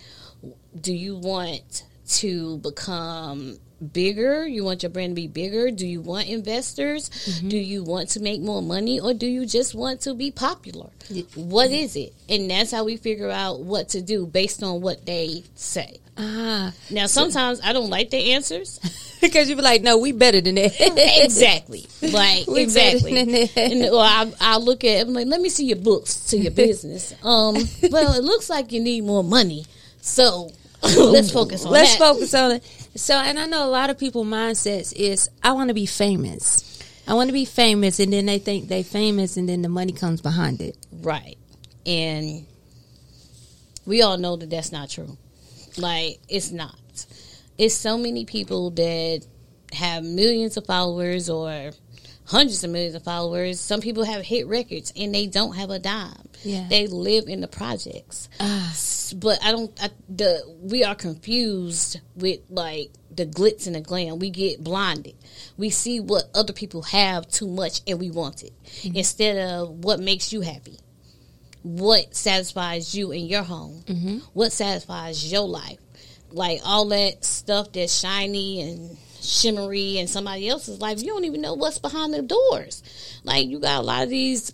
Do 0.79 0.93
you 0.93 1.15
want 1.15 1.85
to 2.19 2.57
become 2.59 3.57
bigger 3.83 4.47
you 4.47 4.63
want 4.63 4.83
your 4.83 4.89
brand 4.89 5.11
to 5.11 5.15
be 5.15 5.27
bigger 5.27 5.71
do 5.71 5.85
you 5.85 6.01
want 6.01 6.27
investors 6.27 7.09
do 7.47 7.57
you 7.57 7.83
want 7.83 8.09
to 8.09 8.19
make 8.19 8.41
more 8.41 8.61
money 8.61 8.99
or 8.99 9.13
do 9.13 9.27
you 9.27 9.45
just 9.45 9.75
want 9.75 10.01
to 10.01 10.13
be 10.13 10.31
popular 10.31 10.89
what 11.35 11.69
is 11.71 11.95
it 11.95 12.13
and 12.29 12.49
that's 12.49 12.71
how 12.71 12.83
we 12.83 12.97
figure 12.97 13.29
out 13.29 13.59
what 13.59 13.89
to 13.89 14.01
do 14.01 14.25
based 14.25 14.63
on 14.63 14.81
what 14.81 15.05
they 15.05 15.43
say 15.55 15.99
ah, 16.17 16.71
now 16.89 17.05
sometimes 17.05 17.59
i 17.63 17.73
don't 17.73 17.89
like 17.89 18.09
their 18.09 18.35
answers 18.35 18.79
because 19.23 19.49
you 19.49 19.55
be 19.55 19.61
like, 19.61 19.81
no, 19.81 19.97
we 19.97 20.11
better 20.11 20.41
than 20.41 20.55
that. 20.55 20.73
exactly. 21.23 21.85
Like 22.01 22.45
We 22.47 22.61
exactly. 22.61 23.17
And 23.17 23.85
or 23.85 24.01
I 24.01 24.31
I 24.39 24.57
look 24.57 24.83
at 24.83 25.07
I'm 25.07 25.13
like, 25.13 25.27
let 25.27 25.41
me 25.41 25.49
see 25.49 25.65
your 25.65 25.77
books 25.77 26.25
to 26.27 26.37
your 26.37 26.51
business. 26.51 27.13
Um, 27.23 27.55
well, 27.89 28.13
it 28.13 28.23
looks 28.23 28.49
like 28.49 28.71
you 28.71 28.81
need 28.81 29.05
more 29.05 29.23
money, 29.23 29.65
so 30.01 30.51
let's 30.83 31.31
focus 31.31 31.65
on 31.65 31.71
Let's 31.71 31.97
that. 31.97 31.99
focus 31.99 32.33
on 32.33 32.51
it. 32.53 32.82
So, 32.95 33.15
and 33.15 33.39
I 33.39 33.45
know 33.47 33.65
a 33.65 33.69
lot 33.69 33.89
of 33.89 33.97
people 33.97 34.23
mindsets 34.23 34.93
is 34.93 35.29
I 35.41 35.51
want 35.53 35.69
to 35.69 35.73
be 35.73 35.85
famous. 35.85 36.79
I 37.07 37.15
want 37.15 37.27
to 37.29 37.33
be 37.33 37.45
famous, 37.45 37.99
and 37.99 38.13
then 38.13 38.25
they 38.27 38.39
think 38.39 38.67
they 38.69 38.83
famous, 38.83 39.35
and 39.35 39.49
then 39.49 39.61
the 39.61 39.69
money 39.69 39.91
comes 39.93 40.21
behind 40.21 40.61
it. 40.61 40.77
right, 41.01 41.37
and 41.85 42.45
we 43.85 44.01
all 44.01 44.17
know 44.17 44.35
that 44.37 44.49
that's 44.49 44.71
not 44.71 44.89
true. 44.89 45.17
Like 45.77 46.19
it's 46.29 46.51
not. 46.51 46.75
It's 47.57 47.75
so 47.75 47.97
many 47.97 48.25
people 48.25 48.69
that 48.71 49.25
have 49.73 50.03
millions 50.03 50.55
of 50.55 50.65
followers 50.65 51.29
or 51.29 51.71
hundreds 52.25 52.63
of 52.63 52.69
millions 52.69 52.95
of 52.95 53.03
followers. 53.03 53.59
Some 53.59 53.81
people 53.81 54.03
have 54.05 54.23
hit 54.23 54.47
records 54.47 54.93
and 54.95 55.13
they 55.13 55.27
don't 55.27 55.55
have 55.55 55.69
a 55.69 55.79
dime. 55.79 56.29
Yeah. 56.43 56.67
They 56.69 56.87
live 56.87 57.27
in 57.27 57.41
the 57.41 57.47
projects. 57.47 58.29
S- 58.39 58.92
But 59.13 59.43
I 59.43 59.51
don't 59.51 59.71
I, 59.81 59.89
the 60.09 60.43
we 60.61 60.83
are 60.83 60.95
confused 60.95 61.99
with 62.15 62.39
like 62.49 62.91
the 63.15 63.25
glitz 63.25 63.67
and 63.67 63.75
the 63.75 63.81
glam. 63.81 64.19
We 64.19 64.29
get 64.29 64.63
blinded. 64.63 65.15
We 65.57 65.69
see 65.69 65.99
what 65.99 66.23
other 66.33 66.53
people 66.53 66.83
have 66.83 67.27
too 67.27 67.47
much 67.47 67.81
and 67.87 67.99
we 67.99 68.09
want 68.09 68.43
it 68.43 68.53
mm-hmm. 68.63 68.97
instead 68.97 69.37
of 69.37 69.69
what 69.83 69.99
makes 69.99 70.33
you 70.33 70.41
happy. 70.41 70.77
What 71.61 72.15
satisfies 72.15 72.93
you 72.93 73.11
in 73.11 73.25
your 73.25 73.43
home? 73.43 73.83
Mm-hmm. 73.85 74.17
What 74.33 74.51
satisfies 74.51 75.31
your 75.31 75.47
life? 75.47 75.79
Like 76.31 76.61
all 76.65 76.87
that 76.89 77.23
stuff 77.23 77.71
that's 77.71 77.97
shiny 77.97 78.61
and 78.61 78.97
shimmery 79.21 79.97
and 79.99 80.09
somebody 80.09 80.49
else's 80.49 80.81
life, 80.81 81.01
you 81.01 81.07
don't 81.07 81.25
even 81.25 81.41
know 81.41 81.53
what's 81.53 81.79
behind 81.79 82.13
the 82.13 82.21
doors. 82.21 82.83
Like 83.23 83.47
you 83.47 83.59
got 83.59 83.79
a 83.79 83.85
lot 83.85 84.03
of 84.03 84.09
these 84.09 84.53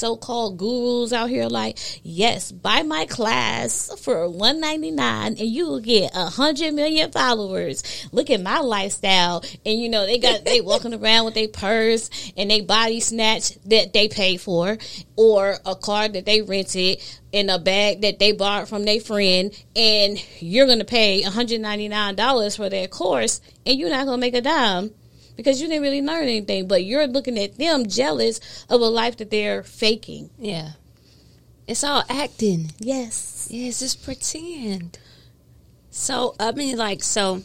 so-called 0.00 0.56
gurus 0.56 1.12
out 1.12 1.28
here 1.28 1.46
like 1.46 1.78
yes 2.02 2.50
buy 2.50 2.82
my 2.82 3.04
class 3.06 3.92
for 4.00 4.28
199 4.28 5.26
and 5.26 5.38
you 5.38 5.66
will 5.66 5.80
get 5.80 6.10
a 6.14 6.26
hundred 6.26 6.72
million 6.74 7.10
followers. 7.10 8.08
Look 8.12 8.30
at 8.30 8.40
my 8.40 8.60
lifestyle. 8.60 9.44
And 9.66 9.78
you 9.78 9.88
know 9.88 10.06
they 10.06 10.18
got 10.18 10.44
they 10.44 10.60
walking 10.70 10.94
around 10.94 11.26
with 11.26 11.34
their 11.34 11.48
purse 11.48 12.32
and 12.36 12.50
they 12.50 12.60
body 12.60 13.00
snatch 13.00 13.54
that 13.64 13.92
they 13.92 14.08
paid 14.08 14.40
for 14.40 14.78
or 15.16 15.56
a 15.66 15.74
car 15.74 16.08
that 16.08 16.24
they 16.26 16.42
rented 16.42 17.02
in 17.32 17.50
a 17.50 17.58
bag 17.58 18.00
that 18.00 18.18
they 18.18 18.32
bought 18.32 18.68
from 18.68 18.84
their 18.84 19.00
friend. 19.00 19.52
And 19.76 20.22
you're 20.40 20.66
gonna 20.66 20.84
pay 20.84 21.22
$199 21.22 22.56
for 22.56 22.68
their 22.68 22.88
course 22.88 23.40
and 23.66 23.78
you're 23.78 23.90
not 23.90 24.06
gonna 24.06 24.18
make 24.18 24.34
a 24.34 24.40
dime 24.40 24.92
because 25.40 25.60
you 25.60 25.68
didn't 25.68 25.82
really 25.82 26.02
learn 26.02 26.24
anything, 26.24 26.68
but 26.68 26.84
you're 26.84 27.06
looking 27.06 27.38
at 27.38 27.56
them 27.56 27.86
jealous 27.86 28.40
of 28.68 28.80
a 28.80 28.84
life 28.84 29.16
that 29.16 29.30
they're 29.30 29.62
faking. 29.62 30.30
Yeah, 30.38 30.72
it's 31.66 31.82
all 31.82 32.04
acting. 32.08 32.72
Yes. 32.78 33.48
Yeah, 33.50 33.68
it's 33.68 33.80
just 33.80 34.04
pretend. 34.04 34.98
So 35.90 36.34
I 36.38 36.52
mean, 36.52 36.76
like, 36.76 37.02
so 37.02 37.42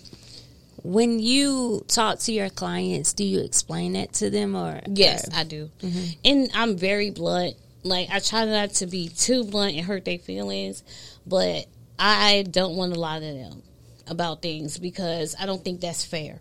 when 0.84 1.20
you 1.20 1.84
talk 1.88 2.20
to 2.20 2.32
your 2.32 2.50
clients, 2.50 3.14
do 3.14 3.24
you 3.24 3.40
explain 3.40 3.94
that 3.94 4.14
to 4.14 4.30
them, 4.30 4.56
or 4.56 4.82
Yes, 4.88 5.28
or- 5.28 5.40
I 5.40 5.44
do. 5.44 5.72
Mm-hmm. 5.82 6.06
And 6.24 6.50
I'm 6.54 6.78
very 6.78 7.10
blunt. 7.10 7.56
Like, 7.84 8.10
I 8.12 8.20
try 8.20 8.46
not 8.46 8.72
to 8.76 8.88
be 8.88 9.10
too 9.10 9.44
blunt 9.46 9.76
and 9.76 9.86
hurt 9.86 10.06
their 10.06 10.18
feelings, 10.18 10.84
but 11.26 11.66
I 11.98 12.44
don't 12.50 12.76
want 12.76 12.94
to 12.94 13.00
lie 13.00 13.20
to 13.20 13.26
them 13.26 13.64
about 14.08 14.42
things 14.42 14.78
because 14.78 15.36
I 15.40 15.46
don't 15.46 15.64
think 15.64 15.82
that's 15.82 16.04
fair. 16.06 16.40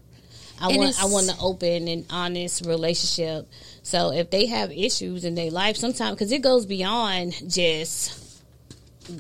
I 0.61 0.69
And 0.69 0.79
want 0.79 1.03
I 1.03 1.07
want 1.07 1.29
an 1.29 1.37
open 1.41 1.89
and 1.89 2.07
honest 2.11 2.65
relationship. 2.65 3.49
So 3.83 4.13
if 4.13 4.31
they 4.31 4.47
have 4.47 4.71
issues 4.71 5.25
in 5.25 5.35
their 5.35 5.51
life, 5.51 5.77
sometimes 5.77 6.15
because 6.15 6.33
it 6.33 6.43
goes 6.43 6.67
beyond 6.67 7.35
just 7.51 8.43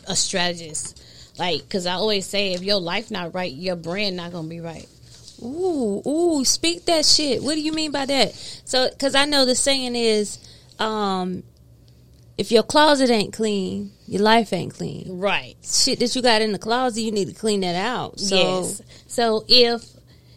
a 0.06 0.16
strategist. 0.16 1.02
Like, 1.38 1.62
because 1.62 1.86
I 1.86 1.94
always 1.94 2.26
say, 2.26 2.52
if 2.52 2.62
your 2.62 2.80
life 2.80 3.10
not 3.10 3.34
right, 3.34 3.52
your 3.52 3.76
brand 3.76 4.16
not 4.16 4.32
gonna 4.32 4.48
be 4.48 4.60
right. 4.60 4.88
Ooh, 5.42 6.00
ooh, 6.06 6.44
speak 6.44 6.84
that 6.86 7.04
shit. 7.04 7.42
What 7.42 7.54
do 7.54 7.60
you 7.60 7.72
mean 7.72 7.90
by 7.90 8.06
that? 8.06 8.34
So, 8.64 8.88
because 8.88 9.14
I 9.14 9.24
know 9.24 9.44
the 9.44 9.56
saying 9.56 9.96
is, 9.96 10.38
um, 10.78 11.42
if 12.38 12.52
your 12.52 12.62
closet 12.62 13.10
ain't 13.10 13.32
clean, 13.32 13.92
your 14.06 14.22
life 14.22 14.52
ain't 14.52 14.74
clean. 14.74 15.18
Right. 15.18 15.56
Shit 15.62 15.98
that 15.98 16.14
you 16.14 16.22
got 16.22 16.40
in 16.40 16.52
the 16.52 16.58
closet, 16.58 17.00
you 17.00 17.12
need 17.12 17.28
to 17.28 17.34
clean 17.34 17.60
that 17.60 17.76
out. 17.76 18.18
So, 18.20 18.36
yes. 18.36 18.82
So 19.06 19.44
if 19.48 19.84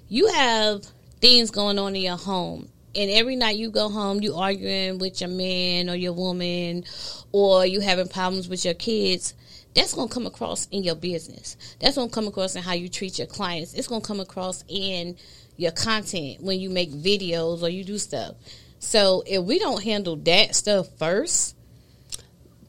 you 0.09 0.27
have 0.27 0.85
things 1.21 1.51
going 1.51 1.79
on 1.79 1.95
in 1.95 2.01
your 2.01 2.17
home, 2.17 2.69
and 2.95 3.11
every 3.11 3.35
night 3.35 3.57
you 3.57 3.69
go 3.69 3.89
home, 3.89 4.21
you 4.21 4.35
arguing 4.35 4.97
with 4.97 5.21
your 5.21 5.29
man 5.29 5.89
or 5.89 5.95
your 5.95 6.13
woman, 6.13 6.83
or 7.31 7.65
you 7.65 7.79
having 7.79 8.07
problems 8.07 8.47
with 8.47 8.65
your 8.65 8.73
kids, 8.73 9.33
that's 9.75 9.93
gonna 9.93 10.09
come 10.09 10.25
across 10.25 10.67
in 10.71 10.83
your 10.83 10.95
business. 10.95 11.55
That's 11.79 11.95
gonna 11.95 12.09
come 12.09 12.27
across 12.27 12.55
in 12.55 12.63
how 12.63 12.73
you 12.73 12.89
treat 12.89 13.19
your 13.19 13.27
clients. 13.27 13.73
It's 13.75 13.87
gonna 13.87 14.01
come 14.01 14.19
across 14.19 14.63
in 14.67 15.15
your 15.57 15.71
content 15.71 16.41
when 16.41 16.59
you 16.59 16.69
make 16.69 16.91
videos 16.91 17.61
or 17.61 17.69
you 17.69 17.83
do 17.83 17.99
stuff. 17.99 18.35
So 18.79 19.23
if 19.27 19.43
we 19.43 19.59
don't 19.59 19.83
handle 19.83 20.15
that 20.15 20.55
stuff 20.55 20.87
first, 20.97 21.55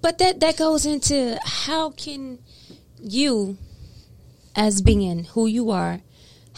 but 0.01 0.19
that 0.19 0.41
that 0.41 0.57
goes 0.57 0.85
into 0.87 1.39
how 1.45 1.91
can 1.91 2.39
you, 3.01 3.57
as 4.55 4.83
being 4.83 5.25
who 5.25 5.47
you 5.47 5.71
are, 5.71 6.01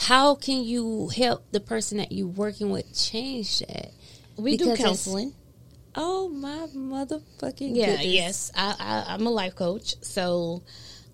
how 0.00 0.34
can 0.34 0.62
you 0.64 1.08
help 1.14 1.44
the 1.52 1.60
person 1.60 1.98
that 1.98 2.10
you're 2.10 2.26
working 2.26 2.70
with 2.70 2.92
change 2.98 3.58
that? 3.60 3.90
We 4.36 4.56
Because 4.56 4.78
do 4.78 4.84
counseling. 4.84 5.34
Oh 5.94 6.28
my 6.28 6.66
motherfucking 6.74 7.76
Yeah, 7.76 7.86
goodness. 7.96 8.06
yes. 8.06 8.52
I, 8.54 8.74
I 8.78 9.14
I'm 9.14 9.26
a 9.26 9.30
life 9.30 9.54
coach, 9.56 9.96
so 10.02 10.62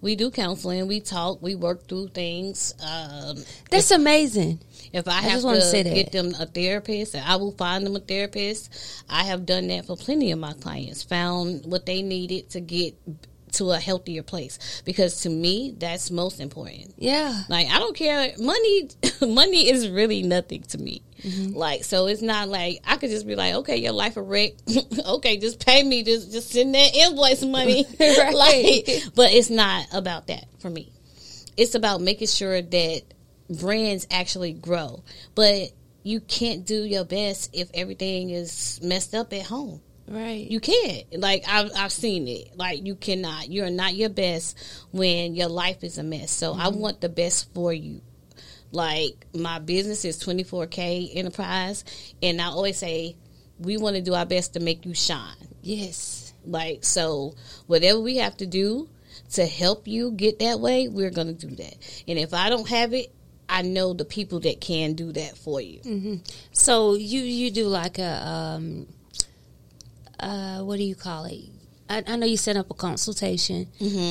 we 0.01 0.15
do 0.15 0.31
counseling. 0.31 0.87
We 0.87 1.01
talk. 1.01 1.43
We 1.43 1.55
work 1.57 1.89
through 1.89 2.09
things. 2.09 2.75
Um, 2.81 3.39
That's 3.71 3.91
amazing. 3.91 4.61
If 4.93 5.09
I 5.09 5.19
I 5.19 5.21
have 5.23 5.43
to 5.43 5.61
say 5.63 5.83
that. 5.83 5.95
get 5.95 6.13
them 6.13 6.35
a 6.39 6.47
therapist, 6.47 7.17
I 7.17 7.37
will 7.37 7.53
find 7.53 7.85
them 7.85 7.97
a 7.97 8.01
therapist. 8.01 8.71
I 9.09 9.25
have 9.25 9.47
done 9.47 9.67
that 9.69 9.87
for 9.87 9.97
plenty 9.97 10.31
of 10.31 10.39
my 10.39 10.53
clients. 10.53 11.03
Found 11.05 11.65
what 11.67 11.87
they 11.87 12.03
needed 12.03 12.51
to 12.51 12.61
get 12.61 12.95
to 13.57 13.71
a 13.71 13.79
healthier 13.79 14.23
place 14.23 14.83
because 14.85 15.21
to 15.23 15.29
me 15.29 15.75
that's 15.77 16.11
most 16.11 16.41
important. 16.41 16.95
Yeah. 16.99 17.43
Like 17.49 17.69
I 17.69 17.79
don't 17.79 17.97
care 17.97 18.33
money 18.39 18.89
money 19.21 19.69
is 19.71 19.89
really 19.89 20.23
nothing 20.23 20.63
to 20.65 20.79
me. 20.79 21.03
Mm-hmm. 21.23 21.57
Like 21.57 21.85
so 21.85 22.07
it's 22.07 22.23
not 22.23 22.49
like 22.49 22.81
I 22.87 22.97
could 22.97 23.11
just 23.11 23.27
be 23.27 23.37
like, 23.37 23.55
Okay, 23.55 23.77
your 23.77 23.93
life 23.93 24.17
a 24.17 24.23
wreck. 24.23 24.53
okay, 25.07 25.37
just 25.37 25.65
pay 25.65 25.83
me, 25.83 26.03
just 26.03 26.33
just 26.33 26.51
send 26.51 26.75
that 26.75 26.95
invoice 26.95 27.43
money. 27.43 27.85
Right. 27.99 28.35
like 28.35 29.03
but 29.15 29.33
it's 29.33 29.51
not 29.51 29.87
about 29.93 30.29
that 30.29 30.47
for 30.59 30.71
me. 30.71 30.93
It's 31.57 31.75
about 31.75 32.01
making 32.01 32.29
sure 32.29 32.61
that 32.63 33.03
brands 33.49 34.07
actually 34.11 34.53
grow. 34.53 35.03
But 35.35 35.71
you 36.03 36.21
can't 36.21 36.65
do 36.65 36.85
your 36.85 37.05
best 37.05 37.51
if 37.53 37.69
everything 37.75 38.31
is 38.31 38.79
messed 38.83 39.15
up 39.15 39.33
at 39.33 39.43
home. 39.43 39.81
Right. 40.09 40.49
You 40.49 40.61
can't. 40.61 41.05
Like 41.19 41.45
I've 41.49 41.71
I've 41.77 41.93
seen 41.93 42.29
it. 42.29 42.57
Like 42.57 42.87
you 42.87 42.95
cannot. 42.95 43.51
You're 43.51 43.71
not 43.71 43.95
your 43.95 44.09
best 44.09 44.57
when 44.93 45.35
your 45.35 45.49
life 45.49 45.83
is 45.83 45.99
a 45.99 46.03
mess. 46.03 46.31
So 46.31 46.55
I 46.55 46.69
want 46.69 47.01
the 47.01 47.09
best 47.09 47.53
for 47.55 47.73
you. 47.73 48.01
Like 48.73 49.27
my 49.35 49.59
business 49.59 50.05
is 50.05 50.23
24k 50.23 51.11
enterprise, 51.15 51.85
and 52.23 52.41
I 52.41 52.47
always 52.47 52.79
say 52.79 53.17
we 53.59 53.77
want 53.77 53.97
to 53.97 54.03
do 54.03 54.15
our 54.15 54.27
best 54.27 54.55
to 54.55 54.61
make 54.61 54.85
you 54.87 54.95
shine. 54.95 55.49
yes. 55.63 56.23
Like 56.45 56.85
so, 56.85 57.35
whatever 57.67 57.99
we 58.01 58.19
have 58.19 58.37
to 58.37 58.47
do 58.47 58.89
to 59.33 59.45
help 59.45 59.89
you 59.89 60.13
get 60.13 60.39
that 60.39 60.61
way, 60.61 60.87
we're 60.87 61.11
gonna 61.11 61.33
do 61.33 61.49
that. 61.49 62.03
And 62.07 62.19
if 62.19 62.33
I 62.33 62.51
don't 62.51 62.69
have 62.69 62.95
it, 62.95 63.13
I 63.49 63.63
know 63.63 63.93
the 63.93 64.05
people 64.05 64.39
that 64.41 64.61
can 64.61 64.95
do 64.95 65.11
that 65.13 65.37
for 65.37 65.61
you. 65.61 65.81
Mm-hmm. 65.81 66.15
So 66.53 66.95
you 66.95 67.21
you 67.21 67.51
do 67.51 67.67
like 67.67 67.99
a 67.99 68.25
um 68.27 68.87
uh 70.21 70.61
what 70.61 70.77
do 70.79 70.83
you 70.85 70.95
call 70.95 71.25
it? 71.27 71.41
I, 71.89 72.03
I 72.07 72.17
know 72.17 72.27
you 72.27 72.37
set 72.37 72.57
up 72.57 72.71
a 72.71 72.75
consultation. 72.75 73.69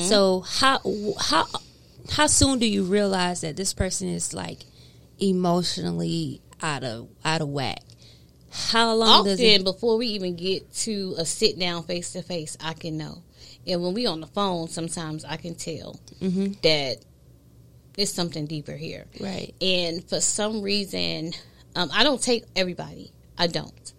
So 0.08 0.40
how 0.40 0.80
how 1.20 1.46
how 2.10 2.26
soon 2.26 2.58
do 2.58 2.66
you 2.66 2.84
realize 2.84 3.40
that 3.42 3.56
this 3.56 3.74
person 3.74 4.08
is 4.08 4.32
like 4.32 4.60
emotionally 5.18 6.40
out 6.62 6.84
of 6.84 7.08
out 7.24 7.40
of 7.40 7.48
whack? 7.48 7.80
How 8.50 8.94
long 8.94 9.24
does 9.24 9.34
often 9.34 9.60
it? 9.60 9.64
before 9.64 9.98
we 9.98 10.06
even 10.08 10.34
get 10.36 10.72
to 10.86 11.14
a 11.18 11.26
sit 11.26 11.58
down 11.58 11.82
face 11.82 12.12
to 12.12 12.22
face, 12.22 12.56
I 12.60 12.72
can 12.72 12.96
know. 12.96 13.22
And 13.66 13.82
when 13.82 13.92
we 13.94 14.06
on 14.06 14.20
the 14.20 14.26
phone, 14.28 14.68
sometimes 14.68 15.24
I 15.24 15.36
can 15.36 15.54
tell 15.54 16.00
Mm-hmm. 16.20 16.52
that 16.62 16.96
it's 17.98 18.12
something 18.12 18.46
deeper 18.46 18.72
here. 18.76 19.04
Right. 19.20 19.54
And 19.60 20.08
for 20.08 20.20
some 20.20 20.62
reason, 20.62 21.32
um, 21.74 21.90
I 21.92 22.02
don't 22.04 22.22
take 22.22 22.44
everybody. 22.54 23.10
I 23.36 23.46
don't. 23.48 23.92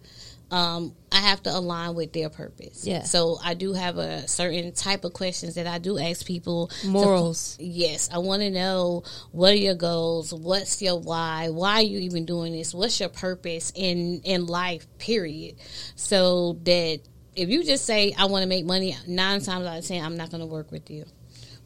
Um, 0.50 0.94
I 1.12 1.20
have 1.20 1.42
to 1.42 1.50
align 1.54 1.94
with 1.94 2.12
their 2.12 2.30
purpose. 2.30 2.86
Yeah. 2.86 3.02
So 3.02 3.38
I 3.44 3.54
do 3.54 3.74
have 3.74 3.98
a 3.98 4.26
certain 4.28 4.72
type 4.72 5.04
of 5.04 5.12
questions 5.12 5.56
that 5.56 5.66
I 5.66 5.78
do 5.78 5.98
ask 5.98 6.24
people. 6.24 6.68
to- 6.68 6.86
Morals. 6.88 7.56
yes, 7.60 8.08
I 8.12 8.18
want 8.18 8.42
to 8.42 8.50
know 8.50 9.02
what 9.32 9.52
are 9.52 9.56
your 9.56 9.74
goals, 9.74 10.32
what's 10.32 10.80
your 10.80 10.98
why, 10.98 11.48
why 11.50 11.74
are 11.74 11.82
you 11.82 11.98
even 12.00 12.24
doing 12.24 12.52
this, 12.52 12.72
what's 12.72 12.98
your 13.00 13.08
purpose 13.10 13.72
in 13.74 14.22
in 14.24 14.46
life, 14.46 14.86
period. 14.98 15.56
So 15.96 16.54
that 16.64 17.00
if 17.36 17.48
you 17.48 17.62
just 17.64 17.84
say 17.84 18.14
I 18.16 18.24
want 18.26 18.42
to 18.42 18.48
make 18.48 18.64
money, 18.64 18.96
nine 19.06 19.40
times 19.42 19.66
out 19.66 19.78
of 19.78 19.86
ten, 19.86 20.04
I'm 20.04 20.16
not 20.16 20.30
going 20.30 20.40
to 20.40 20.46
work 20.46 20.70
with 20.72 20.90
you 20.90 21.04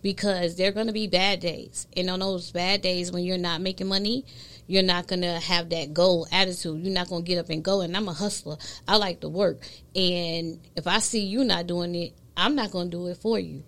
because 0.02 0.56
there 0.56 0.68
are 0.68 0.72
going 0.72 0.88
to 0.88 0.92
be 0.92 1.06
bad 1.06 1.40
days, 1.40 1.86
and 1.96 2.10
on 2.10 2.20
those 2.20 2.50
bad 2.50 2.82
days 2.82 3.12
when 3.12 3.24
you're 3.24 3.38
not 3.38 3.60
making 3.60 3.88
money. 3.88 4.24
You're 4.68 4.84
not 4.84 5.08
gonna 5.08 5.40
have 5.40 5.70
that 5.70 5.92
goal 5.92 6.26
attitude. 6.30 6.84
You're 6.84 6.94
not 6.94 7.08
gonna 7.08 7.24
get 7.24 7.36
up 7.36 7.50
and 7.50 7.64
go. 7.64 7.80
And 7.80 7.96
I'm 7.96 8.08
a 8.08 8.12
hustler. 8.12 8.56
I 8.86 8.96
like 8.96 9.20
to 9.20 9.28
work. 9.28 9.60
And 9.94 10.60
if 10.76 10.86
I 10.86 11.00
see 11.00 11.24
you 11.24 11.44
not 11.44 11.66
doing 11.66 11.94
it, 11.96 12.14
I'm 12.36 12.54
not 12.54 12.70
gonna 12.70 12.88
do 12.88 13.08
it 13.08 13.18
for 13.18 13.38
you. 13.38 13.64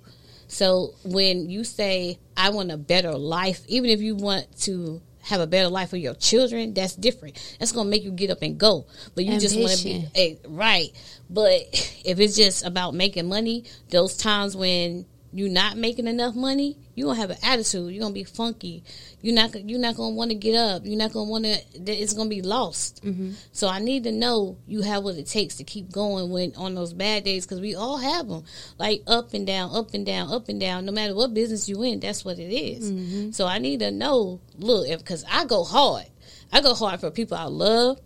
So 0.46 0.94
when 1.04 1.50
you 1.50 1.64
say 1.64 2.18
I 2.36 2.50
want 2.50 2.70
a 2.70 2.76
better 2.76 3.12
life, 3.12 3.64
even 3.66 3.90
if 3.90 4.00
you 4.00 4.14
want 4.14 4.46
to 4.60 5.02
have 5.22 5.40
a 5.40 5.46
better 5.46 5.68
life 5.68 5.90
for 5.90 5.96
your 5.96 6.14
children, 6.14 6.74
that's 6.74 6.94
different. 6.94 7.56
That's 7.58 7.72
gonna 7.72 7.90
make 7.90 8.04
you 8.04 8.12
get 8.12 8.30
up 8.30 8.42
and 8.42 8.56
go. 8.56 8.86
But 9.14 9.24
you 9.24 9.38
just 9.40 9.58
want 9.58 9.72
to 9.72 9.84
be 9.84 9.94
Ambition. 9.94 10.10
eh, 10.14 10.34
right. 10.48 10.90
But 11.28 11.62
if 12.04 12.20
it's 12.20 12.36
just 12.36 12.64
about 12.64 12.94
making 12.94 13.28
money, 13.28 13.64
those 13.90 14.16
times 14.16 14.56
when 14.56 15.06
you're 15.34 15.50
not 15.50 15.76
making 15.76 16.06
enough 16.06 16.36
money, 16.36 16.78
you 16.94 17.06
gonna 17.06 17.18
have 17.18 17.30
an 17.30 17.38
attitude. 17.42 17.92
You're 17.92 18.02
gonna 18.02 18.14
be 18.14 18.22
funky. 18.22 18.84
You're 19.20 19.34
not. 19.34 19.52
You're 19.68 19.80
not 19.80 19.96
gonna 19.96 20.14
want 20.14 20.30
to 20.30 20.36
get 20.36 20.54
up. 20.54 20.82
You're 20.84 20.96
not 20.96 21.12
gonna 21.12 21.28
want 21.28 21.44
to. 21.44 21.58
It's 21.74 22.12
gonna 22.12 22.30
be 22.30 22.40
lost. 22.40 23.04
Mm-hmm. 23.04 23.32
So 23.50 23.66
I 23.66 23.80
need 23.80 24.04
to 24.04 24.12
know 24.12 24.56
you 24.68 24.82
have 24.82 25.02
what 25.02 25.16
it 25.16 25.26
takes 25.26 25.56
to 25.56 25.64
keep 25.64 25.90
going 25.90 26.30
when 26.30 26.54
on 26.54 26.76
those 26.76 26.92
bad 26.92 27.24
days 27.24 27.44
because 27.44 27.60
we 27.60 27.74
all 27.74 27.98
have 27.98 28.28
them, 28.28 28.44
like 28.78 29.02
up 29.08 29.34
and 29.34 29.44
down, 29.44 29.74
up 29.74 29.92
and 29.92 30.06
down, 30.06 30.32
up 30.32 30.48
and 30.48 30.60
down. 30.60 30.84
No 30.84 30.92
matter 30.92 31.16
what 31.16 31.34
business 31.34 31.68
you 31.68 31.82
in, 31.82 31.98
that's 31.98 32.24
what 32.24 32.38
it 32.38 32.54
is. 32.54 32.92
Mm-hmm. 32.92 33.32
So 33.32 33.46
I 33.46 33.58
need 33.58 33.80
to 33.80 33.90
know. 33.90 34.40
Look, 34.56 34.86
because 34.86 35.24
I 35.28 35.46
go 35.46 35.64
hard, 35.64 36.06
I 36.52 36.60
go 36.60 36.74
hard 36.74 37.00
for 37.00 37.10
people 37.10 37.36
I 37.36 37.46
love 37.46 37.98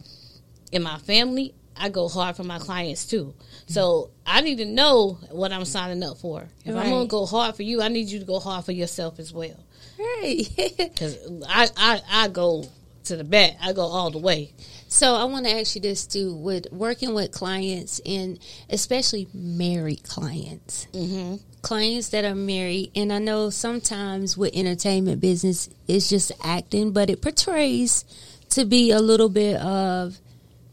in 0.72 0.82
my 0.82 0.96
family. 0.96 1.54
I 1.76 1.90
go 1.90 2.08
hard 2.08 2.36
for 2.36 2.42
my 2.44 2.58
clients 2.58 3.04
too. 3.06 3.34
So 3.68 4.10
I 4.26 4.40
need 4.40 4.58
to 4.58 4.64
know 4.64 5.18
what 5.30 5.52
I'm 5.52 5.64
signing 5.66 6.02
up 6.02 6.18
for. 6.18 6.48
If 6.64 6.74
I'm 6.74 6.90
gonna 6.90 7.06
go 7.06 7.26
hard 7.26 7.54
for 7.54 7.62
you, 7.62 7.82
I 7.82 7.88
need 7.88 8.08
you 8.08 8.18
to 8.18 8.24
go 8.24 8.38
hard 8.40 8.64
for 8.64 8.72
yourself 8.72 9.18
as 9.18 9.32
well. 9.32 9.56
Right. 9.98 10.48
Because 10.78 11.18
I, 11.46 11.68
I 11.76 12.00
I 12.10 12.28
go 12.28 12.64
to 13.04 13.16
the 13.16 13.24
bat. 13.24 13.56
I 13.60 13.72
go 13.72 13.82
all 13.82 14.10
the 14.10 14.18
way. 14.18 14.52
So 14.88 15.14
I 15.14 15.24
want 15.24 15.46
to 15.46 15.52
ask 15.52 15.74
you 15.74 15.82
this 15.82 16.06
too: 16.06 16.34
with 16.34 16.72
working 16.72 17.14
with 17.14 17.30
clients 17.30 18.00
and 18.06 18.38
especially 18.70 19.28
married 19.34 20.02
clients, 20.02 20.86
mm-hmm. 20.92 21.36
clients 21.60 22.08
that 22.10 22.24
are 22.24 22.34
married, 22.34 22.92
and 22.94 23.12
I 23.12 23.18
know 23.18 23.50
sometimes 23.50 24.36
with 24.36 24.54
entertainment 24.54 25.20
business, 25.20 25.68
it's 25.86 26.08
just 26.08 26.32
acting, 26.42 26.92
but 26.92 27.10
it 27.10 27.20
portrays 27.20 28.04
to 28.50 28.64
be 28.64 28.92
a 28.92 29.00
little 29.00 29.28
bit 29.28 29.56
of 29.60 30.18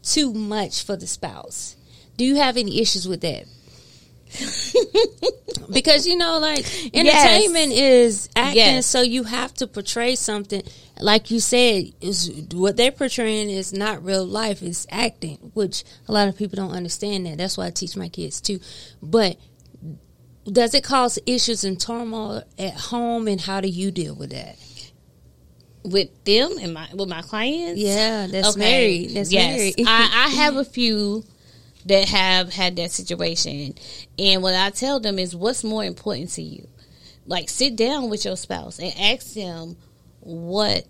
too 0.02 0.32
much 0.32 0.84
for 0.84 0.96
the 0.96 1.06
spouse. 1.06 1.75
Do 2.16 2.24
you 2.24 2.36
have 2.36 2.56
any 2.56 2.80
issues 2.80 3.06
with 3.06 3.20
that? 3.22 3.44
because 5.72 6.06
you 6.06 6.16
know, 6.16 6.38
like 6.38 6.66
entertainment 6.94 7.72
is 7.72 8.28
acting, 8.34 8.56
Yes. 8.56 8.86
so 8.86 9.02
you 9.02 9.22
have 9.22 9.54
to 9.54 9.66
portray 9.66 10.16
something. 10.16 10.62
Like 10.98 11.30
you 11.30 11.40
said, 11.40 11.92
is 12.00 12.30
what 12.52 12.76
they're 12.76 12.90
portraying 12.90 13.50
is 13.50 13.72
not 13.72 14.04
real 14.04 14.24
life; 14.24 14.62
it's 14.62 14.86
acting, 14.90 15.52
which 15.54 15.84
a 16.08 16.12
lot 16.12 16.28
of 16.28 16.36
people 16.36 16.56
don't 16.56 16.72
understand. 16.72 17.26
That 17.26 17.38
that's 17.38 17.56
why 17.56 17.66
I 17.66 17.70
teach 17.70 17.96
my 17.96 18.08
kids 18.08 18.40
too. 18.40 18.58
But 19.02 19.36
does 20.44 20.74
it 20.74 20.84
cause 20.84 21.18
issues 21.26 21.64
and 21.64 21.80
turmoil 21.80 22.42
at 22.58 22.74
home, 22.74 23.28
and 23.28 23.40
how 23.40 23.60
do 23.60 23.68
you 23.68 23.90
deal 23.90 24.14
with 24.14 24.30
that? 24.30 24.56
with 25.84 26.24
them 26.24 26.50
and 26.60 26.74
my 26.74 26.88
with 26.94 27.08
my 27.08 27.22
clients. 27.22 27.80
Yeah, 27.80 28.26
that's 28.26 28.56
married. 28.56 29.10
That's 29.14 29.32
yes, 29.32 29.56
married. 29.56 29.74
I, 29.86 30.26
I 30.26 30.28
have 30.34 30.56
a 30.56 30.64
few 30.64 31.22
that 31.86 32.08
have 32.08 32.52
had 32.52 32.76
that 32.76 32.90
situation, 32.90 33.74
and 34.18 34.42
what 34.42 34.54
I 34.54 34.70
tell 34.70 35.00
them 35.00 35.18
is, 35.18 35.34
what's 35.34 35.64
more 35.64 35.84
important 35.84 36.30
to 36.32 36.42
you? 36.42 36.68
Like, 37.26 37.48
sit 37.48 37.76
down 37.76 38.08
with 38.10 38.24
your 38.24 38.36
spouse 38.36 38.78
and 38.78 38.92
ask 38.98 39.34
them 39.34 39.76
what 40.20 40.84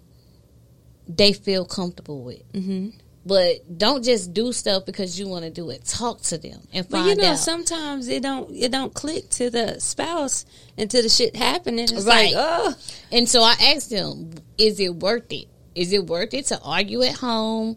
they 1.08 1.32
feel 1.32 1.64
comfortable 1.64 2.22
with. 2.22 2.52
Mm-hmm. 2.52 2.90
But 3.24 3.76
don't 3.78 4.04
just 4.04 4.32
do 4.34 4.52
stuff 4.52 4.86
because 4.86 5.18
you 5.18 5.26
want 5.26 5.44
to 5.44 5.50
do 5.50 5.70
it. 5.70 5.84
Talk 5.84 6.20
to 6.22 6.38
them 6.38 6.60
and 6.72 6.88
find 6.88 7.08
you 7.08 7.16
know, 7.16 7.32
out. 7.32 7.38
sometimes 7.38 8.06
it 8.06 8.22
don't 8.22 8.48
it 8.54 8.70
don't 8.70 8.94
click 8.94 9.28
to 9.30 9.50
the 9.50 9.80
spouse 9.80 10.46
until 10.78 11.02
the 11.02 11.08
shit 11.08 11.34
happening. 11.34 11.84
It's 11.90 12.04
Right. 12.04 12.32
like, 12.32 12.34
oh, 12.36 12.74
And 13.10 13.28
so 13.28 13.42
I 13.42 13.54
asked 13.74 13.90
them, 13.90 14.30
is 14.58 14.78
it 14.78 14.94
worth 14.94 15.32
it? 15.32 15.48
Is 15.74 15.92
it 15.92 16.06
worth 16.06 16.34
it 16.34 16.46
to 16.46 16.60
argue 16.62 17.02
at 17.02 17.16
home? 17.16 17.76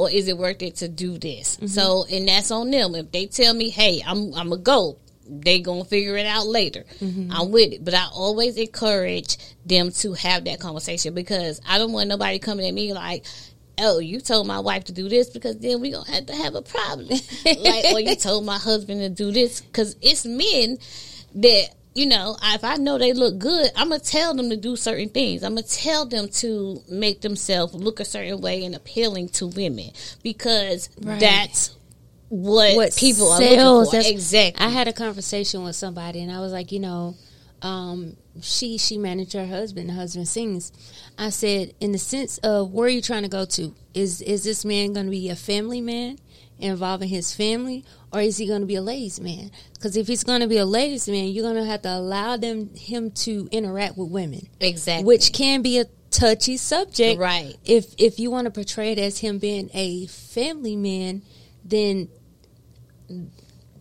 Or 0.00 0.10
is 0.10 0.28
it 0.28 0.38
worth 0.38 0.62
it 0.62 0.76
to 0.76 0.88
do 0.88 1.18
this? 1.18 1.56
Mm-hmm. 1.56 1.66
So, 1.66 2.06
and 2.10 2.26
that's 2.26 2.50
on 2.50 2.70
them. 2.70 2.94
If 2.94 3.12
they 3.12 3.26
tell 3.26 3.52
me, 3.52 3.68
hey, 3.68 4.00
I'm, 4.06 4.32
I'm 4.32 4.50
a 4.50 4.56
go, 4.56 4.98
they 5.28 5.60
gonna 5.60 5.84
figure 5.84 6.16
it 6.16 6.24
out 6.24 6.46
later. 6.46 6.84
Mm-hmm. 7.00 7.30
I'm 7.30 7.50
with 7.50 7.74
it. 7.74 7.84
But 7.84 7.92
I 7.92 8.06
always 8.10 8.56
encourage 8.56 9.36
them 9.66 9.90
to 9.92 10.14
have 10.14 10.44
that 10.44 10.58
conversation 10.58 11.12
because 11.12 11.60
I 11.68 11.76
don't 11.76 11.92
want 11.92 12.08
nobody 12.08 12.38
coming 12.38 12.66
at 12.66 12.72
me 12.72 12.94
like, 12.94 13.26
oh, 13.78 13.98
you 13.98 14.20
told 14.20 14.46
my 14.46 14.60
wife 14.60 14.84
to 14.84 14.92
do 14.92 15.10
this 15.10 15.28
because 15.28 15.58
then 15.58 15.82
we 15.82 15.92
gonna 15.92 16.10
have 16.10 16.24
to 16.26 16.34
have 16.34 16.54
a 16.54 16.62
problem. 16.62 17.08
like, 17.44 17.92
or 17.92 18.00
you 18.00 18.16
told 18.16 18.46
my 18.46 18.56
husband 18.56 19.00
to 19.02 19.10
do 19.10 19.30
this 19.32 19.60
because 19.60 19.96
it's 20.00 20.24
men 20.24 20.78
that 21.34 21.74
you 21.94 22.06
know. 22.06 22.36
If 22.42 22.64
I 22.64 22.76
know 22.76 22.98
they 22.98 23.12
look 23.12 23.38
good, 23.38 23.70
I'm 23.76 23.88
gonna 23.90 24.00
tell 24.00 24.34
them 24.34 24.50
to 24.50 24.56
do 24.56 24.76
certain 24.76 25.08
things. 25.08 25.42
I'm 25.42 25.54
gonna 25.54 25.62
tell 25.66 26.06
them 26.06 26.28
to 26.28 26.82
make 26.88 27.20
themselves 27.20 27.74
look 27.74 28.00
a 28.00 28.04
certain 28.04 28.40
way 28.40 28.64
and 28.64 28.74
appealing 28.74 29.28
to 29.30 29.46
women 29.48 29.90
because 30.22 30.88
Right. 31.02 31.20
that's 31.20 31.74
what, 32.28 32.76
what 32.76 32.94
people 32.96 33.30
are 33.32 33.38
sells. 33.40 33.86
looking 33.86 33.90
for. 33.90 33.96
That's- 33.96 34.12
Exactly. 34.12 34.64
I 34.64 34.68
had 34.68 34.86
a 34.88 34.92
conversation 34.92 35.64
with 35.64 35.74
somebody, 35.76 36.20
and 36.20 36.30
I 36.30 36.40
was 36.40 36.52
like, 36.52 36.70
you 36.72 36.78
know, 36.80 37.16
um, 37.62 38.16
she 38.40 38.78
she 38.78 38.96
managed 38.96 39.32
her 39.34 39.46
husband. 39.46 39.88
The 39.90 39.94
husband 39.94 40.28
sings. 40.28 40.72
I 41.18 41.28
said, 41.30 41.74
in 41.80 41.92
the 41.92 41.98
sense 41.98 42.38
of 42.38 42.72
where 42.72 42.86
are 42.86 42.90
you 42.90 43.02
trying 43.02 43.22
to 43.24 43.28
go 43.28 43.44
to? 43.44 43.74
Is 43.92 44.22
is 44.22 44.44
this 44.44 44.64
man 44.64 44.92
going 44.94 45.06
to 45.06 45.10
be 45.10 45.28
a 45.28 45.36
family 45.36 45.80
man 45.80 46.18
involving 46.62 47.08
his 47.08 47.34
family, 47.34 47.84
or 48.12 48.20
is 48.20 48.36
he 48.36 48.46
going 48.46 48.60
to 48.60 48.66
be 48.66 48.74
a 48.76 48.82
ladies 48.82 49.20
man? 49.20 49.50
Because 49.74 49.96
if 49.96 50.06
he's 50.06 50.24
going 50.24 50.40
to 50.40 50.46
be 50.46 50.58
a 50.58 50.64
ladies 50.66 51.08
man, 51.08 51.28
you're 51.28 51.44
going 51.44 51.56
to 51.62 51.64
have 51.64 51.82
to 51.82 51.92
allow 51.92 52.36
them 52.36 52.74
him 52.74 53.10
to 53.12 53.48
interact 53.52 53.96
with 53.96 54.10
women, 54.10 54.48
exactly. 54.60 55.04
which 55.04 55.32
can 55.32 55.62
be 55.62 55.78
a 55.78 55.84
touchy 56.10 56.56
subject, 56.56 57.20
Right. 57.20 57.56
If 57.64 57.94
if 57.98 58.18
you 58.18 58.30
want 58.30 58.46
to 58.46 58.50
portray 58.50 58.92
it 58.92 58.98
as 58.98 59.18
him 59.18 59.38
being 59.38 59.70
a 59.72 60.06
family 60.06 60.74
man, 60.76 61.22
then 61.64 62.08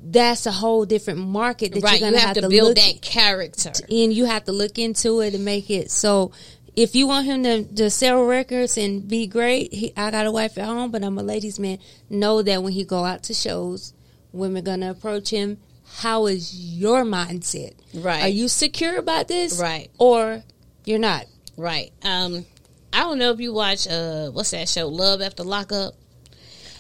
that's 0.01 0.45
a 0.45 0.51
whole 0.51 0.85
different 0.85 1.19
market 1.19 1.73
that 1.73 1.83
right. 1.83 1.99
you're 1.99 2.09
You 2.09 2.15
gonna 2.15 2.25
have, 2.25 2.35
to 2.35 2.41
to 2.41 2.49
build 2.49 2.77
that 2.77 3.01
character. 3.01 3.71
and 3.89 4.13
you 4.13 4.25
have 4.25 4.45
to 4.45 4.51
look 4.51 4.77
into 4.79 5.19
it 5.21 5.33
and 5.33 5.43
make 5.43 5.69
it 5.69 5.91
so. 5.91 6.31
If 6.75 6.95
you 6.95 7.07
want 7.07 7.25
him 7.25 7.43
to, 7.43 7.63
to 7.75 7.89
sell 7.89 8.23
records 8.23 8.77
and 8.77 9.07
be 9.07 9.27
great, 9.27 9.73
he, 9.73 9.93
I 9.95 10.11
got 10.11 10.25
a 10.25 10.31
wife 10.31 10.57
at 10.57 10.65
home, 10.65 10.91
but 10.91 11.03
I'm 11.03 11.17
a 11.17 11.23
ladies' 11.23 11.59
man. 11.59 11.79
Know 12.09 12.41
that 12.41 12.63
when 12.63 12.73
he 12.73 12.83
go 12.83 13.03
out 13.03 13.23
to 13.23 13.33
shows, 13.33 13.93
women 14.31 14.63
gonna 14.63 14.91
approach 14.91 15.29
him. 15.29 15.57
How 15.97 16.27
is 16.27 16.53
your 16.77 17.03
mindset? 17.03 17.73
Right. 17.93 18.21
Are 18.23 18.29
you 18.29 18.47
secure 18.47 18.97
about 18.97 19.27
this? 19.27 19.59
Right. 19.59 19.89
Or 19.97 20.43
you're 20.85 20.99
not? 20.99 21.25
Right. 21.57 21.91
Um, 22.03 22.45
I 22.93 22.99
don't 22.99 23.19
know 23.19 23.31
if 23.31 23.39
you 23.39 23.53
watch 23.53 23.87
uh, 23.87 24.29
what's 24.29 24.51
that 24.51 24.69
show, 24.69 24.87
Love 24.87 25.21
After 25.21 25.43
Lockup. 25.43 25.95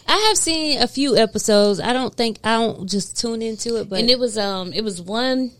I 0.07 0.17
have 0.29 0.37
seen 0.37 0.81
a 0.81 0.87
few 0.87 1.15
episodes. 1.15 1.79
I 1.79 1.93
don't 1.93 2.15
think 2.15 2.39
I 2.43 2.57
don't 2.57 2.89
just 2.89 3.19
tune 3.19 3.43
into 3.43 3.75
it, 3.75 3.89
but 3.89 3.99
and 3.99 4.09
it 4.09 4.17
was 4.17 4.37
um 4.39 4.73
it 4.73 4.83
was 4.83 4.99
one 4.99 5.51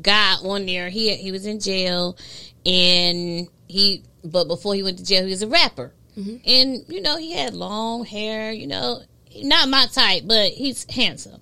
guy 0.00 0.34
on 0.42 0.66
there 0.66 0.90
he 0.90 1.14
he 1.16 1.32
was 1.32 1.46
in 1.46 1.60
jail 1.60 2.18
and 2.66 3.48
he 3.68 4.02
but 4.24 4.48
before 4.48 4.74
he 4.74 4.82
went 4.82 4.98
to 4.98 5.04
jail 5.04 5.24
he 5.24 5.30
was 5.30 5.42
a 5.42 5.48
rapper. 5.48 5.92
Mm-hmm. 6.16 6.36
And 6.46 6.84
you 6.88 7.00
know 7.00 7.16
he 7.16 7.32
had 7.32 7.54
long 7.54 8.04
hair 8.04 8.52
you 8.52 8.66
know 8.66 9.02
not 9.36 9.68
my 9.68 9.86
type 9.86 10.24
but 10.26 10.50
he's 10.52 10.86
handsome. 10.90 11.40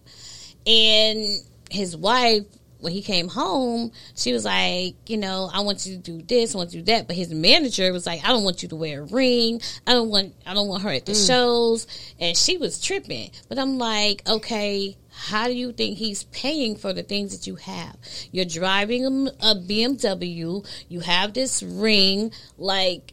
And 0.66 1.40
his 1.70 1.96
wife 1.96 2.44
when 2.82 2.92
he 2.92 3.02
came 3.02 3.28
home 3.28 3.90
she 4.14 4.32
was 4.32 4.44
like 4.44 4.94
you 5.08 5.16
know 5.16 5.48
i 5.52 5.60
want 5.60 5.86
you 5.86 5.96
to 5.96 6.02
do 6.02 6.22
this 6.22 6.54
i 6.54 6.58
want 6.58 6.72
you 6.72 6.80
to 6.80 6.86
do 6.86 6.92
that 6.92 7.06
but 7.06 7.16
his 7.16 7.32
manager 7.32 7.92
was 7.92 8.06
like 8.06 8.22
i 8.24 8.28
don't 8.28 8.44
want 8.44 8.62
you 8.62 8.68
to 8.68 8.76
wear 8.76 9.02
a 9.02 9.04
ring 9.04 9.60
i 9.86 9.92
don't 9.92 10.10
want 10.10 10.34
i 10.46 10.52
don't 10.52 10.68
want 10.68 10.82
her 10.82 10.90
at 10.90 11.06
the 11.06 11.12
mm. 11.12 11.26
shows 11.26 11.86
and 12.20 12.36
she 12.36 12.56
was 12.58 12.80
tripping 12.80 13.30
but 13.48 13.58
i'm 13.58 13.78
like 13.78 14.22
okay 14.28 14.96
how 15.14 15.46
do 15.46 15.52
you 15.52 15.72
think 15.72 15.98
he's 15.98 16.24
paying 16.24 16.76
for 16.76 16.92
the 16.92 17.02
things 17.02 17.36
that 17.36 17.46
you 17.46 17.56
have? 17.56 17.96
You're 18.32 18.46
driving 18.46 19.04
a, 19.04 19.50
a 19.50 19.54
BMW. 19.54 20.66
You 20.88 21.00
have 21.00 21.34
this 21.34 21.62
ring. 21.62 22.32
Like, 22.56 23.12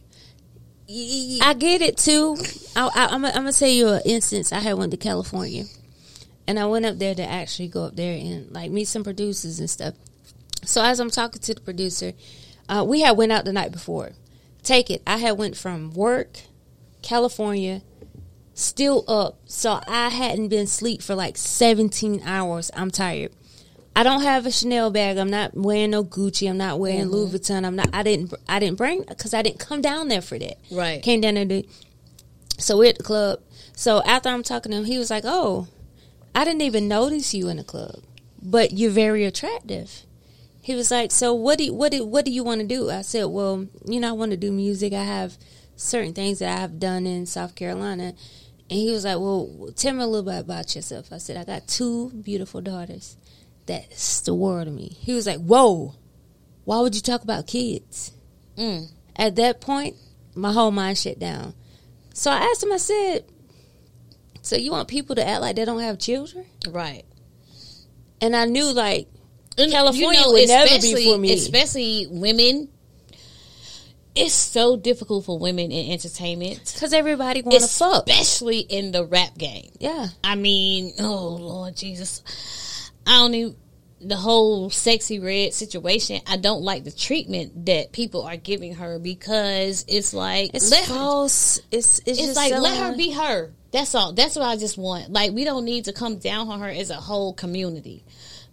I 0.88 1.54
get 1.56 1.82
it 1.82 1.98
too. 1.98 2.36
I, 2.74 3.08
I'm 3.10 3.22
gonna 3.22 3.52
tell 3.52 3.68
you 3.68 3.88
an 3.88 4.02
instance. 4.04 4.52
I 4.52 4.58
had 4.58 4.74
went 4.74 4.90
to 4.90 4.96
California, 4.96 5.64
and 6.46 6.58
I 6.58 6.66
went 6.66 6.86
up 6.86 6.98
there 6.98 7.14
to 7.14 7.22
actually 7.22 7.68
go 7.68 7.84
up 7.84 7.96
there 7.96 8.14
and 8.14 8.50
like 8.50 8.70
meet 8.70 8.86
some 8.86 9.04
producers 9.04 9.60
and 9.60 9.70
stuff. 9.70 9.94
So 10.64 10.82
as 10.82 11.00
I'm 11.00 11.10
talking 11.10 11.40
to 11.40 11.54
the 11.54 11.60
producer, 11.60 12.12
uh, 12.68 12.84
we 12.86 13.00
had 13.00 13.16
went 13.16 13.32
out 13.32 13.44
the 13.44 13.52
night 13.52 13.72
before. 13.72 14.12
Take 14.62 14.90
it. 14.90 15.02
I 15.06 15.16
had 15.18 15.38
went 15.38 15.56
from 15.56 15.92
work, 15.92 16.40
California, 17.02 17.82
still 18.54 19.04
up. 19.08 19.38
So 19.46 19.80
I 19.86 20.10
hadn't 20.10 20.48
been 20.48 20.64
asleep 20.64 21.02
for 21.02 21.14
like 21.14 21.36
17 21.36 22.22
hours. 22.24 22.70
I'm 22.74 22.90
tired. 22.90 23.32
I 23.96 24.02
don't 24.02 24.22
have 24.22 24.46
a 24.46 24.52
Chanel 24.52 24.90
bag. 24.90 25.18
I'm 25.18 25.30
not 25.30 25.54
wearing 25.54 25.90
no 25.90 26.04
Gucci. 26.04 26.48
I'm 26.48 26.58
not 26.58 26.78
wearing 26.78 27.06
Louis 27.06 27.32
Vuitton. 27.32 27.66
I'm 27.66 27.74
not. 27.74 27.90
I 27.92 28.02
didn't. 28.02 28.32
I 28.48 28.60
didn't 28.60 28.78
bring 28.78 29.02
because 29.02 29.34
I 29.34 29.42
didn't 29.42 29.58
come 29.58 29.82
down 29.82 30.08
there 30.08 30.22
for 30.22 30.38
that. 30.38 30.58
Right. 30.70 31.02
Came 31.02 31.20
down 31.20 31.34
there 31.34 31.46
to. 31.46 31.64
So 32.58 32.78
we're 32.78 32.90
at 32.90 32.98
the 32.98 33.04
club. 33.04 33.40
So 33.74 34.02
after 34.04 34.28
I'm 34.28 34.42
talking 34.42 34.70
to 34.70 34.78
him, 34.78 34.84
he 34.84 34.96
was 34.96 35.10
like, 35.10 35.24
"Oh, 35.26 35.66
I 36.34 36.44
didn't 36.44 36.62
even 36.62 36.88
notice 36.88 37.34
you 37.34 37.48
in 37.48 37.56
the 37.56 37.64
club, 37.64 38.02
but 38.42 38.72
you're 38.72 38.90
very 38.90 39.24
attractive." 39.24 40.04
He 40.62 40.74
was 40.74 40.90
like, 40.90 41.10
"So 41.10 41.32
what 41.32 41.58
do 41.58 41.64
you, 41.64 41.74
what 41.74 41.92
do, 41.92 42.04
what 42.04 42.24
do 42.24 42.30
you 42.30 42.44
want 42.44 42.60
to 42.60 42.66
do?" 42.66 42.90
I 42.90 43.02
said, 43.02 43.24
"Well, 43.24 43.66
you 43.86 43.98
know, 44.00 44.10
I 44.10 44.12
want 44.12 44.30
to 44.32 44.36
do 44.36 44.52
music. 44.52 44.92
I 44.92 45.04
have 45.04 45.38
certain 45.76 46.12
things 46.12 46.38
that 46.38 46.56
I 46.56 46.60
have 46.60 46.78
done 46.78 47.06
in 47.06 47.26
South 47.26 47.54
Carolina." 47.54 48.14
And 48.68 48.78
he 48.78 48.92
was 48.92 49.04
like, 49.04 49.18
"Well, 49.18 49.70
tell 49.74 49.94
me 49.94 50.02
a 50.02 50.06
little 50.06 50.30
bit 50.30 50.40
about 50.40 50.74
yourself." 50.76 51.12
I 51.12 51.18
said, 51.18 51.36
"I 51.36 51.44
got 51.44 51.66
two 51.66 52.10
beautiful 52.10 52.60
daughters. 52.60 53.16
That's 53.66 54.20
the 54.20 54.34
world 54.34 54.66
to 54.66 54.70
me." 54.70 54.96
He 55.00 55.14
was 55.14 55.26
like, 55.26 55.40
"Whoa, 55.40 55.94
why 56.64 56.80
would 56.80 56.94
you 56.94 57.00
talk 57.00 57.22
about 57.22 57.46
kids?" 57.46 58.12
mm, 58.56 58.88
At 59.16 59.36
that 59.36 59.60
point, 59.60 59.96
my 60.34 60.52
whole 60.52 60.70
mind 60.70 60.98
shut 60.98 61.18
down. 61.18 61.54
So 62.14 62.30
I 62.30 62.36
asked 62.36 62.62
him. 62.62 62.72
I 62.72 62.76
said, 62.76 63.24
"So 64.42 64.56
you 64.56 64.70
want 64.70 64.88
people 64.88 65.16
to 65.16 65.26
act 65.26 65.40
like 65.40 65.56
they 65.56 65.64
don't 65.64 65.80
have 65.80 65.98
children?" 65.98 66.46
right. 66.68 67.04
And 68.20 68.36
I 68.36 68.44
knew 68.44 68.72
like 68.72 69.08
And, 69.56 69.70
California 69.70 70.22
would 70.26 70.48
never 70.48 70.80
be 70.80 71.04
for 71.04 71.18
me. 71.18 71.32
Especially 71.32 72.06
women. 72.10 72.68
It's 74.14 74.34
so 74.34 74.76
difficult 74.76 75.24
for 75.24 75.38
women 75.38 75.70
in 75.70 75.92
entertainment, 75.92 76.72
because 76.74 76.92
everybody 76.92 77.42
wants 77.42 77.78
to 77.78 77.84
fuck. 77.84 78.08
especially 78.08 78.58
in 78.58 78.90
the 78.90 79.04
rap 79.04 79.38
game. 79.38 79.70
Yeah, 79.78 80.08
I 80.24 80.34
mean, 80.34 80.92
oh 80.98 81.28
Lord 81.36 81.76
Jesus, 81.76 82.90
I 83.06 83.18
don't 83.18 83.34
even 83.34 83.56
the 84.00 84.16
whole 84.16 84.70
sexy 84.70 85.18
red 85.20 85.52
situation. 85.52 86.20
I 86.26 86.38
don't 86.38 86.62
like 86.62 86.84
the 86.84 86.90
treatment 86.90 87.66
that 87.66 87.92
people 87.92 88.22
are 88.22 88.36
giving 88.36 88.74
her 88.74 88.98
because 88.98 89.84
it's 89.88 90.14
like 90.14 90.50
it's 90.54 90.70
let 90.70 90.86
her, 90.86 90.94
false. 90.94 91.60
It's 91.70 91.98
it's, 92.00 92.08
it's 92.08 92.18
just 92.18 92.36
like 92.36 92.52
let 92.52 92.78
her 92.78 92.96
be 92.96 93.12
her. 93.12 93.52
That's 93.72 93.94
all. 93.94 94.12
That's 94.12 94.34
what 94.36 94.44
I 94.46 94.56
just 94.56 94.76
want. 94.76 95.12
Like 95.12 95.32
we 95.32 95.44
don't 95.44 95.64
need 95.64 95.84
to 95.86 95.92
come 95.92 96.18
down 96.18 96.48
on 96.48 96.60
her 96.60 96.68
as 96.68 96.90
a 96.90 96.94
whole 96.96 97.32
community 97.32 98.04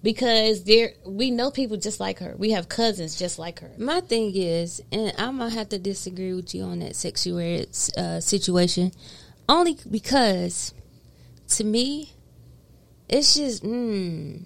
because 0.04 0.64
there 0.64 0.94
we 1.06 1.32
know 1.32 1.50
people 1.50 1.78
just 1.78 2.00
like 2.00 2.20
her. 2.20 2.36
We 2.38 2.52
have 2.52 2.70
cousins 2.70 3.18
just 3.18 3.40
like 3.40 3.60
her. 3.62 3.72
My 3.78 4.02
thing 4.02 4.32
is, 4.36 4.82
and 4.92 5.14
I'm 5.18 5.40
gonna 5.40 5.50
have 5.50 5.70
to 5.70 5.80
disagree 5.80 6.34
with 6.34 6.54
you 6.54 6.64
on 6.64 6.80
that 6.80 6.96
sexy 6.96 7.32
red 7.32 7.68
uh, 7.98 8.20
situation, 8.20 8.92
only 9.50 9.78
because 9.90 10.74
to 11.50 11.64
me, 11.64 12.14
it's 13.10 13.34
just 13.36 13.64
mm, 13.64 14.40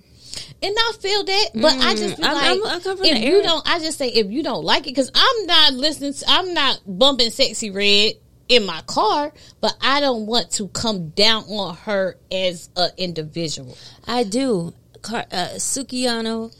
And 0.64 0.76
I 0.78 0.92
feel 1.02 1.24
that, 1.26 1.50
but 1.56 1.74
I 1.80 1.96
just 1.96 2.16
feel 2.16 2.26
I'm- 2.28 2.36
like 2.36 2.46
I'm- 2.46 2.66
I 2.66 2.80
from 2.80 3.04
if 3.04 3.22
you 3.22 3.42
don't, 3.44 3.68
I 3.68 3.80
just 3.80 3.98
say 3.98 4.08
if 4.08 4.32
you 4.32 4.44
don't 4.44 4.64
like 4.64 4.84
it, 4.88 4.92
because 4.92 5.12
I'm 5.14 5.46
not 5.48 5.74
listening. 5.74 6.14
To, 6.14 6.26
I'm 6.30 6.54
not 6.54 6.80
bumping 6.86 7.30
sexy 7.32 7.72
red 7.72 8.14
in 8.52 8.66
my 8.66 8.82
car, 8.86 9.32
but 9.62 9.76
I 9.82 10.02
don't 10.02 10.26
want 10.26 10.52
to 10.52 10.68
come 10.70 11.10
down 11.10 11.44
on 11.46 11.76
her 11.78 12.18
as 12.32 12.70
an 12.76 12.90
individual. 12.98 13.78
I 14.06 14.24
do. 14.24 14.74
Car- 15.02 15.26
uh, 15.32 15.48
Sukihana, 15.56 16.52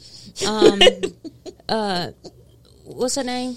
um, 0.48 1.12
uh, 1.68 2.10
what's 2.84 3.14
her 3.16 3.22
name? 3.24 3.56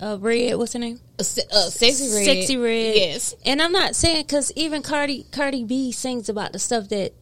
Uh, 0.00 0.16
Red, 0.20 0.54
what's 0.54 0.72
her 0.74 0.78
name? 0.78 1.00
Uh, 1.18 1.22
se- 1.24 1.42
uh, 1.52 1.68
sexy 1.68 2.14
red, 2.14 2.24
Sexy 2.24 2.56
Red. 2.56 2.94
yes, 2.96 3.34
And 3.44 3.60
I'm 3.60 3.72
not 3.72 3.96
saying 3.96 4.22
because 4.22 4.52
even 4.54 4.80
Cardi 4.82 5.26
Cardi 5.32 5.64
B 5.64 5.90
sings 5.92 6.28
about 6.28 6.52
the 6.52 6.58
stuff 6.60 6.88
that 6.90 7.12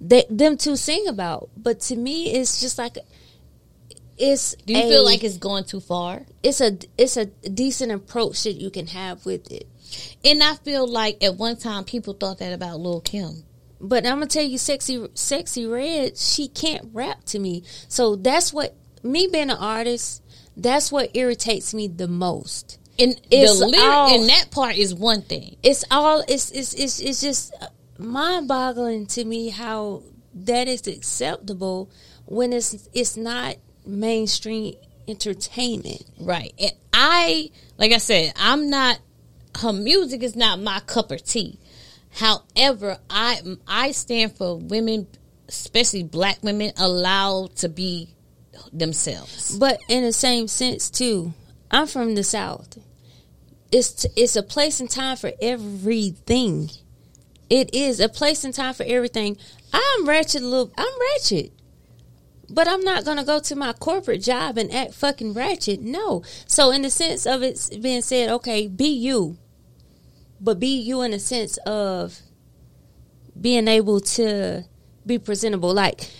that 0.00 0.26
them 0.28 0.56
two 0.58 0.74
sing 0.76 1.06
about, 1.06 1.48
but 1.56 1.80
to 1.82 1.96
me, 1.96 2.32
it's 2.34 2.60
just 2.60 2.76
like 2.76 2.98
it's. 4.18 4.54
Do 4.66 4.74
you 4.74 4.80
a- 4.80 4.88
feel 4.88 5.04
like 5.04 5.22
it's 5.24 5.38
going 5.38 5.64
too 5.64 5.80
far? 5.80 6.22
it's 6.42 6.60
a 6.60 6.76
it's 6.98 7.16
a 7.16 7.26
decent 7.26 7.92
approach 7.92 8.42
that 8.42 8.52
you 8.54 8.70
can 8.70 8.88
have 8.88 9.24
with 9.24 9.50
it? 9.52 9.68
And 10.24 10.42
I 10.42 10.54
feel 10.56 10.86
like 10.86 11.22
at 11.22 11.36
one 11.36 11.56
time 11.56 11.84
people 11.84 12.14
thought 12.14 12.38
that 12.38 12.52
about 12.52 12.80
Lil 12.80 13.00
Kim. 13.00 13.44
But 13.80 14.06
I'm 14.06 14.14
gonna 14.18 14.26
tell 14.26 14.44
you, 14.44 14.58
sexy, 14.58 15.06
sexy 15.14 15.66
red, 15.66 16.16
she 16.16 16.48
can't 16.48 16.88
rap 16.92 17.24
to 17.26 17.38
me. 17.38 17.62
So 17.88 18.16
that's 18.16 18.52
what 18.52 18.74
me 19.02 19.28
being 19.30 19.50
an 19.50 19.56
artist. 19.56 20.22
That's 20.56 20.90
what 20.90 21.14
irritates 21.14 21.74
me 21.74 21.86
the 21.86 22.08
most. 22.08 22.78
And 22.98 23.20
It's 23.30 23.58
the 23.58 23.66
lyric 23.66 23.84
all- 23.84 24.14
in 24.14 24.26
that 24.28 24.50
part 24.50 24.76
is 24.76 24.94
one 24.94 25.20
thing. 25.22 25.56
It's 25.62 25.84
all. 25.90 26.24
It's 26.26 26.50
it's 26.50 26.72
it's, 26.72 26.98
it's 27.00 27.20
just 27.20 27.52
mind 27.98 28.48
boggling 28.48 29.06
to 29.08 29.24
me 29.24 29.50
how 29.50 30.02
that 30.34 30.66
is 30.68 30.86
acceptable 30.86 31.90
when 32.24 32.54
it's 32.54 32.88
it's 32.94 33.16
not 33.18 33.56
mainstream 33.84 34.74
entertainment. 35.06 36.04
Right. 36.18 36.52
And 36.58 36.72
I, 36.92 37.50
like 37.78 37.92
I 37.92 37.98
said, 37.98 38.32
I'm 38.36 38.70
not 38.70 38.98
her 39.60 39.72
music 39.72 40.22
is 40.22 40.36
not 40.36 40.60
my 40.60 40.80
cup 40.80 41.10
of 41.10 41.24
tea. 41.24 41.58
However, 42.12 42.98
I 43.10 43.40
I 43.66 43.90
stand 43.92 44.36
for 44.36 44.56
women, 44.56 45.06
especially 45.48 46.02
black 46.02 46.38
women, 46.42 46.72
allowed 46.76 47.56
to 47.56 47.68
be 47.68 48.14
themselves. 48.72 49.56
But 49.58 49.80
in 49.88 50.02
the 50.02 50.12
same 50.12 50.48
sense 50.48 50.90
too, 50.90 51.34
I'm 51.70 51.86
from 51.86 52.14
the 52.14 52.24
South. 52.24 52.78
It's 53.70 54.06
it's 54.16 54.36
a 54.36 54.42
place 54.42 54.80
and 54.80 54.90
time 54.90 55.16
for 55.16 55.32
everything. 55.40 56.70
It 57.50 57.74
is 57.74 58.00
a 58.00 58.08
place 58.08 58.44
and 58.44 58.54
time 58.54 58.74
for 58.74 58.84
everything. 58.84 59.36
I'm 59.72 60.08
ratchet, 60.08 60.42
little. 60.42 60.72
I'm 60.76 61.00
ratchet, 61.12 61.52
but 62.48 62.66
I'm 62.68 62.82
not 62.82 63.04
gonna 63.04 63.24
go 63.24 63.40
to 63.40 63.56
my 63.56 63.72
corporate 63.72 64.22
job 64.22 64.56
and 64.56 64.72
act 64.72 64.94
fucking 64.94 65.34
ratchet. 65.34 65.80
No. 65.80 66.22
So 66.46 66.70
in 66.70 66.82
the 66.82 66.90
sense 66.90 67.26
of 67.26 67.42
it 67.42 67.78
being 67.82 68.02
said, 68.02 68.30
okay, 68.30 68.68
be 68.68 68.88
you, 68.88 69.36
but 70.40 70.58
be 70.60 70.78
you 70.78 71.02
in 71.02 71.12
a 71.12 71.18
sense 71.18 71.56
of 71.58 72.18
being 73.40 73.68
able 73.68 74.00
to 74.00 74.64
be 75.04 75.18
presentable. 75.18 75.72
Like 75.74 76.10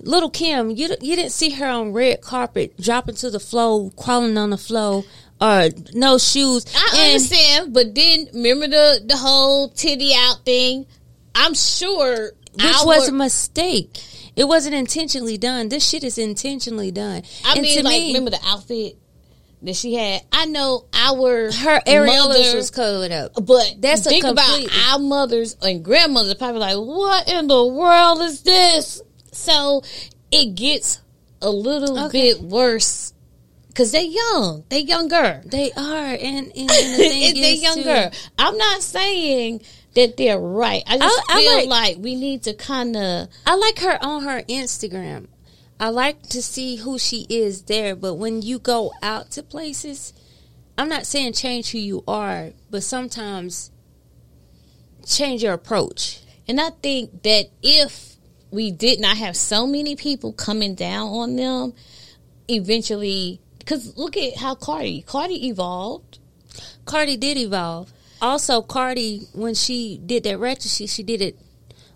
Lil 0.00 0.30
Kim, 0.30 0.70
you 0.70 0.88
you 1.00 1.16
didn't 1.16 1.32
see 1.32 1.50
her 1.50 1.66
on 1.66 1.92
red 1.92 2.20
carpet 2.20 2.76
dropping 2.80 3.16
to 3.16 3.30
the 3.30 3.40
floor, 3.40 3.90
crawling 3.96 4.38
on 4.38 4.50
the 4.50 4.58
floor, 4.58 5.04
or 5.40 5.68
no 5.92 6.18
shoes. 6.18 6.64
I 6.74 6.90
And- 6.96 7.08
understand, 7.14 7.72
but 7.72 7.94
then 7.94 8.28
remember 8.32 8.68
the 8.68 9.02
the 9.06 9.16
whole 9.16 9.68
titty 9.68 10.12
out 10.14 10.44
thing. 10.44 10.86
I'm 11.34 11.54
sure 11.54 12.32
which 12.54 12.64
our- 12.64 12.86
was 12.86 13.08
a 13.08 13.12
mistake. 13.12 13.98
It 14.36 14.44
wasn't 14.48 14.74
intentionally 14.74 15.36
done. 15.36 15.68
This 15.68 15.86
shit 15.86 16.02
is 16.04 16.16
intentionally 16.16 16.90
done. 16.90 17.22
I 17.44 17.52
And 17.54 17.62
mean, 17.62 17.84
like 17.84 18.00
me, 18.00 18.06
remember 18.08 18.30
the 18.30 18.40
outfit 18.44 18.96
that 19.62 19.76
she 19.76 19.94
had. 19.94 20.22
I 20.32 20.46
know 20.46 20.86
our 20.94 21.50
her 21.52 21.80
areolas 21.86 22.54
was 22.54 22.70
covered 22.70 23.12
up. 23.12 23.32
But 23.44 23.74
That's 23.78 24.06
a 24.06 24.10
think 24.10 24.24
about 24.24 24.60
our 24.90 24.98
mothers 24.98 25.56
and 25.62 25.84
grandmothers 25.84 26.34
probably 26.34 26.60
like, 26.60 26.76
"What 26.76 27.28
in 27.28 27.46
the 27.46 27.66
world 27.66 28.20
is 28.22 28.42
this?" 28.42 29.02
So 29.32 29.82
it 30.32 30.54
gets 30.54 31.00
a 31.42 31.50
little 31.50 31.98
Okay. 32.06 32.32
bit 32.34 32.42
worse 32.42 33.12
because 33.68 33.92
they're 33.92 34.02
young, 34.02 34.64
they 34.68 34.80
younger, 34.80 35.42
They 35.46 35.70
are, 35.72 36.04
and, 36.06 36.18
and, 36.18 36.54
and 36.56 36.68
the 36.68 36.96
thing 37.08 37.40
they're 37.40 37.52
younger. 37.54 38.10
too, 38.10 38.18
I'm 38.38 38.56
not 38.58 38.82
saying 38.82 39.62
that 39.94 40.16
they're 40.16 40.38
right. 40.38 40.82
I 40.86 40.98
just 40.98 41.20
I- 41.30 41.34
I 41.38 41.40
feel 41.42 41.56
like- 41.56 41.68
like, 41.68 41.96
we 42.00 42.14
need 42.16 42.42
to 42.44 42.54
kind 42.54 42.96
of 42.96 43.28
I 43.46 43.54
like 43.54 43.78
her 43.78 43.98
on 44.04 44.24
her 44.24 44.42
Instagram. 44.42 45.26
I 45.80 45.88
like 45.88 46.22
to 46.24 46.42
see 46.42 46.76
who 46.76 46.98
she 46.98 47.26
is 47.30 47.62
there, 47.62 47.96
but 47.96 48.16
when 48.16 48.42
you 48.42 48.58
go 48.58 48.92
out 49.02 49.30
to 49.30 49.42
places, 49.42 50.12
I'm 50.76 50.90
not 50.90 51.06
saying 51.06 51.32
change 51.32 51.70
who 51.70 51.78
you 51.78 52.04
are, 52.06 52.50
but 52.70 52.82
sometimes 52.82 53.70
change 55.06 55.42
your 55.42 55.54
approach. 55.54 56.20
And 56.46 56.60
I 56.60 56.68
think 56.68 57.22
that 57.22 57.46
if 57.62 58.16
we 58.50 58.70
did 58.70 59.00
not 59.00 59.16
have 59.16 59.38
so 59.38 59.66
many 59.66 59.96
people 59.96 60.34
coming 60.34 60.74
down 60.74 61.08
on 61.08 61.36
them, 61.36 61.72
eventually, 62.46 63.40
because 63.58 63.96
look 63.96 64.18
at 64.18 64.36
how 64.36 64.54
Cardi, 64.56 65.00
Cardi 65.00 65.48
evolved. 65.48 66.18
Cardi 66.84 67.16
did 67.16 67.38
evolve. 67.38 67.90
Also, 68.20 68.60
Cardi, 68.60 69.22
when 69.32 69.54
she 69.54 69.98
did 70.04 70.24
that 70.24 70.38
ratchet 70.38 70.70
shit, 70.70 70.90
she 70.90 71.02
did 71.02 71.22
it 71.22 71.38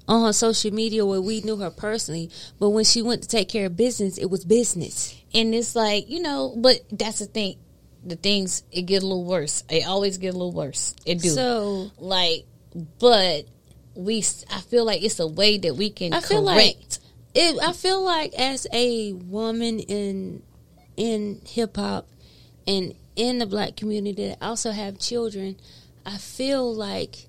on 0.06 0.24
her 0.26 0.32
social 0.32 0.72
media 0.72 1.04
where 1.04 1.20
we 1.20 1.40
knew 1.40 1.56
her 1.56 1.70
personally. 1.70 2.30
But 2.58 2.70
when 2.70 2.84
she 2.84 3.02
went 3.02 3.22
to 3.22 3.28
take 3.28 3.48
care 3.48 3.66
of 3.66 3.76
business, 3.76 4.18
it 4.18 4.26
was 4.26 4.44
business. 4.44 5.14
And 5.32 5.54
it's 5.54 5.74
like, 5.74 6.08
you 6.08 6.20
know, 6.20 6.54
but 6.56 6.80
that's 6.90 7.20
the 7.20 7.26
thing. 7.26 7.56
The 8.06 8.16
things, 8.16 8.64
it 8.70 8.82
get 8.82 9.02
a 9.02 9.06
little 9.06 9.24
worse. 9.24 9.64
It 9.70 9.86
always 9.86 10.18
get 10.18 10.34
a 10.34 10.36
little 10.36 10.52
worse. 10.52 10.94
It 11.06 11.20
do. 11.20 11.30
So 11.30 11.90
like, 11.98 12.44
but 12.98 13.46
we, 13.94 14.18
I 14.50 14.60
feel 14.60 14.84
like 14.84 15.02
it's 15.02 15.20
a 15.20 15.26
way 15.26 15.56
that 15.58 15.76
we 15.76 15.88
can 15.90 16.12
I 16.12 16.20
feel 16.20 16.44
correct. 16.44 16.56
like 16.56 16.76
it. 17.34 17.58
I 17.62 17.72
feel 17.72 18.04
like 18.04 18.34
as 18.34 18.66
a 18.72 19.12
woman 19.12 19.80
in 19.80 20.42
in 20.96 21.40
hip 21.46 21.76
hop 21.76 22.06
and 22.66 22.94
in 23.16 23.38
the 23.38 23.46
black 23.46 23.76
community 23.76 24.28
that 24.28 24.38
also 24.42 24.70
have 24.70 24.98
children, 24.98 25.56
I 26.04 26.18
feel 26.18 26.74
like 26.74 27.28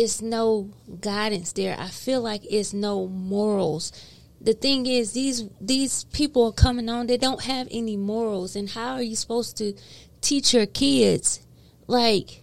it's 0.00 0.22
no 0.22 0.70
guidance 1.00 1.52
there. 1.52 1.76
I 1.78 1.88
feel 1.88 2.22
like 2.22 2.42
it's 2.48 2.72
no 2.72 3.06
morals. 3.06 3.92
The 4.40 4.54
thing 4.54 4.86
is, 4.86 5.12
these 5.12 5.44
these 5.60 6.04
people 6.04 6.46
are 6.46 6.52
coming 6.52 6.88
on. 6.88 7.06
They 7.06 7.18
don't 7.18 7.42
have 7.42 7.68
any 7.70 7.96
morals, 7.96 8.56
and 8.56 8.70
how 8.70 8.94
are 8.94 9.02
you 9.02 9.14
supposed 9.16 9.58
to 9.58 9.74
teach 10.22 10.54
your 10.54 10.64
kids? 10.66 11.40
Like, 11.86 12.42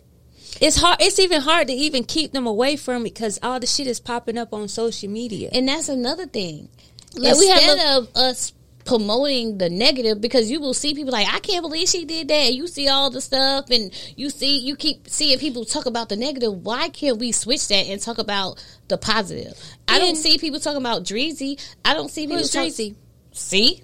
it's 0.62 0.78
hard. 0.78 1.02
It's 1.02 1.18
even 1.20 1.42
hard 1.42 1.68
to 1.68 1.74
even 1.74 2.04
keep 2.04 2.34
them 2.34 2.46
away 2.46 2.76
from 2.76 3.02
it 3.08 3.16
because 3.16 3.40
all 3.42 3.60
the 3.60 3.66
shit 3.68 3.88
is 3.88 4.00
popping 4.00 4.38
up 4.38 4.54
on 4.54 4.68
social 4.68 5.10
media. 5.10 5.50
And 5.52 5.68
that's 5.68 5.90
another 5.90 6.28
thing. 6.28 6.70
Like, 7.16 7.38
we 7.38 7.48
have 7.48 7.64
Instead 7.64 7.80
a- 7.80 7.98
of 7.98 8.10
us 8.16 8.54
promoting 8.88 9.58
the 9.60 9.70
negative, 9.70 10.20
because 10.20 10.50
you 10.50 10.60
will 10.60 10.74
see 10.74 10.96
people 10.96 11.12
like, 11.12 11.28
I 11.32 11.40
can't 11.40 11.62
believe 11.62 11.88
she 11.88 12.06
did 12.06 12.30
that. 12.30 12.54
You 12.54 12.68
see 12.68 12.88
all 12.88 13.12
the 13.12 13.22
stuff, 13.22 13.70
and 13.70 13.92
you 14.16 14.30
see, 14.32 14.58
you 14.60 14.76
keep 14.76 15.08
seeing 15.08 15.38
people 15.38 15.66
talk 15.66 15.86
about 15.86 16.10
the 16.10 16.16
negative. 16.16 16.54
Why 16.66 16.90
can't 16.90 17.20
we 17.20 17.32
switch 17.32 17.68
that 17.68 17.86
and 17.86 18.02
talk 18.02 18.18
about 18.18 18.64
the 18.88 18.98
positive? 18.98 19.62
I 19.88 20.00
don't 20.00 20.16
see 20.16 20.38
people 20.40 20.60
talking 20.60 20.82
about 20.82 21.04
Dreezy. 21.04 21.62
I 21.86 21.94
don't 21.94 22.10
see 22.10 22.24
people 22.24 22.38
Who's 22.38 22.52
talk- 22.52 22.64
Tracy? 22.64 22.96
See, 23.34 23.84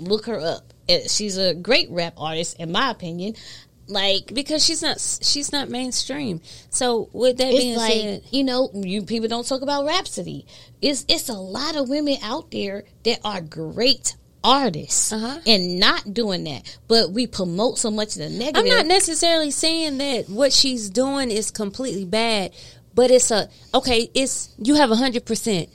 look 0.00 0.26
her 0.26 0.40
up. 0.40 0.72
She's 1.08 1.36
a 1.36 1.52
great 1.52 1.90
rap 1.90 2.14
artist, 2.16 2.58
in 2.58 2.72
my 2.72 2.90
opinion. 2.90 3.34
Like 3.88 4.32
Because 4.34 4.64
she's 4.64 4.82
not 4.82 5.00
she's 5.00 5.50
not 5.50 5.68
mainstream. 5.70 6.40
So 6.70 7.08
with 7.12 7.38
that 7.38 7.50
being 7.50 7.76
like 7.76 7.92
said, 7.92 8.22
you 8.30 8.44
know 8.44 8.70
you 8.74 9.02
people 9.02 9.28
don't 9.28 9.46
talk 9.46 9.62
about 9.62 9.86
Rapsody 9.86 10.46
it's 10.82 11.04
it's 11.08 11.28
a 11.28 11.34
lot 11.34 11.74
of 11.74 11.88
women 11.88 12.16
out 12.22 12.50
there 12.50 12.84
that 13.04 13.18
are 13.24 13.40
great 13.40 14.14
artists 14.44 15.12
Uh-huh. 15.12 15.40
and 15.46 15.80
not 15.80 16.14
doing 16.14 16.44
that 16.44 16.78
but 16.86 17.10
we 17.10 17.26
promote 17.26 17.76
so 17.78 17.90
much 17.90 18.14
of 18.16 18.22
the 18.22 18.28
negative 18.28 18.62
I'm 18.62 18.68
not 18.68 18.86
necessarily 18.86 19.50
saying 19.50 19.98
that 19.98 20.28
what 20.28 20.52
she's 20.52 20.88
doing 20.90 21.30
is 21.30 21.50
completely 21.50 22.04
bad, 22.04 22.52
but 22.94 23.10
it's 23.10 23.30
a 23.30 23.48
okay. 23.74 24.10
It's 24.14 24.50
you 24.58 24.74
have 24.76 24.90
a 24.90 24.96
hundred 24.96 25.24
percent. 25.24 25.68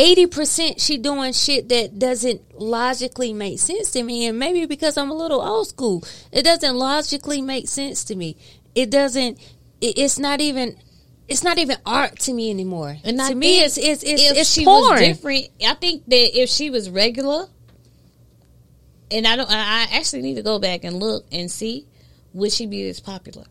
Eighty 0.00 0.26
percent 0.26 0.80
she 0.80 0.96
doing 0.96 1.32
shit 1.34 1.68
that 1.68 1.98
doesn't 1.98 2.58
logically 2.58 3.34
make 3.34 3.58
sense 3.58 3.90
to 3.92 4.02
me, 4.02 4.26
and 4.26 4.38
maybe 4.38 4.64
because 4.64 4.96
I'm 4.96 5.10
a 5.10 5.14
little 5.14 5.42
old 5.42 5.68
school, 5.68 6.02
it 6.32 6.42
doesn't 6.42 6.74
logically 6.74 7.42
make 7.42 7.68
sense 7.68 8.02
to 8.04 8.16
me. 8.16 8.38
It 8.74 8.90
doesn't. 8.90 9.38
It, 9.80 9.98
it's 9.98 10.18
not 10.18 10.40
even. 10.40 10.76
It's 11.28 11.44
not 11.44 11.58
even 11.58 11.76
art 11.84 12.18
to 12.20 12.32
me 12.32 12.50
anymore. 12.50 12.96
and 13.04 13.20
to 13.20 13.34
me, 13.34 13.60
it's 13.60 13.76
it's 13.78 14.02
it's, 14.02 14.22
if 14.30 14.36
it's 14.38 14.50
she 14.50 14.64
porn. 14.64 14.90
was 14.90 15.00
different 15.00 15.46
i 15.64 15.74
think 15.74 16.04
that 16.06 16.40
if 16.40 16.48
she 16.50 16.70
was 16.70 16.90
regular 16.90 17.46
and 19.12 19.26
i 19.28 19.36
don't 19.36 19.48
i 19.48 19.86
actually 19.92 20.22
need 20.22 20.34
to 20.34 20.42
go 20.42 20.58
back 20.58 20.82
and 20.82 20.96
look 20.98 21.24
and 21.30 21.48
see 21.48 21.86
would 22.32 22.50
she 22.50 22.66
be 22.66 22.88
as 22.88 22.98
popular 22.98 23.44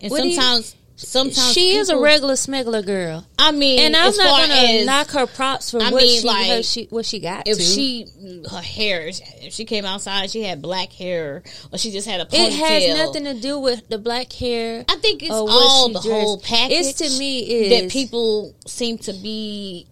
and 0.00 0.12
What 0.12 0.20
sometimes 0.20 0.76
sometimes 0.98 1.52
She 1.52 1.76
is 1.76 1.88
a 1.90 1.96
regular 1.98 2.34
smuggler 2.36 2.82
girl. 2.82 3.24
i 3.38 3.52
mean 3.52 3.78
And 3.80 3.94
I'm 3.96 4.14
not 4.16 4.40
gonna 4.40 4.54
as- 4.54 4.86
knock 4.86 5.10
her 5.12 5.26
props 5.26 5.70
for 5.70 5.80
I 5.80 5.90
what 5.90 6.02
mean, 6.02 6.20
she, 6.20 6.26
like, 6.26 6.46
her, 6.48 6.62
she 6.62 6.84
what 6.90 7.06
she 7.06 7.20
got. 7.20 7.46
if 7.46 7.56
to. 7.58 7.62
she 7.62 8.06
her 8.50 8.60
hair 8.60 9.08
if 9.08 9.52
she 9.54 9.64
came 9.64 9.84
outside 9.84 10.30
she 10.30 10.42
had 10.42 10.60
black 10.60 10.92
hair 10.92 11.42
or 11.72 11.78
she 11.78 11.90
just 11.92 12.08
had 12.08 12.20
a 12.20 12.24
ponytail 12.24 12.46
it 12.48 12.52
has 12.52 12.98
nothing 12.98 13.24
to 13.24 13.34
do 13.34 13.58
with 13.58 13.88
the 13.88 13.98
black 13.98 14.32
hair. 14.32 14.84
i 14.88 14.96
think 14.96 15.22
it's 15.22 15.30
all 15.32 15.88
the 15.88 15.94
dressed. 16.00 16.08
whole 16.08 16.40
package 16.40 16.86
It's 16.86 16.98
to 16.98 17.18
me 17.18 17.38
is 17.40 17.80
that 17.82 17.90
people 17.92 18.54
seem 18.66 18.98
to 18.98 19.12
be 19.12 19.86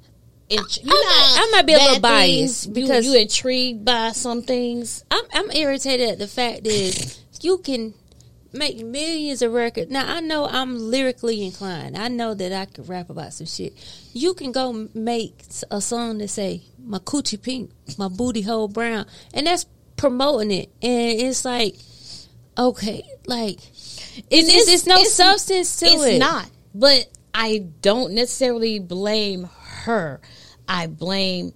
in, 0.48 0.58
you 0.58 0.90
I 0.92 1.36
might- 1.36 1.42
I 1.42 1.50
might 1.52 1.66
be 1.66 1.72
a 1.74 1.78
little 1.78 2.00
biased 2.00 2.66
you- 2.68 2.72
because- 2.74 3.04
you, 3.04 3.14
intrigued 3.14 3.84
by 3.84 4.12
some 4.12 4.42
things. 4.42 5.04
I'm 5.10 5.24
I'm 5.32 5.50
irritated 5.50 6.08
at 6.10 6.18
the 6.18 6.28
fact 6.28 6.66
is 6.66 7.18
you 7.42 7.58
can 7.58 7.94
make 8.52 8.84
millions 8.84 9.42
of 9.42 9.52
records. 9.52 9.90
Now 9.90 10.14
I 10.14 10.20
know 10.20 10.46
I'm 10.46 10.78
lyrically 10.78 11.44
inclined. 11.44 11.96
I 11.96 12.08
know 12.08 12.34
that 12.34 12.52
I 12.52 12.66
can 12.66 12.84
rap 12.84 13.10
about 13.10 13.32
some 13.32 13.46
shit. 13.46 13.74
You 14.12 14.34
can 14.34 14.52
go 14.52 14.88
make 14.94 15.44
a 15.70 15.80
song 15.80 16.18
that 16.18 16.28
say 16.28 16.62
my 16.82 16.98
coochie 16.98 17.40
pink, 17.40 17.70
my 17.98 18.08
booty 18.08 18.42
hole 18.42 18.68
brown, 18.68 19.06
and 19.34 19.46
that's 19.46 19.66
promoting 19.96 20.50
it. 20.50 20.70
And 20.82 21.20
it's 21.20 21.44
like, 21.44 21.76
okay, 22.56 23.04
like 23.26 23.58
it's 24.30 24.48
it's, 24.48 24.72
it's 24.72 24.86
no 24.86 25.02
substance 25.04 25.76
to 25.80 25.86
it. 25.86 25.92
it's 25.92 26.20
not. 26.20 26.50
But 26.74 27.08
I 27.34 27.66
don't 27.82 28.12
necessarily 28.14 28.78
blame 28.78 29.48
her. 29.84 30.20
I 30.68 30.86
blame 30.86 31.52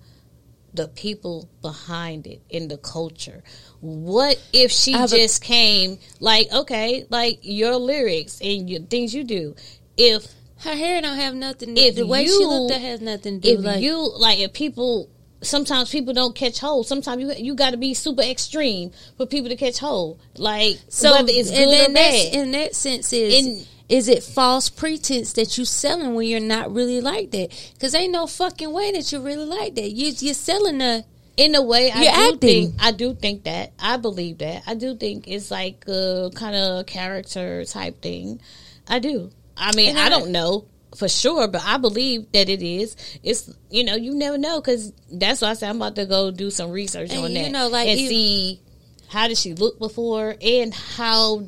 the 0.74 0.88
people 0.88 1.48
behind 1.62 2.26
it 2.26 2.40
in 2.48 2.68
the 2.68 2.76
culture. 2.78 3.42
What 3.80 4.40
if 4.52 4.70
she 4.70 4.92
have 4.92 5.12
a- 5.12 5.16
just 5.16 5.42
came 5.42 5.98
like 6.20 6.52
okay, 6.52 7.06
like 7.10 7.38
your 7.42 7.76
lyrics 7.76 8.40
and 8.40 8.68
your 8.70 8.80
things 8.82 9.14
you 9.14 9.24
do. 9.24 9.54
If 9.96 10.26
Her 10.58 10.74
hair 10.74 11.00
don't 11.02 11.16
have 11.16 11.34
nothing. 11.34 11.74
To, 11.74 11.80
If 11.80 11.96
the 11.96 12.06
way 12.06 12.26
she 12.26 12.32
looked, 12.44 12.72
that 12.72 12.80
has 12.82 13.00
nothing 13.00 13.40
to 13.40 13.48
do. 13.54 13.58
if 13.58 13.64
like, 13.64 13.80
you 13.82 13.96
like 14.18 14.38
if 14.38 14.52
people 14.52 15.08
sometimes 15.42 15.90
people 15.90 16.12
don't 16.12 16.34
catch 16.34 16.58
hold. 16.60 16.86
Sometimes 16.86 17.22
you 17.22 17.32
you 17.44 17.54
got 17.54 17.70
to 17.70 17.76
be 17.78 17.94
super 17.94 18.22
extreme 18.22 18.92
for 19.16 19.24
people 19.26 19.48
to 19.48 19.56
catch 19.56 19.78
hold. 19.78 20.20
Like 20.36 20.78
So 20.88 21.12
whether 21.12 21.32
it's 21.32 21.48
and 21.50 21.58
good 21.58 21.68
then 21.72 21.90
or 21.90 21.94
bad. 21.94 22.34
in 22.34 22.50
that 22.52 22.74
sense 22.74 23.12
is 23.12 23.34
In- 23.46 23.66
is 23.90 24.08
it 24.08 24.22
false 24.22 24.70
pretense 24.70 25.32
that 25.34 25.58
you're 25.58 25.64
selling 25.66 26.14
when 26.14 26.26
you're 26.26 26.40
not 26.40 26.72
really 26.72 27.00
like 27.00 27.30
that? 27.32 27.48
Because 27.74 27.94
ain't 27.94 28.12
no 28.12 28.26
fucking 28.26 28.72
way 28.72 28.92
that 28.92 29.10
you're 29.12 29.20
really 29.20 29.44
like 29.44 29.74
that. 29.74 29.90
You 29.90 30.12
you're 30.18 30.32
selling 30.34 30.80
a 30.80 31.04
in 31.36 31.54
a 31.54 31.62
way, 31.62 31.90
I 31.90 32.02
You're 32.02 32.12
do 32.12 32.34
acting. 32.34 32.38
think 32.70 32.74
I 32.80 32.92
do 32.92 33.14
think 33.14 33.44
that 33.44 33.72
I 33.78 33.96
believe 33.96 34.38
that 34.38 34.62
I 34.66 34.74
do 34.74 34.94
think 34.96 35.26
it's 35.26 35.50
like 35.50 35.84
a 35.88 36.30
kind 36.34 36.54
of 36.56 36.86
character 36.86 37.64
type 37.64 38.00
thing. 38.02 38.40
I 38.88 38.98
do. 38.98 39.30
I 39.56 39.74
mean, 39.74 39.96
I, 39.96 40.06
I- 40.06 40.08
don't 40.08 40.30
know 40.32 40.66
for 40.96 41.08
sure, 41.08 41.46
but 41.48 41.62
I 41.64 41.76
believe 41.78 42.30
that 42.32 42.48
it 42.48 42.62
is. 42.62 42.96
It's 43.22 43.50
you 43.70 43.84
know 43.84 43.94
you 43.96 44.12
never 44.14 44.36
know 44.38 44.60
because 44.60 44.92
that's 45.10 45.40
why 45.40 45.50
I 45.50 45.54
said 45.54 45.70
I'm 45.70 45.76
about 45.76 45.96
to 45.96 46.06
go 46.06 46.30
do 46.30 46.50
some 46.50 46.70
research 46.72 47.10
And 47.10 47.24
on 47.24 47.30
you 47.32 47.42
that 47.42 47.52
know, 47.52 47.68
like, 47.68 47.88
and 47.88 47.98
you- 48.00 48.08
see 48.08 48.60
how 49.08 49.26
did 49.28 49.38
she 49.38 49.54
look 49.54 49.78
before 49.78 50.36
and 50.42 50.72
how 50.74 51.44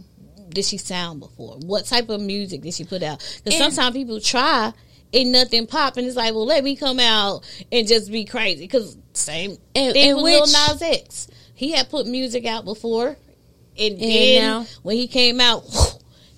did 0.54 0.64
she 0.64 0.78
sound 0.78 1.20
before? 1.20 1.56
What 1.64 1.86
type 1.86 2.08
of 2.08 2.20
music 2.20 2.62
did 2.62 2.74
she 2.74 2.84
put 2.84 3.02
out? 3.02 3.18
Because 3.44 3.58
sometimes 3.58 3.94
people 3.96 4.20
try. 4.20 4.72
And 5.14 5.30
nothing 5.30 5.66
pop, 5.66 5.98
and 5.98 6.06
it's 6.06 6.16
like, 6.16 6.32
well, 6.32 6.46
let 6.46 6.64
me 6.64 6.74
come 6.74 6.98
out 6.98 7.42
and 7.70 7.86
just 7.86 8.10
be 8.10 8.24
crazy. 8.24 8.62
Because 8.64 8.96
same 9.12 9.58
And- 9.74 9.92
thing 9.92 10.12
and 10.12 10.22
with 10.22 10.24
Lil 10.32 10.46
Nas 10.46 10.80
X. 10.80 11.28
He 11.54 11.72
had 11.72 11.90
put 11.90 12.06
music 12.06 12.46
out 12.46 12.64
before, 12.64 13.08
and, 13.78 13.92
And 13.92 14.00
then 14.00 14.42
now? 14.42 14.66
when 14.82 14.96
he 14.96 15.06
came 15.08 15.38
out, 15.38 15.64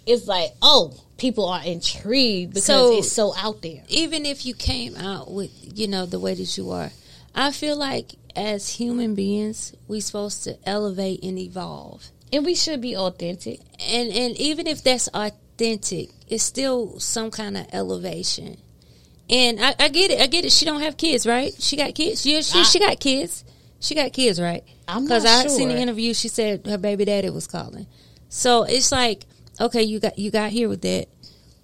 it's 0.06 0.26
like, 0.26 0.50
oh, 0.60 0.92
people 1.18 1.44
are 1.48 1.62
intrigued 1.64 2.54
because 2.54 2.64
So- 2.64 2.98
it's 2.98 3.12
so 3.12 3.32
out 3.36 3.62
there. 3.62 3.84
even 3.90 4.26
if 4.26 4.44
you 4.44 4.54
came 4.54 4.96
out 4.96 5.30
with 5.30 5.52
you 5.78 5.86
know 5.86 6.04
the 6.04 6.18
way 6.18 6.34
that 6.34 6.56
you 6.58 6.70
are, 6.72 6.90
I 7.32 7.52
feel 7.52 7.76
like 7.76 8.16
as 8.34 8.70
human 8.70 9.14
beings 9.14 9.72
we're 9.86 10.00
supposed 10.00 10.42
to 10.44 10.58
elevate 10.68 11.22
and 11.22 11.38
evolve. 11.38 12.10
And 12.34 12.44
we 12.44 12.54
should 12.54 12.80
be 12.80 12.96
authentic. 12.96 13.60
and 13.80 14.10
and 14.10 14.36
even 14.36 14.66
if 14.66 14.82
that's 14.82 15.08
authentic, 15.14 16.10
it's 16.28 16.42
still 16.42 16.98
some 16.98 17.30
kind 17.30 17.56
of 17.56 17.66
elevation. 17.72 18.56
And 19.30 19.58
I, 19.60 19.74
I 19.78 19.88
get 19.88 20.10
it. 20.10 20.20
I 20.20 20.26
get 20.26 20.44
it. 20.44 20.52
She 20.52 20.64
don't 20.64 20.80
have 20.82 20.96
kids, 20.96 21.26
right? 21.26 21.52
She 21.58 21.76
got 21.76 21.94
kids. 21.94 22.26
Yeah, 22.26 22.40
she, 22.42 22.60
I- 22.60 22.62
she 22.64 22.78
got 22.78 23.00
kids. 23.00 23.44
She 23.80 23.94
got 23.94 24.12
kids, 24.12 24.40
right? 24.40 24.64
I'm 24.88 25.04
Because 25.04 25.24
I 25.24 25.46
seen 25.46 25.68
the 25.68 25.78
interview. 25.78 26.14
She 26.14 26.28
said 26.28 26.66
her 26.66 26.78
baby 26.78 27.04
daddy 27.04 27.30
was 27.30 27.46
calling. 27.46 27.86
So 28.28 28.64
it's 28.64 28.90
like, 28.90 29.24
okay, 29.60 29.82
you 29.82 30.00
got 30.00 30.18
you 30.18 30.30
got 30.30 30.50
here 30.50 30.68
with 30.68 30.82
that. 30.82 31.06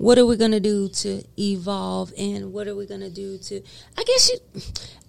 What 0.01 0.17
are 0.17 0.25
we 0.25 0.39
gonna 0.39 0.61
do 0.61 0.89
to 0.89 1.23
evolve, 1.39 2.11
and 2.17 2.55
what 2.55 2.67
are 2.67 2.75
we 2.75 2.87
gonna 2.87 3.11
do 3.11 3.37
to? 3.37 3.61
I 3.99 4.03
guess 4.05 4.31
she. 4.31 4.39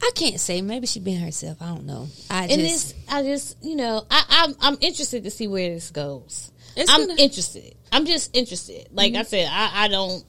I 0.04 0.12
can't 0.14 0.38
say. 0.38 0.62
Maybe 0.62 0.86
she 0.86 1.00
been 1.00 1.22
herself. 1.22 1.62
I 1.62 1.68
don't 1.68 1.86
know. 1.86 2.10
I 2.30 2.42
And 2.48 2.60
just. 2.60 2.90
this, 2.90 2.94
I 3.08 3.24
just, 3.24 3.56
you 3.64 3.78
know, 3.78 4.04
I, 4.12 4.24
I'm, 4.30 4.56
I'm 4.60 4.78
interested 4.82 5.24
to 5.24 5.32
see 5.32 5.48
where 5.48 5.74
this 5.74 5.92
goes. 5.92 6.52
I'm 6.78 6.86
gonna- 6.88 7.14
Mm-hmm. 7.14 7.20
interested. 7.20 7.76
I'm 7.94 8.06
just 8.06 8.36
interested. 8.36 8.90
Like 8.92 9.16
I 9.16 9.24
said, 9.24 9.48
I, 9.50 9.86
I 9.86 9.88
don't 9.88 10.26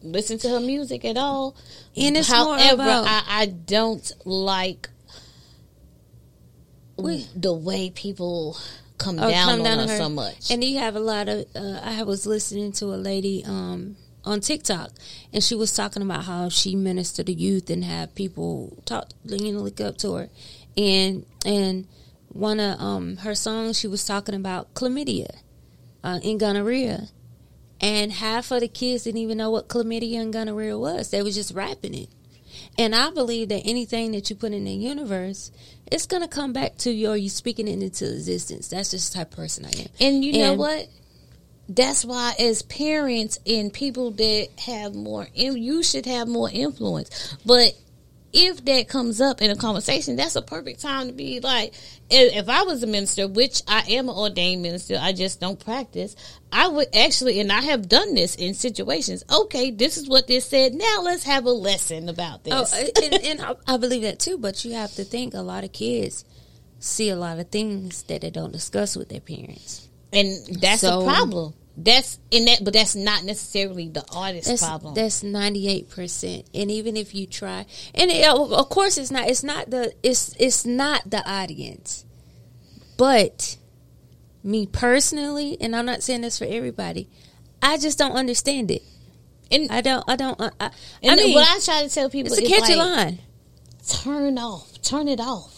listen 0.00 0.38
to 0.38 0.48
her 0.48 0.60
music 0.60 1.04
at 1.04 1.18
all. 1.18 1.54
And 1.94 2.16
it's 2.16 2.30
more 2.30 2.56
However, 2.56 2.82
about- 2.84 3.04
I, 3.06 3.22
I 3.28 3.46
don't 3.46 4.10
like 4.24 4.88
We- 6.96 7.26
the 7.36 7.52
way 7.52 7.90
people 7.90 8.56
come 8.96 9.18
Oh, 9.18 9.28
down 9.30 9.46
come 9.48 9.58
on 9.60 9.64
down 9.64 9.76
her, 9.76 9.82
on 9.82 9.88
her. 9.90 9.96
so 9.98 10.08
much. 10.08 10.50
And 10.50 10.64
you 10.64 10.78
have 10.78 10.96
a 10.96 11.00
lot 11.00 11.28
of. 11.28 11.44
Uh, 11.54 11.80
I 11.84 12.02
was 12.04 12.26
listening 12.26 12.72
to 12.72 12.86
a 12.86 12.96
lady 12.96 13.44
um, 13.46 13.96
on 14.26 14.40
TikTok, 14.40 14.90
and 15.32 15.42
she 15.42 15.54
was 15.54 15.74
talking 15.74 16.02
about 16.02 16.24
how 16.24 16.48
she 16.48 16.74
ministered 16.74 17.26
to 17.26 17.32
youth 17.32 17.70
and 17.70 17.84
have 17.84 18.14
people 18.14 18.76
talk, 18.84 19.08
you 19.24 19.52
know, 19.52 19.60
look 19.60 19.80
up 19.80 19.96
to 19.98 20.14
her, 20.14 20.28
and 20.76 21.24
and 21.46 21.86
one 22.28 22.60
of 22.60 22.78
um, 22.80 23.16
her 23.18 23.34
songs 23.34 23.78
she 23.78 23.86
was 23.86 24.04
talking 24.04 24.34
about 24.34 24.74
chlamydia, 24.74 25.30
uh, 26.04 26.18
and 26.22 26.40
gonorrhea, 26.40 27.08
and 27.80 28.12
half 28.12 28.50
of 28.50 28.60
the 28.60 28.68
kids 28.68 29.04
didn't 29.04 29.20
even 29.20 29.38
know 29.38 29.50
what 29.50 29.68
chlamydia 29.68 30.20
and 30.20 30.32
gonorrhea 30.32 30.76
was. 30.76 31.10
They 31.10 31.22
was 31.22 31.34
just 31.34 31.54
rapping 31.54 31.94
it. 31.94 32.08
And 32.78 32.94
I 32.94 33.10
believe 33.10 33.48
that 33.50 33.62
anything 33.64 34.12
that 34.12 34.28
you 34.28 34.36
put 34.36 34.52
in 34.52 34.64
the 34.64 34.72
universe, 34.72 35.50
it's 35.90 36.06
gonna 36.06 36.28
come 36.28 36.52
back 36.52 36.76
to 36.78 36.90
you 36.90 37.10
or 37.10 37.16
you 37.16 37.28
speaking 37.28 37.68
it 37.68 37.82
into 37.82 38.12
existence. 38.12 38.68
That's 38.68 38.90
just 38.90 39.12
the 39.12 39.18
type 39.18 39.32
of 39.32 39.36
person 39.36 39.64
I 39.64 39.70
am. 39.80 39.88
And 40.00 40.24
you 40.24 40.32
know 40.34 40.54
what? 40.54 40.88
That's 41.68 42.04
why, 42.04 42.34
as 42.38 42.62
parents 42.62 43.38
and 43.46 43.72
people 43.72 44.12
that 44.12 44.48
have 44.66 44.94
more, 44.94 45.26
you 45.34 45.82
should 45.82 46.06
have 46.06 46.28
more 46.28 46.48
influence. 46.50 47.36
But 47.44 47.74
if 48.32 48.64
that 48.66 48.88
comes 48.88 49.20
up 49.20 49.40
in 49.40 49.50
a 49.50 49.56
conversation, 49.56 50.16
that's 50.16 50.36
a 50.36 50.42
perfect 50.42 50.80
time 50.80 51.08
to 51.08 51.12
be 51.12 51.40
like, 51.40 51.74
if, 52.10 52.36
if 52.36 52.48
I 52.48 52.62
was 52.62 52.82
a 52.82 52.86
minister, 52.86 53.26
which 53.26 53.62
I 53.66 53.82
am 53.88 54.08
an 54.08 54.14
ordained 54.14 54.62
minister, 54.62 54.98
I 55.00 55.12
just 55.12 55.40
don't 55.40 55.58
practice. 55.58 56.14
I 56.52 56.68
would 56.68 56.94
actually, 56.94 57.40
and 57.40 57.50
I 57.50 57.62
have 57.62 57.88
done 57.88 58.14
this 58.14 58.34
in 58.34 58.54
situations. 58.54 59.24
Okay, 59.30 59.70
this 59.70 59.96
is 59.96 60.08
what 60.08 60.26
this 60.26 60.46
said. 60.46 60.74
Now 60.74 61.00
let's 61.02 61.24
have 61.24 61.46
a 61.46 61.50
lesson 61.50 62.08
about 62.08 62.40
oh, 62.50 62.60
this. 62.60 62.74
Oh, 62.74 63.02
and, 63.04 63.40
and 63.40 63.56
I 63.66 63.76
believe 63.78 64.02
that 64.02 64.18
too. 64.18 64.38
But 64.38 64.64
you 64.64 64.74
have 64.74 64.92
to 64.94 65.04
think 65.04 65.34
a 65.34 65.40
lot 65.40 65.64
of 65.64 65.72
kids 65.72 66.24
see 66.78 67.08
a 67.08 67.16
lot 67.16 67.38
of 67.38 67.48
things 67.48 68.02
that 68.04 68.20
they 68.20 68.30
don't 68.30 68.52
discuss 68.52 68.96
with 68.96 69.08
their 69.08 69.20
parents. 69.20 69.85
And 70.16 70.60
that's 70.60 70.80
So- 70.80 71.00
a 71.00 71.04
problem. 71.04 71.54
That's 71.78 72.18
in 72.30 72.46
that, 72.46 72.64
but 72.64 72.72
that's 72.72 72.94
not 72.94 73.24
necessarily 73.24 73.90
the 73.90 74.02
artist's 74.10 74.48
That's 74.48 74.62
problem. 74.62 74.94
that's 74.94 75.22
ninety 75.22 75.68
eight 75.68 75.90
percent. 75.90 76.46
And 76.54 76.70
even 76.70 76.96
if 76.96 77.14
you 77.14 77.26
try, 77.26 77.66
and 77.94 78.10
it, 78.10 78.26
of 78.26 78.68
course 78.70 78.96
it's 78.96 79.10
not. 79.10 79.28
It's 79.28 79.42
not 79.42 79.68
the. 79.68 79.92
It's 80.02 80.34
it's 80.38 80.64
not 80.64 81.02
the 81.10 81.22
audience, 81.28 82.06
but 82.96 83.58
me 84.42 84.64
personally, 84.66 85.58
and 85.60 85.76
I'm 85.76 85.84
not 85.84 86.02
saying 86.02 86.22
this 86.22 86.38
for 86.38 86.46
everybody. 86.46 87.10
I 87.60 87.76
just 87.76 87.98
don't 87.98 88.12
understand 88.12 88.70
it. 88.70 88.82
and 89.50 89.70
I 89.70 89.82
don't. 89.82 90.02
I 90.08 90.16
don't. 90.16 90.40
I, 90.40 90.70
I, 91.04 91.14
mean, 91.14 91.34
what 91.34 91.46
I 91.46 91.60
try 91.60 91.82
to 91.82 91.90
tell 91.94 92.08
people 92.08 92.32
it's 92.32 92.40
a 92.40 92.48
catchy 92.48 92.74
like, 92.74 92.96
line. 92.96 93.18
turn 93.86 94.38
off, 94.38 94.80
turn 94.80 95.08
it 95.08 95.20
off. 95.20 95.55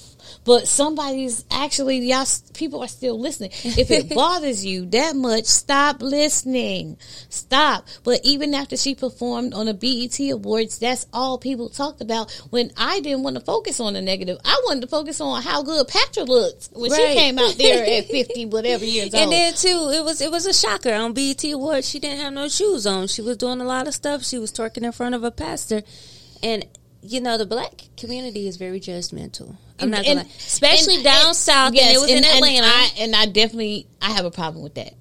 But 0.49 0.67
somebody's 0.67 1.45
actually 1.51 1.99
y'all 1.99 2.25
people 2.55 2.83
are 2.83 2.89
still 2.89 3.21
listening. 3.21 3.51
If 3.53 3.91
it 3.91 4.09
bothers 4.15 4.65
you 4.65 4.87
that 4.87 5.15
much, 5.15 5.45
stop 5.45 6.01
listening. 6.01 6.97
Stop. 7.29 7.87
But 8.03 8.21
even 8.25 8.55
after 8.55 8.75
she 8.79 8.95
performed 8.95 9.53
on 9.53 9.67
the 9.67 9.75
BET 9.75 10.19
Awards, 10.33 10.79
that's 10.79 11.05
all 11.13 11.37
people 11.37 11.69
talked 11.69 12.01
about. 12.01 12.33
When 12.49 12.73
I 12.79 13.01
didn't 13.01 13.25
want 13.25 13.37
to 13.37 13.43
focus 13.43 13.79
on 13.79 13.93
the 13.93 14.01
negative, 14.01 14.39
I 14.43 14.59
wanted 14.65 14.81
to 14.81 14.87
focus 14.87 15.21
on 15.21 15.43
how 15.43 15.63
good 15.63 15.87
Patra 15.87 16.23
looked 16.23 16.71
when 16.73 16.93
Right. 16.93 16.99
she 16.99 17.15
came 17.15 17.39
out 17.39 17.59
there 17.59 17.85
at 17.85 18.07
fifty 18.11 18.47
whatever 18.47 18.87
years 18.87 19.13
old. 19.13 19.23
And 19.25 19.31
then 19.33 19.53
too, 19.53 19.91
it 19.93 20.03
was 20.03 20.23
it 20.23 20.31
was 20.31 20.47
a 20.47 20.55
shocker 20.55 20.95
on 20.95 21.13
BET 21.13 21.45
Awards. 21.45 21.87
She 21.87 21.99
didn't 21.99 22.21
have 22.21 22.33
no 22.33 22.49
shoes 22.49 22.87
on. 22.87 23.09
She 23.09 23.21
was 23.21 23.37
doing 23.37 23.61
a 23.61 23.65
lot 23.65 23.87
of 23.87 23.93
stuff. 23.93 24.25
She 24.25 24.39
was 24.39 24.51
twerking 24.51 24.83
in 24.85 24.93
front 24.93 25.15
of 25.15 25.25
a 25.25 25.31
pastor, 25.31 25.83
and 26.43 26.65
you 27.03 27.21
know 27.21 27.37
the 27.37 27.45
black 27.45 27.83
community 27.99 28.49
is 28.49 28.57
very 28.57 28.81
judgmental. 28.81 29.59
I'm 29.81 29.91
not 29.91 30.05
gonna, 30.05 30.27
especially 30.39 30.97
and- 30.97 31.05
down 31.05 31.27
and- 31.29 31.37
south. 31.37 31.75
yes, 31.75 31.87
and 31.87 31.97
it 31.97 32.01
was 32.01 32.11
in 32.11 32.17
and- 32.19 32.27
and 32.27 32.37
Atlanta. 32.37 32.67
I, 32.67 32.91
and 32.99 33.15
I 33.17 33.27
definitely 33.27 33.87
I 34.03 34.11
have 34.13 34.25
a 34.25 34.31
problem 34.31 34.63
with 34.63 34.75
that. 34.75 34.95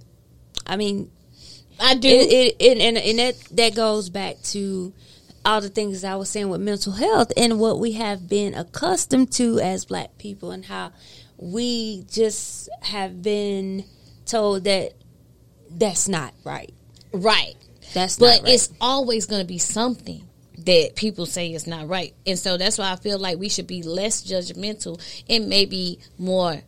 I 0.65 0.75
mean, 0.77 1.09
I 1.79 1.95
do. 1.95 2.07
it, 2.09 2.55
it, 2.59 2.77
and, 2.79 2.97
and 2.97 3.19
that 3.19 3.35
that 3.51 3.75
goes 3.75 4.09
back 4.09 4.41
to 4.53 4.93
all 5.45 5.61
the 5.61 5.69
things 5.69 6.03
I 6.03 6.15
was 6.15 6.29
saying 6.29 6.49
with 6.49 6.59
mental 6.61 6.91
health 6.93 7.31
and 7.37 7.59
what 7.59 7.79
we 7.79 7.93
have 7.93 8.27
been 8.27 8.53
accustomed 8.53 9.31
to 9.33 9.59
as 9.59 9.85
black 9.85 10.17
people 10.17 10.51
and 10.51 10.65
how 10.65 10.91
we 11.37 12.03
just 12.11 12.67
have 12.81 13.21
been 13.21 13.85
told 14.25 14.65
that 14.65 14.93
that's 15.69 16.09
not 16.09 16.33
right. 16.43 16.73
right. 17.13 17.53
That's 17.93 18.17
but 18.17 18.25
not 18.25 18.43
right. 18.43 18.53
it's 18.53 18.69
always 18.81 19.25
going 19.25 19.41
to 19.41 19.47
be 19.47 19.57
something 19.59 20.26
that 20.67 20.95
people 20.95 21.25
say 21.25 21.53
is 21.53 21.65
not 21.65 21.87
right 21.87 22.13
and 22.25 22.37
so 22.37 22.57
that's 22.57 22.77
why 22.77 22.91
i 22.91 22.95
feel 22.97 23.17
like 23.17 23.39
we 23.39 23.47
should 23.47 23.67
be 23.67 23.83
less 23.83 24.21
judgmental 24.21 25.01
and 25.29 25.47
maybe 25.47 25.97
more 26.17 26.61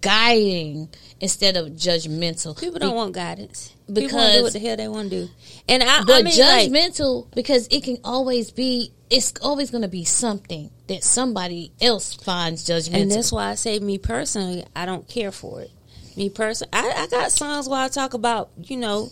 guiding 0.00 0.88
instead 1.20 1.56
of 1.56 1.68
judgmental 1.68 2.58
People 2.58 2.80
don't 2.80 2.96
want 2.96 3.14
guidance 3.14 3.74
because 3.90 4.36
do 4.36 4.42
what 4.42 4.52
the 4.52 4.58
hell 4.58 4.76
they 4.76 4.88
want 4.88 5.10
to 5.10 5.26
do. 5.26 5.32
And 5.68 5.82
I, 5.82 6.02
but 6.04 6.20
I 6.20 6.22
mean, 6.22 6.38
like, 6.38 6.70
judgmental 6.70 7.32
because 7.34 7.68
it 7.70 7.84
can 7.84 7.98
always 8.04 8.50
be 8.50 8.92
it's 9.10 9.32
always 9.42 9.70
going 9.70 9.82
to 9.82 9.88
be 9.88 10.04
something 10.04 10.70
that 10.88 11.04
somebody 11.04 11.72
else 11.80 12.14
finds 12.14 12.66
judgmental 12.66 13.02
and 13.02 13.10
that's 13.10 13.30
why 13.30 13.50
I 13.50 13.54
say, 13.54 13.78
me 13.78 13.98
personally, 13.98 14.64
I 14.74 14.86
don't 14.86 15.06
care 15.06 15.30
for 15.30 15.60
it. 15.62 15.70
Me 16.16 16.30
personally, 16.30 16.70
I, 16.72 17.04
I 17.04 17.06
got 17.06 17.30
songs 17.30 17.68
where 17.68 17.80
I 17.80 17.88
talk 17.88 18.14
about, 18.14 18.50
you 18.56 18.76
know, 18.76 19.10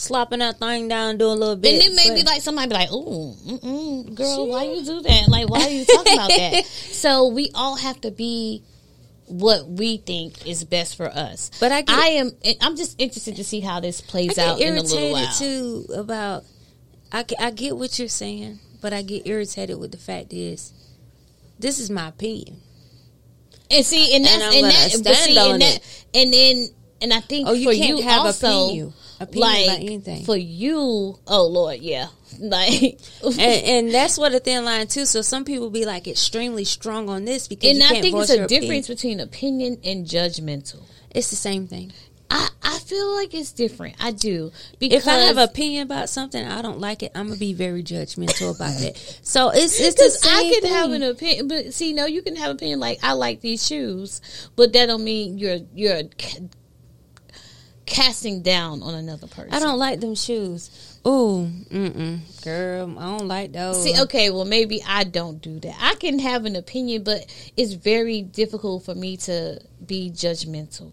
slopping 0.00 0.38
that 0.40 0.58
thing 0.58 0.88
down, 0.88 1.18
doing 1.18 1.32
a 1.32 1.40
little 1.40 1.56
bit. 1.56 1.74
and 1.74 1.82
then 1.82 1.94
maybe 1.96 2.22
but- 2.22 2.32
like 2.32 2.42
somebody 2.42 2.68
be 2.68 2.74
like, 2.74 2.88
"Oh, 2.90 3.36
mm-mm, 3.46 4.14
girl, 4.14 4.48
why 4.48 4.64
you 4.64 4.84
do 4.84 5.00
that? 5.02 5.28
Like, 5.28 5.48
why 5.48 5.62
are 5.62 5.70
you 5.70 5.84
talking 5.84 6.14
about 6.14 6.28
that?" 6.30 6.64
So 6.90 7.28
we 7.28 7.50
all 7.54 7.76
have 7.76 8.00
to 8.02 8.10
be 8.10 8.62
what 9.26 9.68
we 9.68 9.98
think 9.98 10.46
is 10.46 10.64
best 10.64 10.96
for 10.96 11.06
us. 11.06 11.50
But 11.60 11.70
I 11.72 11.82
get- 11.82 11.96
I 11.98 12.06
am. 12.08 12.32
I'm 12.60 12.76
just 12.76 13.00
interested 13.00 13.36
to 13.36 13.44
see 13.44 13.60
how 13.60 13.80
this 13.80 14.00
plays 14.00 14.36
out 14.38 14.60
in 14.60 14.76
a 14.76 14.82
little 14.82 15.12
while. 15.12 15.32
too 15.34 15.86
about. 15.94 16.44
I, 17.12 17.24
I 17.40 17.50
get 17.50 17.76
what 17.76 17.98
you're 17.98 18.06
saying, 18.08 18.60
but 18.80 18.92
I 18.92 19.02
get 19.02 19.26
irritated 19.26 19.78
with 19.80 19.90
the 19.92 19.98
fact 19.98 20.32
is 20.32 20.72
this 21.58 21.78
is 21.80 21.90
my 21.90 22.08
opinion. 22.08 22.60
And 23.70 23.84
see, 23.86 24.14
and 24.16 24.26
And 24.26 24.40
that's 24.42 24.54
I'm 24.56 24.64
and, 24.64 24.72
that, 24.74 24.90
stand 24.90 25.16
see, 25.16 25.38
on 25.38 25.52
and 25.54 25.62
that, 25.62 25.76
it. 25.76 26.04
and 26.14 26.32
then 26.32 26.68
and 27.02 27.12
I 27.12 27.20
think 27.20 27.48
Oh, 27.48 27.52
you 27.52 27.70
for 27.70 27.74
can't 27.76 27.98
you 27.98 28.02
have 28.02 28.20
also, 28.26 28.64
opinion. 28.66 28.92
Opinion 29.20 29.40
like 29.40 29.64
about 29.66 29.80
anything. 29.80 30.24
for 30.24 30.36
you, 30.36 31.18
oh 31.26 31.46
Lord, 31.46 31.80
yeah, 31.80 32.06
like, 32.40 32.98
and, 33.22 33.38
and 33.38 33.94
that's 33.94 34.16
what 34.16 34.34
a 34.34 34.40
thin 34.40 34.64
line 34.64 34.86
too. 34.86 35.04
So 35.04 35.20
some 35.20 35.44
people 35.44 35.68
be 35.68 35.84
like 35.84 36.08
extremely 36.08 36.64
strong 36.64 37.08
on 37.10 37.26
this 37.26 37.46
because 37.46 37.70
and 37.70 37.82
I 37.82 38.00
think 38.00 38.16
it's 38.16 38.30
a 38.30 38.46
difference 38.46 38.88
opinion. 38.88 39.18
between 39.18 39.20
opinion 39.20 39.78
and 39.84 40.06
judgmental. 40.06 40.82
It's 41.10 41.28
the 41.28 41.36
same 41.36 41.66
thing. 41.66 41.92
I, 42.30 42.48
I 42.62 42.78
feel 42.78 43.12
like 43.16 43.34
it's 43.34 43.50
different. 43.52 43.96
I 43.98 44.12
do 44.12 44.52
because 44.78 45.02
If 45.02 45.08
I 45.08 45.14
have 45.14 45.36
an 45.36 45.42
opinion 45.42 45.82
about 45.82 46.08
something, 46.08 46.46
I 46.46 46.62
don't 46.62 46.78
like 46.78 47.02
it. 47.02 47.10
I'm 47.14 47.26
gonna 47.26 47.38
be 47.38 47.52
very 47.52 47.82
judgmental 47.82 48.54
about 48.54 48.80
it. 48.80 48.96
So 49.22 49.50
it's 49.50 49.78
it's 49.80 49.96
the 49.96 50.10
same 50.10 50.36
I 50.36 50.42
can 50.50 50.62
thing. 50.62 50.72
have 50.72 50.90
an 50.92 51.02
opinion, 51.02 51.48
but 51.48 51.74
see, 51.74 51.92
no, 51.92 52.06
you 52.06 52.22
can 52.22 52.36
have 52.36 52.50
an 52.50 52.56
opinion 52.56 52.80
like 52.80 53.00
I 53.02 53.12
like 53.12 53.40
these 53.40 53.66
shoes, 53.66 54.20
but 54.56 54.72
that 54.72 54.86
don't 54.86 55.04
mean 55.04 55.38
you're 55.38 55.58
you're 55.74 56.02
casting 57.90 58.40
down 58.40 58.82
on 58.82 58.94
another 58.94 59.26
person. 59.26 59.52
I 59.52 59.58
don't 59.58 59.78
like 59.78 60.00
them 60.00 60.14
shoes. 60.14 60.70
Ooh, 61.06 61.50
mm-mm, 61.70 62.44
girl, 62.44 62.96
I 62.98 63.18
don't 63.18 63.26
like 63.26 63.52
those. 63.52 63.82
see. 63.82 64.00
Okay, 64.02 64.30
well, 64.30 64.44
maybe 64.44 64.82
I 64.86 65.04
don't 65.04 65.40
do 65.42 65.58
that. 65.60 65.74
I 65.80 65.94
can 65.96 66.18
have 66.18 66.44
an 66.44 66.56
opinion, 66.56 67.02
but 67.04 67.26
it's 67.56 67.72
very 67.72 68.22
difficult 68.22 68.84
for 68.84 68.94
me 68.94 69.16
to 69.18 69.60
be 69.84 70.10
judgmental. 70.10 70.92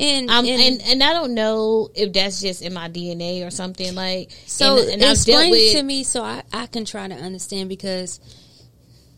and, 0.00 0.30
Um, 0.30 0.46
and, 0.46 0.62
and 0.62 0.82
and 0.82 1.02
I 1.02 1.12
don't 1.12 1.34
know 1.34 1.90
if 1.94 2.12
that's 2.12 2.40
just 2.40 2.62
in 2.62 2.72
my 2.72 2.88
DNA 2.88 3.46
or 3.46 3.50
something 3.50 3.94
like. 3.94 4.30
so 4.46 4.78
and, 4.78 5.02
and 5.02 5.02
explain 5.02 5.50
with 5.50 5.72
to 5.72 5.82
me 5.82 6.02
so 6.04 6.22
I, 6.22 6.44
I 6.52 6.66
can 6.66 6.84
try 6.84 7.06
to 7.08 7.14
understand 7.14 7.68
because, 7.68 8.20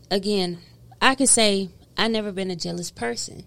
again, 0.09 0.57
I 1.01 1.15
could 1.15 1.29
say 1.29 1.69
I've 1.97 2.11
never 2.11 2.31
been 2.31 2.51
a 2.51 2.55
jealous 2.55 2.89
person, 2.91 3.43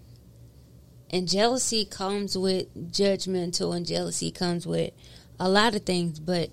and 1.09 1.27
jealousy 1.27 1.85
comes 1.85 2.37
with 2.37 2.91
judgmental, 2.91 3.75
and 3.75 3.85
jealousy 3.85 4.31
comes 4.31 4.65
with 4.65 4.91
a 5.39 5.49
lot 5.49 5.75
of 5.75 5.83
things, 5.83 6.19
but. 6.19 6.49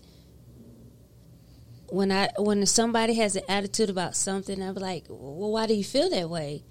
When 1.88 2.10
I 2.10 2.30
when 2.38 2.64
somebody 2.64 3.12
has 3.16 3.36
an 3.36 3.42
attitude 3.50 3.90
about 3.90 4.16
something, 4.16 4.62
I'm 4.62 4.76
like, 4.76 5.04
well, 5.10 5.50
why 5.50 5.66
do 5.66 5.74
you 5.74 5.84
feel 5.84 6.08
that 6.08 6.30
way? 6.30 6.64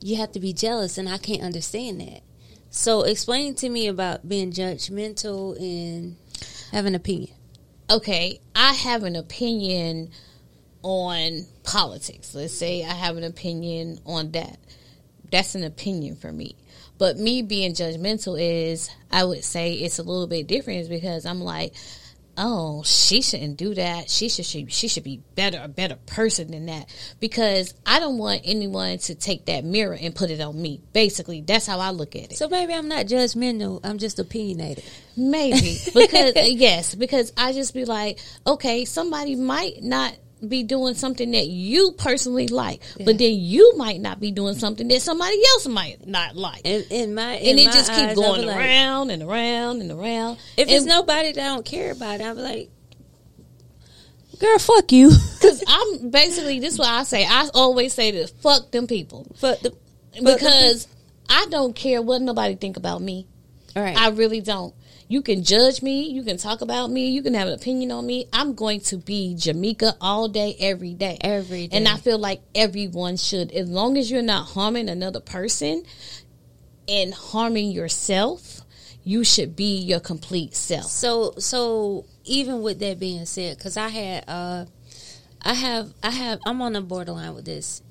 You 0.00 0.14
have 0.18 0.30
to 0.30 0.38
be 0.38 0.52
jealous, 0.52 0.96
and 0.96 1.08
I 1.08 1.18
can't 1.18 1.42
understand 1.42 2.00
that. 2.00 2.20
So, 2.70 3.02
explain 3.02 3.56
to 3.56 3.68
me 3.68 3.88
about 3.88 4.28
being 4.28 4.52
judgmental 4.52 5.58
and 5.60 6.16
having 6.70 6.90
an 6.90 6.94
opinion. 6.94 7.34
okay, 7.90 8.40
I 8.54 8.72
have 8.74 9.02
an 9.02 9.16
opinion 9.16 10.10
on 10.82 11.46
politics. 11.64 12.32
Let's 12.34 12.54
say 12.54 12.84
I 12.84 12.92
have 12.92 13.16
an 13.16 13.24
opinion 13.24 13.98
on 14.06 14.30
that. 14.32 14.58
That's 15.30 15.54
an 15.54 15.64
opinion 15.64 16.16
for 16.16 16.32
me. 16.32 16.56
But 16.98 17.16
me 17.16 17.42
being 17.42 17.72
judgmental 17.72 18.38
is, 18.38 18.90
I 19.10 19.24
would 19.24 19.44
say 19.44 19.72
it's 19.72 19.98
a 19.98 20.02
little 20.02 20.26
bit 20.26 20.46
different 20.46 20.88
because 20.88 21.24
I'm 21.24 21.40
like, 21.40 21.74
oh, 22.36 22.82
she 22.84 23.22
shouldn't 23.22 23.56
do 23.56 23.74
that. 23.74 24.10
She 24.10 24.28
should 24.28 24.46
she, 24.46 24.66
she 24.66 24.88
should 24.88 25.04
be 25.04 25.22
better, 25.34 25.60
a 25.62 25.68
better 25.68 25.96
person 26.06 26.50
than 26.50 26.66
that. 26.66 26.88
Because 27.20 27.74
I 27.86 28.00
don't 28.00 28.18
want 28.18 28.42
anyone 28.44 28.98
to 28.98 29.14
take 29.14 29.46
that 29.46 29.64
mirror 29.64 29.96
and 30.00 30.14
put 30.14 30.30
it 30.30 30.40
on 30.40 30.60
me. 30.60 30.80
Basically, 30.92 31.42
that's 31.42 31.66
how 31.66 31.78
I 31.78 31.90
look 31.90 32.16
at 32.16 32.32
it. 32.32 32.36
So 32.36 32.48
maybe 32.48 32.72
I'm 32.72 32.88
not 32.88 33.06
judgmental. 33.06 33.80
I'm 33.84 33.98
just 33.98 34.18
opinionated. 34.18 34.84
Maybe 35.16 35.78
because 35.94 36.36
uh, 36.36 36.40
yes, 36.46 36.94
because 36.94 37.32
I 37.36 37.52
just 37.52 37.74
be 37.74 37.84
like, 37.84 38.18
okay, 38.46 38.84
somebody 38.84 39.36
might 39.36 39.82
not 39.82 40.16
be 40.46 40.62
doing 40.62 40.94
something 40.94 41.30
that 41.32 41.46
you 41.46 41.92
personally 41.92 42.48
like, 42.48 42.82
but 43.04 43.18
then 43.18 43.34
you 43.34 43.76
might 43.76 44.00
not 44.00 44.20
be 44.20 44.30
doing 44.30 44.54
something 44.54 44.88
that 44.88 45.02
somebody 45.02 45.38
else 45.52 45.66
might 45.68 46.06
not 46.06 46.36
like, 46.36 46.62
In, 46.64 46.84
in 46.90 47.14
my 47.14 47.34
and 47.34 47.58
it 47.58 47.66
my 47.66 47.72
just 47.72 47.92
keeps 47.92 48.14
going 48.14 48.46
like, 48.46 48.56
around 48.56 49.10
and 49.10 49.22
around 49.22 49.80
and 49.80 49.90
around. 49.90 50.38
If 50.56 50.68
and, 50.68 50.76
it's 50.76 50.84
nobody 50.86 51.32
that 51.32 51.40
I 51.40 51.54
don't 51.54 51.64
care 51.64 51.92
about, 51.92 52.20
I'm 52.20 52.36
like, 52.36 52.70
girl, 54.38 54.58
fuck 54.58 54.90
you. 54.92 55.10
because 55.34 55.62
I'm 55.68 56.10
basically 56.10 56.58
this 56.58 56.74
is 56.74 56.78
what 56.78 56.88
I 56.88 57.02
say. 57.04 57.24
I 57.24 57.48
always 57.54 57.92
say 57.92 58.10
this: 58.10 58.30
fuck 58.30 58.70
them 58.70 58.86
people, 58.86 59.26
But 59.40 59.62
the 59.62 59.74
because 60.14 60.88
I 61.28 61.46
don't 61.50 61.74
care 61.74 62.02
what 62.02 62.20
nobody 62.22 62.56
think 62.56 62.76
about 62.76 63.00
me. 63.00 63.26
all 63.76 63.82
right, 63.82 63.96
I 63.96 64.08
really 64.08 64.40
don't. 64.40 64.74
You 65.10 65.22
can 65.22 65.42
judge 65.42 65.82
me. 65.82 66.08
You 66.08 66.22
can 66.22 66.36
talk 66.36 66.60
about 66.60 66.88
me. 66.88 67.08
You 67.08 67.20
can 67.20 67.34
have 67.34 67.48
an 67.48 67.54
opinion 67.54 67.90
on 67.90 68.06
me. 68.06 68.26
I'm 68.32 68.54
going 68.54 68.78
to 68.82 68.96
be 68.96 69.34
Jamaica 69.34 69.96
all 70.00 70.28
day, 70.28 70.54
every 70.60 70.94
day. 70.94 71.18
Every 71.20 71.66
day. 71.66 71.76
And. 71.76 71.88
I 71.88 71.96
feel 71.96 72.16
like 72.16 72.40
everyone 72.54 73.16
should. 73.16 73.50
As 73.50 73.68
long 73.68 73.98
as 73.98 74.08
you're 74.08 74.22
not 74.22 74.46
harming 74.50 74.88
another 74.88 75.18
person 75.18 75.82
and 76.88 77.12
harming 77.12 77.72
yourself, 77.72 78.60
you 79.02 79.24
should 79.24 79.56
be 79.56 79.78
your 79.78 79.98
complete 79.98 80.54
self. 80.54 80.86
so 80.86 81.34
so 81.38 82.06
even 82.22 82.62
with 82.62 82.78
that 82.78 83.00
being 83.00 83.26
said, 83.26 83.56
because 83.58 83.76
I 83.76 83.88
had 83.88 84.24
uh, 84.28 84.66
I 85.42 85.54
have 85.54 85.92
I 86.04 86.10
have 86.10 86.38
I'm 86.46 86.62
on 86.62 86.74
the 86.74 86.82
borderline 86.82 87.34
with 87.34 87.46
this. 87.46 87.82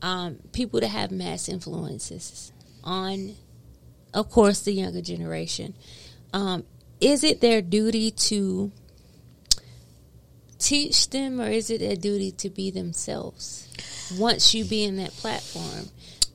Um, 0.00 0.36
people 0.52 0.78
that 0.78 0.88
have 0.88 1.10
mass 1.10 1.48
influences 1.48 2.52
on, 2.84 3.34
of 4.14 4.30
course, 4.30 4.60
the 4.60 4.70
younger 4.70 5.02
generation. 5.02 5.74
Um, 6.36 6.64
is 7.00 7.24
it 7.24 7.40
their 7.40 7.62
duty 7.62 8.10
to 8.10 8.70
teach 10.58 11.08
them, 11.08 11.40
or 11.40 11.48
is 11.48 11.70
it 11.70 11.80
their 11.80 11.96
duty 11.96 12.30
to 12.32 12.50
be 12.50 12.70
themselves? 12.70 13.66
Once 14.18 14.52
you 14.52 14.66
be 14.66 14.84
in 14.84 14.96
that 14.98 15.12
platform, 15.12 15.88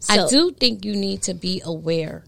I 0.10 0.28
do 0.28 0.52
think 0.52 0.86
you 0.86 0.96
need 0.96 1.22
to 1.24 1.36
be 1.36 1.62
aware 1.64 2.24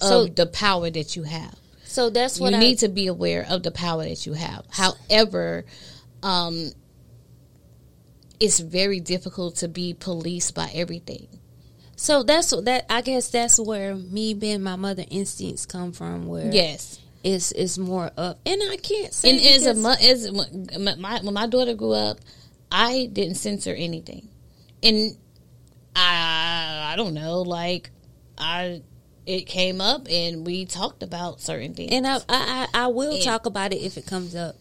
So- 0.00 0.24
of 0.24 0.34
the 0.34 0.46
power 0.46 0.90
that 0.90 1.14
you 1.14 1.22
have. 1.22 1.54
So 1.84 2.10
that's 2.10 2.38
You 2.38 2.42
what 2.42 2.54
I 2.54 2.58
need 2.58 2.80
to 2.80 2.88
be 2.88 3.06
aware 3.06 3.46
of 3.48 3.62
the 3.62 3.70
power 3.70 4.02
that 4.02 4.26
you 4.26 4.32
have. 4.32 4.64
However, 4.70 5.64
um, 6.24 6.72
it's 8.40 8.58
very 8.58 8.98
difficult 8.98 9.54
to 9.58 9.68
be 9.68 9.94
policed 9.94 10.52
by 10.54 10.68
everything. 10.74 11.28
So 11.94 12.24
that's 12.24 12.50
that. 12.50 12.86
I 12.90 13.02
guess 13.02 13.28
that's 13.28 13.60
where 13.60 13.94
me 13.94 14.34
being 14.34 14.62
my 14.62 14.74
mother 14.74 15.04
instincts 15.08 15.66
come 15.66 15.92
from. 15.92 16.26
Where 16.26 16.52
Yes, 16.52 16.98
it's 17.24 17.50
it's 17.52 17.78
more 17.78 18.10
up, 18.16 18.38
and 18.46 18.60
I 18.70 18.76
can't 18.76 19.12
say 19.12 19.30
and 19.30 19.40
as 19.40 19.66
a 19.66 20.04
as 20.04 20.30
when 20.30 21.00
my 21.00 21.20
when 21.22 21.34
my 21.34 21.46
daughter 21.46 21.74
grew 21.74 21.92
up, 21.92 22.18
I 22.70 23.08
didn't 23.12 23.36
censor 23.36 23.74
anything, 23.74 24.28
and 24.82 25.16
I 25.96 26.90
I 26.92 26.96
don't 26.96 27.14
know, 27.14 27.40
like 27.42 27.90
I 28.38 28.82
it 29.26 29.46
came 29.46 29.80
up 29.80 30.06
and 30.10 30.46
we 30.46 30.66
talked 30.66 31.02
about 31.02 31.40
certain 31.40 31.72
things, 31.74 31.90
and 31.92 32.06
I 32.06 32.18
I, 32.28 32.68
I 32.74 32.86
will 32.88 33.14
And- 33.14 33.22
talk 33.22 33.46
about 33.46 33.72
it 33.72 33.78
if 33.82 33.96
it 33.96 34.06
comes 34.06 34.34
up, 34.36 34.56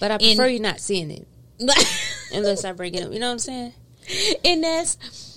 but 0.00 0.10
I 0.10 0.18
prefer 0.18 0.46
you 0.46 0.60
not 0.60 0.80
seeing 0.80 1.10
it 1.10 1.28
unless 2.32 2.64
I 2.64 2.72
bring 2.72 2.94
it 2.94 3.04
up. 3.04 3.12
You 3.12 3.18
know 3.18 3.26
what 3.26 3.32
I'm 3.32 3.38
saying? 3.38 3.72
and 4.44 4.62
that's 4.64 5.35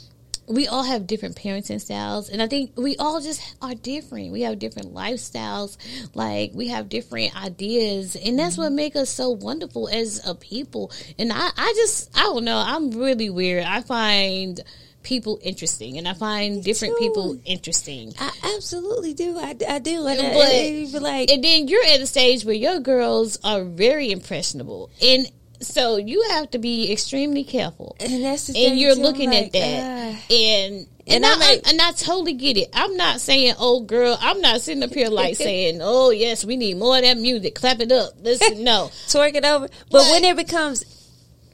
we 0.50 0.68
all 0.68 0.84
have 0.84 1.06
different 1.08 1.36
parenting 1.36 1.80
styles 1.80 2.28
and 2.30 2.42
i 2.42 2.48
think 2.48 2.72
we 2.76 2.96
all 2.98 3.22
just 3.22 3.42
are 3.62 3.76
different 3.76 4.32
we 4.32 4.42
have 4.42 4.58
different 4.60 4.94
lifestyles 4.94 5.78
like 6.16 6.52
we 6.54 6.68
have 6.68 6.90
different 6.90 7.36
ideas 7.42 8.16
and 8.16 8.38
that's 8.38 8.58
what 8.58 8.72
make 8.72 8.96
us 8.96 9.10
so 9.10 9.30
wonderful 9.30 9.88
as 9.90 10.26
a 10.28 10.34
people 10.34 10.92
and 11.18 11.32
i 11.32 11.50
i 11.56 11.74
just 11.76 12.10
i 12.18 12.24
don't 12.24 12.44
know 12.44 12.58
i'm 12.58 12.92
really 12.92 13.30
weird 13.30 13.64
i 13.64 13.80
find 13.82 14.62
people 15.04 15.40
interesting 15.44 15.98
and 15.98 16.08
i 16.08 16.14
find 16.14 16.64
different 16.64 16.96
too. 16.98 17.00
people 17.00 17.40
interesting 17.46 18.12
I 18.20 18.32
absolutely 18.56 19.14
do. 19.14 19.38
I, 19.38 19.56
I 19.68 19.80
do. 19.80 20.06
And 20.06 20.20
But- 20.20 20.52
I, 20.52 20.88
I, 20.94 20.98
like, 21.00 21.32
and 21.32 21.42
then 21.42 21.68
you're 21.70 21.86
at 21.86 22.02
a 22.02 22.06
stage 22.06 22.44
where 22.44 22.54
your 22.56 22.80
girls 22.80 23.40
are 23.44 23.64
very 23.64 24.12
impressionable 24.12 24.90
and 25.02 25.32
so 25.62 25.98
you 25.98 26.24
have 26.32 26.50
to 26.52 26.60
be 26.60 26.92
extremely 26.92 27.44
careful 27.44 27.96
and 28.00 28.24
that's 28.24 28.48
the 28.48 28.54
thing 28.54 28.72
and 28.72 28.80
you're. 28.80 28.96
Looking 29.00 29.32
like, 29.32 29.48
at 29.48 29.54
that, 29.54 29.84
ah. 29.84 30.34
and 30.34 30.88
and, 31.10 31.26
And 31.26 31.26
I, 31.26 31.54
I'm 31.54 31.60
and 31.66 31.82
I 31.82 31.92
totally 31.94 32.34
get 32.34 32.58
it. 32.58 32.70
I'm 32.74 32.96
not 32.96 33.20
saying, 33.20 33.56
oh 33.58 33.82
girl, 33.82 34.18
I'm 34.20 34.42
not 34.42 34.62
sitting 34.62 34.84
up 34.84 34.94
here 34.94 35.10
like 35.10 35.36
saying, 35.38 35.80
oh 35.82 36.12
yes, 36.12 36.46
we 36.46 36.56
need 36.56 36.78
more 36.78 36.98
of 36.98 37.04
that 37.04 37.18
music, 37.18 37.56
clap 37.56 37.80
it 37.80 37.92
up. 37.92 38.14
Listen, 38.22 38.64
no, 38.64 38.90
twerk 39.08 39.36
it 39.36 39.46
over. 39.46 39.68
But 39.90 40.12
when 40.12 40.24
it 40.24 40.36
becomes 40.36 40.84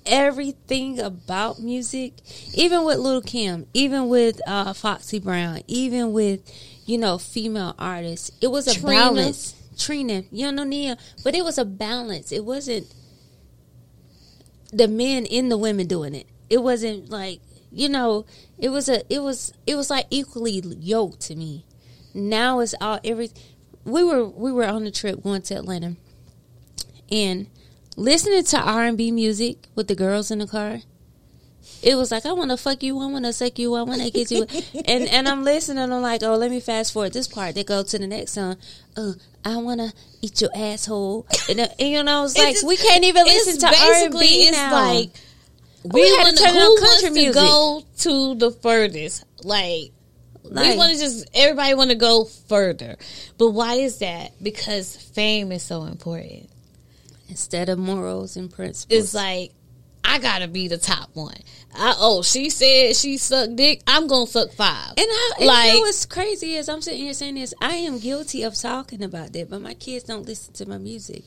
everything 0.05 0.99
about 0.99 1.59
music, 1.59 2.13
even 2.53 2.83
with 2.83 2.97
Lil 2.97 3.21
Kim, 3.21 3.67
even 3.73 4.09
with 4.09 4.41
uh, 4.45 4.73
Foxy 4.73 5.19
Brown, 5.19 5.61
even 5.67 6.11
with 6.11 6.41
you 6.85 6.97
know 6.97 7.17
female 7.17 7.75
artists, 7.79 8.31
it 8.41 8.47
was 8.47 8.67
a 8.67 8.73
Trina. 8.73 8.87
balance. 8.87 9.55
Trina, 9.77 10.23
you 10.31 10.49
know 10.51 10.63
Khia, 10.63 10.97
but 11.23 11.35
it 11.35 11.43
was 11.43 11.57
a 11.57 11.65
balance. 11.65 12.31
It 12.31 12.45
wasn't 12.45 12.87
the 14.75 14.87
men 14.87 15.25
and 15.27 15.51
the 15.51 15.57
women 15.57 15.87
doing 15.87 16.13
it. 16.13 16.27
It 16.49 16.61
wasn't 16.61 17.09
like 17.09 17.39
you 17.71 17.89
know. 17.89 18.25
It 18.57 18.69
was 18.69 18.87
a. 18.87 19.01
It 19.13 19.21
was. 19.21 19.53
It 19.65 19.75
was 19.75 19.89
like 19.89 20.07
equally 20.09 20.61
yoked 20.79 21.21
to 21.21 21.35
me. 21.35 21.65
Now 22.13 22.59
it's 22.59 22.75
all 22.79 22.99
every. 23.03 23.31
We 23.83 24.03
were 24.03 24.25
we 24.25 24.51
were 24.51 24.65
on 24.65 24.83
the 24.83 24.91
trip 24.91 25.21
going 25.23 25.41
to 25.43 25.55
Atlanta, 25.55 25.95
and 27.11 27.47
listening 27.95 28.43
to 28.43 28.59
R 28.59 28.83
and 28.83 28.97
B 28.97 29.11
music 29.11 29.67
with 29.75 29.87
the 29.87 29.95
girls 29.95 30.31
in 30.31 30.39
the 30.39 30.47
car, 30.47 30.81
it 31.85 31.95
was 31.95 32.11
like 32.11 32.25
I 32.25 32.33
want 32.33 32.51
to 32.51 32.57
fuck 32.57 32.83
you, 32.83 32.99
I 32.99 33.05
want 33.05 33.23
to 33.25 33.31
suck 33.33 33.57
you, 33.59 33.73
I 33.75 33.83
want 33.83 34.01
to 34.01 34.11
get 34.11 34.31
you, 34.31 34.45
and 34.85 35.07
and 35.07 35.27
I'm 35.29 35.43
listening. 35.43 35.91
I'm 35.91 36.01
like, 36.01 36.23
oh, 36.23 36.35
let 36.35 36.51
me 36.51 36.59
fast 36.59 36.91
forward 36.93 37.13
this 37.13 37.27
part. 37.27 37.55
They 37.55 37.63
go 37.63 37.83
to 37.83 37.97
the 37.99 38.07
next 38.07 38.33
song. 38.33 38.57
Uh, 38.97 39.13
I 39.45 39.57
want 39.57 39.79
to 39.79 39.93
eat 40.21 40.41
your 40.41 40.49
asshole, 40.55 41.27
and, 41.49 41.59
uh, 41.59 41.67
and 41.79 41.89
you 41.89 42.03
know, 42.03 42.25
it's 42.25 42.37
like 42.37 42.55
just- 42.55 42.65
we 42.67 42.75
can't 42.77 43.03
even 43.05 43.23
listen 43.25 43.59
to 43.59 43.67
R 43.67 43.93
and 44.05 44.11
B 44.19 44.25
it's 44.47 44.57
now. 44.57 44.73
like 44.73 45.11
We 45.83 46.01
we 46.01 46.09
had 46.09 46.17
to 46.17 46.23
want 46.23 46.37
turn 46.39 46.53
who 46.53 46.59
on 46.59 46.65
wants 46.81 47.01
country 47.01 47.09
to 47.09 47.13
music. 47.25 47.41
go 47.41 47.83
to 47.99 48.35
the 48.35 48.51
furthest. 48.51 49.23
Like, 49.43 49.91
we 50.43 50.75
want 50.77 50.93
to 50.93 50.99
just 50.99 51.29
everybody 51.35 51.73
want 51.75 51.91
to 51.91 51.95
go 51.95 52.25
further. 52.25 52.95
But 53.37 53.51
why 53.51 53.75
is 53.75 53.99
that? 53.99 54.31
Because 54.41 54.95
fame 54.95 55.51
is 55.51 55.61
so 55.61 55.83
important. 55.83 56.49
instead 57.29 57.69
of 57.69 57.77
morals 57.79 58.37
and 58.37 58.51
principles. 58.51 58.99
It's 58.99 59.13
like 59.15 59.51
I 60.05 60.19
gotta 60.19 60.47
be 60.47 60.67
the 60.67 60.77
top 60.77 61.09
one. 61.13 61.35
I, 61.73 61.95
oh, 61.99 62.21
she 62.21 62.49
said 62.49 62.95
she 62.95 63.17
sucked 63.17 63.55
dick. 63.55 63.81
I'm 63.87 64.07
gonna 64.07 64.27
suck 64.27 64.51
five. 64.51 64.91
And 64.97 65.07
I, 65.09 65.31
and 65.39 65.47
like 65.47 65.67
you 65.69 65.73
know 65.75 65.79
what's 65.81 66.05
crazy 66.05 66.55
is 66.55 66.69
I'm 66.69 66.81
sitting 66.81 67.01
here 67.01 67.13
saying 67.13 67.35
this. 67.35 67.53
I 67.59 67.75
am 67.75 67.99
guilty 67.99 68.43
of 68.43 68.55
talking 68.55 69.03
about 69.03 69.33
that, 69.33 69.49
but 69.49 69.61
my 69.61 69.73
kids 69.73 70.05
don't 70.05 70.25
listen 70.25 70.53
to 70.55 70.65
my 70.67 70.77
music. 70.77 71.23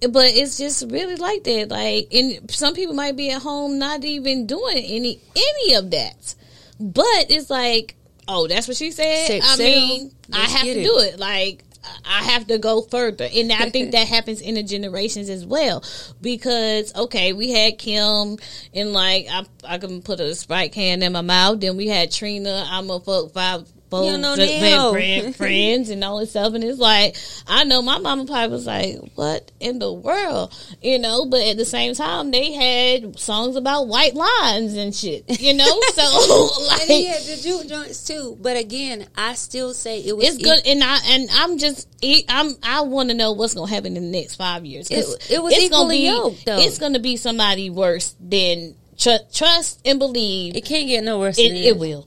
but 0.00 0.26
it's 0.34 0.58
just 0.58 0.90
really 0.90 1.16
like 1.16 1.44
that. 1.44 1.68
Like, 1.68 2.08
and 2.12 2.50
some 2.50 2.74
people 2.74 2.94
might 2.94 3.16
be 3.16 3.30
at 3.30 3.42
home 3.42 3.78
not 3.78 4.04
even 4.04 4.46
doing 4.46 4.78
any 4.78 5.20
any 5.36 5.74
of 5.74 5.90
that. 5.92 6.34
But 6.80 7.30
it's 7.30 7.50
like, 7.50 7.96
oh, 8.26 8.46
that's 8.46 8.68
what 8.68 8.76
she 8.76 8.90
said. 8.90 9.26
Sex 9.26 9.46
I 9.48 9.56
mean, 9.56 10.12
I 10.32 10.40
have 10.40 10.62
to 10.62 10.68
it. 10.68 10.84
do 10.84 10.98
it. 10.98 11.18
Like, 11.18 11.64
I 12.04 12.24
have 12.24 12.46
to 12.48 12.58
go 12.58 12.82
further, 12.82 13.28
and 13.32 13.52
I 13.52 13.70
think 13.70 13.92
that 13.92 14.08
happens 14.08 14.40
in 14.40 14.54
the 14.54 14.62
generations 14.62 15.28
as 15.28 15.46
well. 15.46 15.82
Because 16.20 16.94
okay, 16.94 17.32
we 17.32 17.50
had 17.50 17.78
Kim, 17.78 18.36
and 18.74 18.92
like 18.92 19.26
I, 19.30 19.46
I 19.64 19.78
can 19.78 20.02
put 20.02 20.20
a 20.20 20.34
sprite 20.34 20.72
can 20.72 21.02
in 21.02 21.12
my 21.12 21.20
mouth. 21.20 21.60
Then 21.60 21.76
we 21.76 21.88
had 21.88 22.10
Trina. 22.10 22.66
I'm 22.68 22.90
a 22.90 23.00
fuck 23.00 23.32
five. 23.32 23.66
You 23.90 24.18
know 24.18 24.36
just 24.36 24.52
been 24.60 24.92
friend, 24.92 25.36
friends 25.36 25.90
and 25.90 26.04
all 26.04 26.18
this 26.20 26.30
stuff, 26.30 26.52
and 26.54 26.62
it's 26.62 26.78
like 26.78 27.16
I 27.46 27.64
know 27.64 27.80
my 27.82 27.98
mama 27.98 28.26
probably 28.26 28.48
was 28.54 28.66
like, 28.66 28.96
"What 29.14 29.50
in 29.60 29.78
the 29.78 29.92
world?" 29.92 30.54
You 30.82 30.98
know, 30.98 31.26
but 31.26 31.40
at 31.42 31.56
the 31.56 31.64
same 31.64 31.94
time, 31.94 32.30
they 32.30 32.52
had 32.52 33.18
songs 33.18 33.56
about 33.56 33.88
white 33.88 34.14
lines 34.14 34.74
and 34.74 34.94
shit. 34.94 35.40
You 35.40 35.54
know, 35.54 35.80
so 35.94 36.48
like 36.68 36.80
And 36.82 36.90
he 36.90 37.06
had 37.06 37.22
the 37.22 37.40
juke 37.42 37.66
joints 37.68 38.04
too. 38.06 38.36
But 38.40 38.56
again, 38.56 39.06
I 39.16 39.34
still 39.34 39.72
say 39.72 40.00
it 40.00 40.16
was 40.16 40.26
it's 40.26 40.42
good, 40.42 40.66
and 40.66 40.82
I 40.84 40.98
and 41.06 41.28
I'm 41.32 41.56
just 41.58 41.88
I'm 42.28 42.54
I 42.62 42.82
want 42.82 43.08
to 43.08 43.14
know 43.14 43.32
what's 43.32 43.54
gonna 43.54 43.70
happen 43.70 43.96
in 43.96 44.10
the 44.10 44.18
next 44.20 44.36
five 44.36 44.64
years. 44.66 44.88
It- 44.90 44.98
it 45.30 45.42
was 45.42 45.54
it's 45.54 45.68
gonna 45.70 45.88
be 45.90 46.06
yoked, 46.08 46.44
it's 46.46 46.78
gonna 46.78 46.98
be 46.98 47.16
somebody 47.16 47.70
worse 47.70 48.14
than 48.20 48.74
tr- 48.98 49.24
trust 49.32 49.80
and 49.84 49.98
believe. 49.98 50.56
It 50.56 50.64
can't 50.64 50.86
get 50.86 51.02
no 51.04 51.18
worse. 51.18 51.38
It, 51.38 51.48
than 51.48 51.56
it 51.56 51.78
will. 51.78 52.06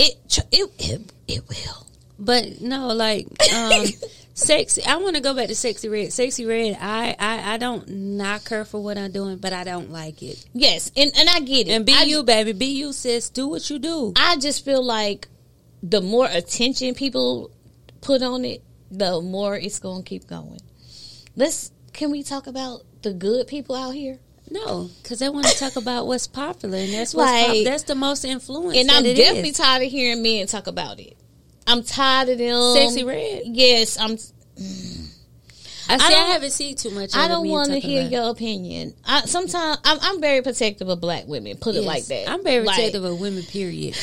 It 0.00 0.44
it 0.50 0.70
it, 0.78 1.12
it 1.28 1.48
will. 1.48 1.86
But 2.18 2.62
no, 2.62 2.88
like 2.88 3.26
um 3.54 3.84
sexy 4.34 4.82
I 4.82 4.96
wanna 4.96 5.20
go 5.20 5.34
back 5.34 5.48
to 5.48 5.54
sexy 5.54 5.90
red. 5.90 6.10
Sexy 6.10 6.46
red, 6.46 6.78
I, 6.80 7.14
I 7.18 7.54
I 7.54 7.56
don't 7.58 7.86
knock 7.86 8.48
her 8.48 8.64
for 8.64 8.82
what 8.82 8.96
I'm 8.96 9.12
doing, 9.12 9.36
but 9.36 9.52
I 9.52 9.62
don't 9.62 9.90
like 9.90 10.22
it. 10.22 10.42
Yes, 10.54 10.90
and 10.96 11.12
and 11.14 11.28
I 11.28 11.40
get 11.40 11.68
it. 11.68 11.72
And 11.72 11.84
be 11.84 11.92
I, 11.92 12.04
you, 12.04 12.22
baby. 12.22 12.52
Be 12.54 12.78
you, 12.78 12.94
sis. 12.94 13.28
Do 13.28 13.48
what 13.48 13.68
you 13.68 13.78
do. 13.78 14.14
I 14.16 14.38
just 14.38 14.64
feel 14.64 14.82
like 14.82 15.28
the 15.82 16.00
more 16.00 16.26
attention 16.26 16.94
people 16.94 17.50
put 18.00 18.22
on 18.22 18.46
it, 18.46 18.62
the 18.90 19.20
more 19.20 19.54
it's 19.54 19.80
gonna 19.80 20.02
keep 20.02 20.26
going. 20.26 20.60
Let's 21.36 21.72
can 21.92 22.10
we 22.10 22.22
talk 22.22 22.46
about 22.46 22.84
the 23.02 23.12
good 23.12 23.48
people 23.48 23.76
out 23.76 23.90
here? 23.90 24.18
No, 24.50 24.90
because 25.02 25.20
they 25.20 25.28
want 25.28 25.46
to 25.46 25.56
talk 25.58 25.76
about 25.76 26.06
what's 26.08 26.26
popular, 26.26 26.78
and 26.78 26.92
that's 26.92 27.14
what's 27.14 27.30
pop- 27.30 27.48
Like- 27.48 27.64
that's 27.64 27.84
the 27.84 27.94
most 27.94 28.24
influence. 28.24 28.76
And 28.76 28.90
I'm 28.90 29.06
it 29.06 29.14
definitely 29.14 29.50
is. 29.50 29.56
tired 29.56 29.82
of 29.84 29.90
hearing 29.90 30.22
men 30.22 30.46
talk 30.48 30.66
about 30.66 30.98
it. 30.98 31.16
I'm 31.66 31.84
tired 31.84 32.30
of 32.30 32.38
them. 32.38 32.74
Sexy 32.74 33.04
red. 33.04 33.42
Yes, 33.46 33.96
I'm. 33.98 34.18
I 35.90 35.98
see. 35.98 36.04
I, 36.04 36.10
don't- 36.10 36.30
haven't 36.32 36.50
seen 36.50 36.76
too 36.76 36.90
much. 36.90 37.16
I 37.16 37.28
don't 37.28 37.48
want 37.48 37.70
to 37.70 37.78
hear 37.80 38.00
about 38.02 38.12
your 38.12 38.30
opinion. 38.30 38.94
I 39.04 39.22
sometimes 39.22 39.78
I'm, 39.84 39.98
I'm 40.00 40.20
very 40.20 40.42
protective 40.42 40.88
of 40.88 41.00
black 41.00 41.26
women. 41.26 41.56
Put 41.56 41.74
it 41.74 41.82
like 41.82 42.06
that. 42.06 42.28
I'm 42.28 42.42
very 42.44 42.64
Like, 42.64 42.76
protective 42.76 43.04
of 43.04 43.20
women. 43.20 43.42
Period. 43.44 43.96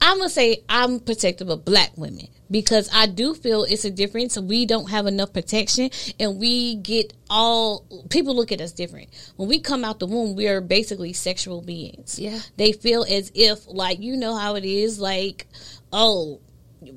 I'm 0.00 0.18
gonna 0.18 0.28
say 0.30 0.62
I'm 0.68 1.00
protective 1.00 1.48
of 1.48 1.64
black 1.64 1.92
women 1.96 2.28
because 2.50 2.88
I 2.92 3.06
do 3.06 3.34
feel 3.34 3.64
it's 3.64 3.84
a 3.84 3.90
difference. 3.90 4.38
We 4.38 4.66
don't 4.66 4.90
have 4.90 5.06
enough 5.06 5.32
protection, 5.32 5.90
and 6.20 6.38
we 6.38 6.76
get 6.76 7.12
all 7.30 7.84
people 8.10 8.36
look 8.36 8.52
at 8.52 8.60
us 8.60 8.72
different 8.72 9.08
when 9.36 9.48
we 9.48 9.60
come 9.60 9.84
out 9.84 9.98
the 9.98 10.06
womb. 10.06 10.36
We 10.36 10.48
are 10.48 10.60
basically 10.60 11.12
sexual 11.14 11.62
beings. 11.62 12.18
Yeah. 12.18 12.38
they 12.56 12.72
feel 12.72 13.04
as 13.08 13.32
if 13.34 13.66
like 13.66 14.00
you 14.00 14.16
know 14.16 14.36
how 14.36 14.56
it 14.56 14.64
is. 14.64 15.00
Like 15.00 15.46
oh, 15.92 16.40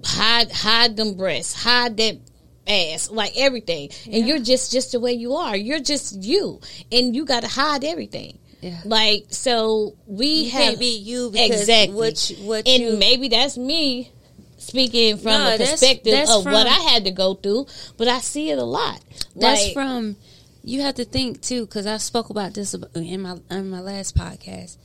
hide 0.03 0.51
hide 0.51 0.97
them 0.97 1.15
breasts, 1.15 1.63
hide 1.63 1.97
that 1.97 2.19
ass, 2.67 3.09
like 3.09 3.33
everything, 3.37 3.89
and 4.11 4.27
you're 4.27 4.39
just 4.39 4.71
just 4.71 4.91
the 4.91 4.99
way 4.99 5.13
you 5.13 5.33
are. 5.35 5.55
You're 5.55 5.79
just 5.79 6.23
you, 6.23 6.59
and 6.91 7.15
you 7.15 7.25
got 7.25 7.41
to 7.41 7.47
hide 7.47 7.83
everything. 7.83 8.37
Yeah. 8.61 8.79
Like 8.85 9.25
so, 9.29 9.95
we 10.07 10.27
You 10.45 10.51
have 10.51 10.61
can't 10.63 10.79
be 10.79 10.97
you 10.97 11.29
because 11.31 11.61
exactly 11.61 11.95
what 11.95 12.29
you- 12.29 12.35
what 12.37 12.67
and 12.67 12.83
you- 12.83 12.97
maybe 12.97 13.27
that's 13.29 13.55
me 13.57 14.11
speaking 14.57 15.17
from 15.17 15.31
No, 15.31 15.53
a 15.55 15.57
perspective 15.57 16.11
that's 16.13 16.31
of 16.31 16.43
from- 16.43 16.53
what 16.53 16.65
I 16.67 16.73
had 16.73 17.05
to 17.05 17.11
go 17.11 17.35
through, 17.35 17.67
but 17.97 18.07
I 18.07 18.19
see 18.19 18.49
it 18.49 18.57
a 18.57 18.63
lot. 18.63 18.99
That's 19.35 19.63
Like, 19.65 19.73
from. 19.73 20.15
You 20.63 20.81
have 20.81 20.95
to 20.95 21.05
think 21.05 21.41
too, 21.41 21.65
because 21.65 21.85
I 21.85 21.95
spoke 21.97 22.29
about 22.29 22.53
this 22.53 22.73
in 22.95 23.21
my 23.21 23.37
in 23.49 23.69
my 23.69 23.79
last 23.79 24.15
podcast. 24.17 24.75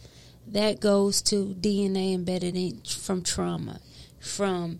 That 0.48 0.78
goes 0.80 1.22
to 1.22 1.56
DNA 1.60 2.12
embedded 2.14 2.54
in 2.54 2.82
from 2.86 3.22
trauma, 3.22 3.80
from 4.20 4.78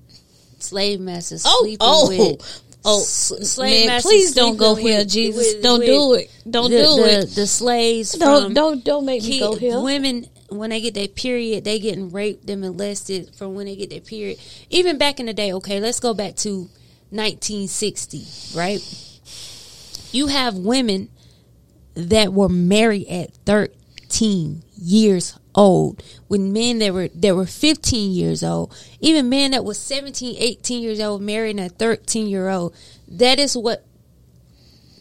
slave 0.58 1.00
masters 1.00 1.44
Oh, 1.46 1.60
sleeping 1.62 1.78
oh, 1.80 2.08
with. 2.08 2.62
Oh, 2.84 3.00
s- 3.02 3.58
man, 3.58 4.00
please 4.02 4.34
don't 4.34 4.56
go 4.56 4.74
sleeping 4.74 4.92
here, 4.92 5.04
Jesus. 5.04 5.54
with- 5.54 5.62
Don't 5.62 5.78
with 5.80 5.88
do 5.88 6.14
it. 6.14 6.30
Don't 6.50 6.70
the, 6.70 6.76
do 6.78 6.96
the, 6.96 7.18
it. 7.20 7.26
The 7.34 7.46
slaves 7.46 8.12
Don't 8.12 8.44
from 8.44 8.54
don't 8.54 8.84
don't 8.84 9.04
make 9.06 9.22
me 9.22 9.38
go 9.40 9.54
here. 9.54 9.80
Women 9.80 10.26
when 10.48 10.70
they 10.70 10.80
get 10.80 10.94
their 10.94 11.08
period, 11.08 11.64
they 11.64 11.78
getting 11.78 12.10
raped 12.10 12.48
and 12.50 12.60
molested 12.60 13.34
from 13.36 13.54
when 13.54 13.66
they 13.66 13.76
get 13.76 13.90
their 13.90 14.00
period. 14.00 14.38
Even 14.70 14.98
back 14.98 15.18
in 15.18 15.26
the 15.26 15.32
day, 15.32 15.52
okay, 15.54 15.80
let's 15.80 15.98
go 16.00 16.12
back 16.12 16.36
to 16.36 16.68
1960, 17.10 18.24
right? 18.56 18.80
You 20.12 20.26
have 20.26 20.56
women 20.56 21.08
that 21.94 22.32
were 22.32 22.48
married 22.48 23.06
at 23.08 23.34
13 23.46 24.62
years 24.76 25.38
old 25.54 26.02
with 26.28 26.40
men 26.40 26.78
that 26.78 26.94
were 26.94 27.08
that 27.08 27.36
were 27.36 27.44
15 27.44 28.12
years 28.12 28.42
old 28.42 28.74
even 29.00 29.28
men 29.28 29.50
that 29.50 29.64
was 29.64 29.78
17 29.78 30.36
18 30.38 30.82
years 30.82 30.98
old 31.00 31.20
marrying 31.20 31.58
a 31.58 31.68
13 31.68 32.26
year 32.26 32.48
old 32.48 32.74
that 33.06 33.38
is 33.38 33.56
what 33.56 33.84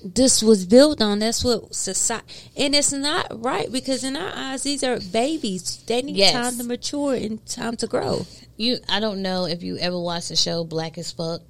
this 0.03 0.41
was 0.41 0.65
built 0.65 1.01
on. 1.01 1.19
That's 1.19 1.43
what 1.43 1.73
society, 1.75 2.25
and 2.57 2.75
it's 2.75 2.91
not 2.91 3.27
right 3.43 3.71
because 3.71 4.03
in 4.03 4.15
our 4.15 4.31
eyes, 4.33 4.63
these 4.63 4.83
are 4.83 4.99
babies. 4.99 5.83
They 5.85 6.01
need 6.01 6.15
Yes. 6.15 6.33
time 6.33 6.57
to 6.57 6.63
mature 6.63 7.13
and 7.15 7.45
time 7.45 7.77
to 7.77 7.87
grow. 7.87 8.25
You, 8.57 8.79
I 8.89 8.99
don't 8.99 9.21
know 9.21 9.45
if 9.45 9.63
you 9.63 9.77
ever 9.77 9.99
watched 9.99 10.29
the 10.29 10.35
show 10.35 10.63
Black 10.63 10.97
as 10.97 11.11
Fuck. 11.11 11.41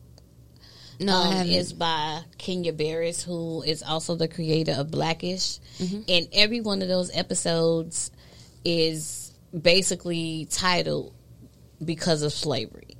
No, 0.99 1.15
um, 1.15 1.47
is 1.47 1.73
by 1.73 2.21
Kenya 2.37 2.73
Barris, 2.73 3.23
who 3.23 3.63
is 3.63 3.81
also 3.81 4.15
the 4.15 4.27
creator 4.27 4.73
of 4.73 4.91
Blackish. 4.91 5.57
Mm-hmm. 5.79 6.01
And 6.07 6.27
every 6.31 6.61
one 6.61 6.83
of 6.83 6.87
those 6.89 7.09
episodes 7.15 8.11
is 8.63 9.33
basically 9.59 10.47
titled 10.49 11.13
because 11.83 12.21
of 12.21 12.31
slavery. 12.33 12.97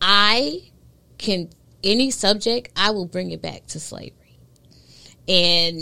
I 0.00 0.70
can 1.18 1.48
any 1.84 2.10
subject, 2.10 2.72
I 2.76 2.90
will 2.90 3.06
bring 3.06 3.30
it 3.30 3.42
back 3.42 3.66
to 3.68 3.80
slavery. 3.80 4.38
And 5.28 5.80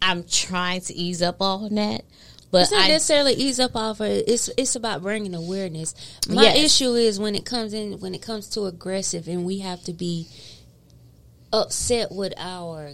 I'm 0.00 0.24
trying 0.24 0.80
to 0.82 0.94
ease 0.94 1.22
up 1.22 1.40
on 1.40 1.74
that. 1.74 2.04
But 2.50 2.62
It's 2.62 2.72
not 2.72 2.84
I 2.84 2.88
necessarily 2.88 3.34
ease 3.34 3.60
up 3.60 3.76
off 3.76 4.00
of 4.00 4.06
it. 4.06 4.24
It's 4.26 4.48
it's 4.56 4.74
about 4.74 5.02
bringing 5.02 5.34
awareness. 5.34 5.94
My 6.28 6.44
Yes. 6.44 6.64
issue 6.64 6.94
is 6.94 7.18
when 7.18 7.34
it 7.34 7.44
comes 7.44 7.74
in 7.74 8.00
when 8.00 8.14
it 8.14 8.22
comes 8.22 8.48
to 8.50 8.64
aggressive, 8.64 9.28
and 9.28 9.44
we 9.44 9.58
have 9.58 9.84
to 9.84 9.92
be 9.92 10.26
upset 11.52 12.10
with 12.10 12.32
our 12.38 12.92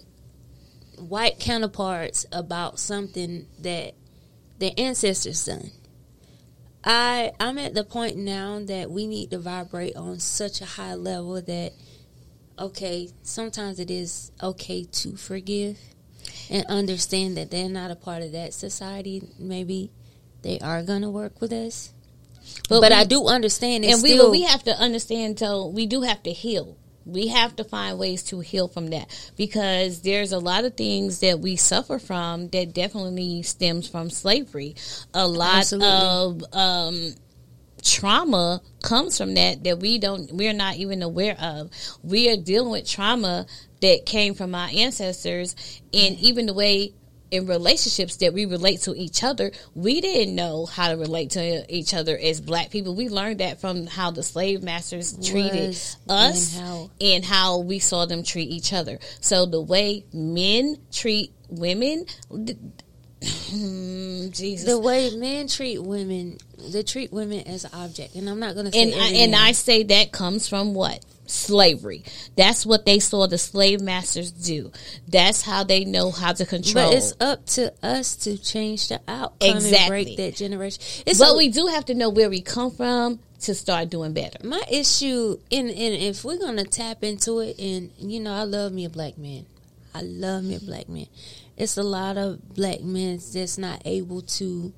white 0.99 1.39
counterparts 1.39 2.27
about 2.33 2.81
something 2.81 3.47
that 3.61 3.95
their 4.59 4.73
ancestors 4.79 5.45
done. 5.45 5.71
I 6.85 7.33
I'm 7.41 7.59
at 7.59 7.75
the 7.75 7.85
point 7.85 8.17
now 8.17 8.61
that 8.67 8.91
we 8.91 9.07
need 9.07 9.31
to 9.31 9.39
vibrate 9.39 9.97
on 9.97 10.19
such 10.21 10.61
a 10.61 10.65
high 10.67 10.95
level 10.95 11.41
that 11.41 11.73
okay, 12.59 13.09
sometimes 13.23 13.81
it 13.81 13.91
is 13.91 14.31
okay 14.43 14.85
to 14.85 15.17
forgive 15.17 15.79
and 16.51 16.65
understand 16.67 17.37
that 17.37 17.51
they're 17.51 17.69
not 17.69 17.91
a 17.91 17.97
part 17.97 18.23
of 18.23 18.33
that 18.33 18.55
society. 18.55 19.23
Maybe 19.39 19.91
they 20.43 20.59
are 20.61 20.83
gonna 20.83 21.11
work 21.11 21.41
with 21.41 21.53
us, 21.53 21.93
but, 22.69 22.81
we- 22.83 22.89
I 22.89 23.05
do 23.05 23.27
understand. 23.27 23.85
It's 23.85 23.95
and 23.95 24.03
we 24.03 24.11
still, 24.11 24.31
we 24.31 24.43
have 24.43 24.63
to 24.65 24.79
understand 24.79 25.39
so 25.39 25.67
we 25.67 25.87
do 25.87 26.03
have 26.03 26.23
to 26.25 26.33
heal 26.33 26.77
We 27.07 27.29
have 27.29 27.57
to 27.57 27.65
find 27.65 27.99
ways 27.99 28.23
to 28.25 28.41
heal 28.41 28.69
from 28.69 28.89
that 28.89 29.09
because 29.37 30.03
there's 30.03 30.33
a 30.33 30.39
lot 30.39 30.65
of 30.65 30.77
things 30.77 31.21
that 31.21 31.41
we 31.41 31.57
suffer 31.57 31.99
from 31.99 32.49
that 32.49 32.73
definitely 32.73 33.43
stems 33.43 33.89
from 33.89 34.11
slavery. 34.11 34.77
A 35.13 35.27
lot 35.27 35.57
Absolutely. 35.57 35.89
of 35.89 36.45
um, 36.53 37.15
trauma 37.83 38.63
comes 38.83 39.19
from 39.19 39.35
that 39.35 39.63
that 39.65 39.79
we 39.79 39.99
don't 39.99 40.33
we're 40.33 40.53
not 40.53 40.77
even 40.77 41.03
aware 41.03 41.37
of. 41.39 41.71
We 42.03 42.31
are 42.31 42.37
dealing 42.37 42.71
with 42.71 42.89
trauma 42.89 43.47
that 43.83 44.07
came 44.07 44.35
from 44.35 44.55
our 44.55 44.69
ancestors 44.73 45.55
and 45.93 46.19
even 46.19 46.47
the 46.47 46.55
way 46.55 46.95
in 47.35 47.47
relationships 47.47 48.16
that 48.18 48.32
we 48.32 48.47
relate 48.47 48.82
to 48.82 48.95
each 48.95 49.24
other, 49.24 49.51
we 49.74 50.01
didn't 50.01 50.37
know 50.37 50.66
how 50.66 50.89
to 50.91 50.97
relate 50.97 51.30
to 51.30 51.64
each 51.74 51.93
other 51.93 52.16
as 52.16 52.41
black 52.41 52.70
people. 52.70 52.95
We 52.95 53.09
learned 53.09 53.41
that 53.41 53.61
from 53.61 53.87
how 53.87 54.12
the 54.12 54.22
slave 54.22 54.62
masters 54.62 55.12
treated 55.14 55.70
Was 55.70 55.97
us 56.09 56.57
and 56.57 56.64
how- 56.64 56.91
and 57.01 57.24
how 57.24 57.59
we 57.59 57.80
saw 57.80 58.07
them 58.07 58.22
treat 58.22 58.49
each 58.51 58.72
other. 58.72 59.01
So 59.20 59.47
the 59.47 59.61
way 59.61 60.05
men 60.12 60.78
treat 60.93 61.32
women, 61.49 62.07
Jesus, 64.30 64.64
The 64.66 64.78
way 64.78 65.11
men 65.16 65.49
treat 65.49 65.78
women, 65.82 66.39
they 66.70 66.82
treat 66.82 67.12
women 67.12 67.41
as 67.47 67.64
an 67.64 67.70
object, 67.74 68.14
and 68.14 68.28
I'm 68.28 68.39
not 68.39 68.55
going 68.55 68.66
to 68.66 68.72
say 68.72 68.82
and 68.82 68.95
I, 68.95 69.09
and. 69.09 69.35
I 69.35 69.53
say 69.53 69.82
that 69.85 70.12
comes 70.12 70.47
from 70.49 70.74
what 70.74 71.05
slavery. 71.27 72.05
That's 72.37 72.66
what 72.66 72.85
they 72.87 72.99
saw 72.99 73.27
the 73.27 73.39
slave 73.39 73.81
masters 73.81 74.31
do. 74.31 74.72
That's 75.09 75.43
how 75.43 75.64
they 75.64 75.85
know 75.85 76.11
how 76.11 76.33
to 76.33 76.45
control. 76.47 76.91
But 76.91 76.95
it's 76.97 77.14
up 77.20 77.47
to 77.47 77.72
us 77.83 78.16
to 78.18 78.37
change 78.39 78.89
the 78.89 79.01
outcome 79.09 79.57
Exactly. 79.57 79.79
and 79.79 79.89
break 79.89 80.16
that 80.18 80.37
generation. 80.37 80.83
It's 81.07 81.18
but 81.18 81.33
a- 81.33 81.37
we 81.37 81.49
do 81.49 81.66
have 81.68 81.87
to 81.87 81.95
know 81.95 82.11
where 82.11 82.29
we 82.31 82.41
come 82.43 82.70
from 82.70 83.20
to 83.41 83.55
start 83.55 83.91
doing 83.91 84.12
better. 84.14 84.39
my 84.47 84.62
issue, 84.70 85.39
and, 85.53 85.68
and 85.68 85.95
if 85.95 86.25
we're 86.25 86.39
gonna 86.39 86.64
tap 86.64 87.05
into 87.05 87.41
it, 87.41 87.59
and 87.59 87.91
you 87.99 88.18
know, 88.20 88.33
I 88.33 88.45
love 88.45 88.72
me 88.72 88.85
a 88.87 88.91
black 88.91 89.18
man. 89.18 89.45
I 89.95 90.01
love 90.03 90.45
me 90.45 90.57
a 90.57 90.61
black 90.61 90.89
man. 90.89 91.07
It's 91.57 91.77
a 91.77 91.83
lot 91.83 92.16
of 92.16 92.55
black 92.55 92.81
men 92.83 93.20
that's 93.33 93.59
not 93.59 93.83
able 93.85 94.22
to 94.22 94.72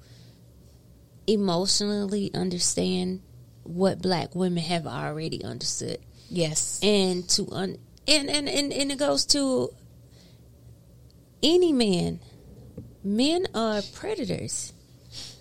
emotionally 1.27 2.31
understand 2.35 3.23
what 3.63 4.01
black 4.03 4.35
women 4.35 4.63
have 4.63 4.87
already 4.87 5.43
understood. 5.45 5.99
Yes. 6.29 6.81
and 6.83 7.29
to 7.31 7.49
un 7.53 7.79
and 8.09 8.29
and 8.31 8.49
and, 8.49 8.73
and 8.73 8.93
it 8.93 8.99
goes 8.99 9.25
to 9.27 9.71
any 11.43 11.73
man. 11.73 12.21
Men 13.05 13.47
are 13.55 13.83
predators. 13.95 14.73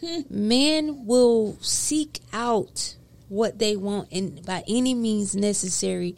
Men 0.29 1.05
will 1.05 1.57
seek 1.61 2.19
out 2.31 2.95
what 3.27 3.57
they 3.57 3.75
want 3.75 4.09
and 4.11 4.45
by 4.45 4.63
any 4.67 4.93
means 4.93 5.35
necessary 5.35 6.15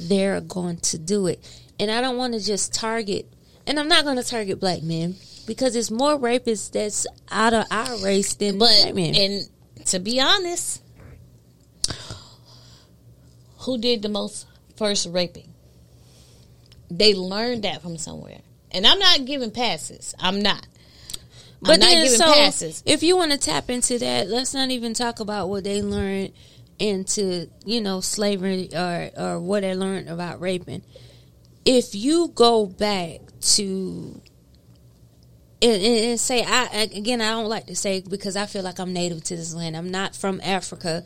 they're 0.00 0.40
going 0.40 0.76
to 0.78 0.98
do 0.98 1.26
it. 1.28 1.38
And 1.78 1.88
i 1.90 2.00
don't 2.00 2.16
want 2.16 2.34
to 2.34 2.40
just 2.40 2.74
target 2.74 3.26
and 3.66 3.78
i'm 3.78 3.86
not 3.86 4.02
going 4.04 4.16
to 4.16 4.24
target 4.24 4.58
black 4.58 4.82
men 4.82 5.14
because 5.46 5.76
it's 5.76 5.90
more 5.92 6.18
rapists 6.18 6.72
that's 6.72 7.06
out 7.30 7.54
of 7.54 7.64
our 7.70 7.96
race 8.04 8.34
than 8.34 8.58
But 8.58 8.70
black 8.82 8.94
men. 8.96 9.14
and 9.14 9.86
to 9.86 10.00
be 10.00 10.20
honest, 10.20 10.82
who 13.68 13.76
did 13.76 14.00
the 14.00 14.08
most 14.08 14.46
first 14.76 15.06
raping? 15.10 15.52
They 16.90 17.12
learned 17.12 17.64
that 17.64 17.82
from 17.82 17.98
somewhere. 17.98 18.38
And 18.70 18.86
I'm 18.86 18.98
not 18.98 19.26
giving 19.26 19.50
passes. 19.50 20.14
I'm 20.18 20.40
not. 20.40 20.66
But 21.60 21.72
I'm 21.72 21.80
not 21.80 21.86
then, 21.86 22.04
giving 22.04 22.18
so 22.18 22.32
passes. 22.32 22.82
if 22.86 23.02
you 23.02 23.14
want 23.18 23.32
to 23.32 23.36
tap 23.36 23.68
into 23.68 23.98
that, 23.98 24.28
let's 24.28 24.54
not 24.54 24.70
even 24.70 24.94
talk 24.94 25.20
about 25.20 25.50
what 25.50 25.64
they 25.64 25.82
learned 25.82 26.32
into, 26.78 27.50
you 27.66 27.82
know, 27.82 28.00
slavery 28.00 28.70
or 28.74 29.10
or 29.18 29.38
what 29.38 29.60
they 29.60 29.74
learned 29.74 30.08
about 30.08 30.40
raping. 30.40 30.82
If 31.66 31.94
you 31.94 32.28
go 32.34 32.64
back 32.64 33.20
to 33.56 34.18
and, 35.60 35.82
and 35.82 36.18
say, 36.18 36.42
I 36.42 36.88
again, 36.90 37.20
I 37.20 37.32
don't 37.32 37.50
like 37.50 37.66
to 37.66 37.76
say 37.76 38.00
because 38.00 38.34
I 38.34 38.46
feel 38.46 38.62
like 38.62 38.78
I'm 38.78 38.94
native 38.94 39.24
to 39.24 39.36
this 39.36 39.52
land. 39.52 39.76
I'm 39.76 39.90
not 39.90 40.16
from 40.16 40.40
Africa. 40.42 41.04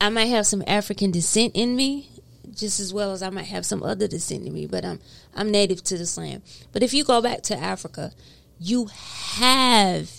I 0.00 0.08
might 0.10 0.26
have 0.26 0.46
some 0.46 0.62
African 0.66 1.10
descent 1.10 1.52
in 1.54 1.74
me, 1.74 2.10
just 2.54 2.80
as 2.80 2.94
well 2.94 3.12
as 3.12 3.22
I 3.22 3.30
might 3.30 3.46
have 3.46 3.66
some 3.66 3.82
other 3.82 4.06
descent 4.06 4.46
in 4.46 4.54
me. 4.54 4.66
But 4.66 4.84
I'm 4.84 5.00
I'm 5.34 5.50
native 5.50 5.82
to 5.84 5.98
this 5.98 6.16
land. 6.16 6.42
But 6.72 6.82
if 6.82 6.94
you 6.94 7.04
go 7.04 7.20
back 7.20 7.42
to 7.44 7.58
Africa, 7.58 8.12
you 8.58 8.88
have 9.36 10.10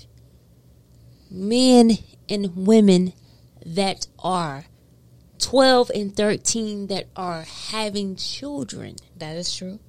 men 1.31 1.97
and 2.27 2.67
women 2.67 3.13
that 3.65 4.07
are 4.19 4.65
12 5.39 5.91
and 5.95 6.15
13 6.15 6.87
that 6.87 7.07
are 7.15 7.43
having 7.43 8.15
children. 8.15 8.95
That 9.17 9.35
is 9.35 9.55
true. 9.55 9.79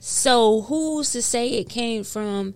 So 0.00 0.62
who's 0.62 1.10
to 1.12 1.22
say 1.22 1.48
it 1.48 1.68
came 1.68 2.04
from 2.04 2.54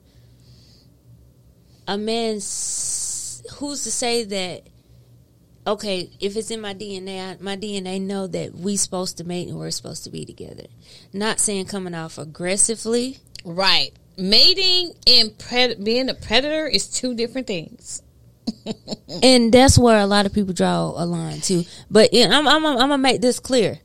a 1.89 1.99
man's? 1.99 3.43
Who's 3.55 3.83
to 3.85 3.91
say 3.91 4.25
that? 4.25 4.67
Okay, 5.71 6.11
if 6.19 6.37
it's 6.37 6.51
in 6.51 6.61
my 6.61 6.75
DNA, 6.75 7.21
I, 7.21 7.37
my 7.41 7.57
DNA 7.57 8.01
know 8.01 8.27
that 8.27 8.57
we 8.57 8.77
supposed 8.77 9.19
to 9.19 9.25
mate 9.25 9.47
and 9.47 9.57
we're 9.57 9.71
supposed 9.71 10.03
to 10.03 10.11
be 10.11 10.25
together. 10.25 10.65
Not 11.13 11.39
saying 11.39 11.67
coming 11.67 11.95
off 11.95 12.19
aggressively. 12.19 13.19
Right. 13.45 13.93
Mating 14.19 14.95
and 15.07 15.31
pred- 15.39 15.85
being 15.85 16.09
a 16.09 16.15
predator 16.15 16.67
is 16.67 16.89
two 16.89 17.15
different 17.15 17.47
things. 17.47 18.03
and 19.23 19.53
that's 19.55 19.79
where 19.79 20.01
a 20.01 20.07
lot 20.07 20.27
of 20.27 20.33
people 20.33 20.53
draw 20.53 20.93
a 20.97 21.07
line 21.07 21.41
too. 21.41 21.63
But 21.89 22.11
I'm, 22.13 22.49
I'm, 22.49 22.67
I'm 22.67 22.77
gonna 22.77 22.99
make 22.99 23.21
this 23.21 23.39
clear: 23.39 23.79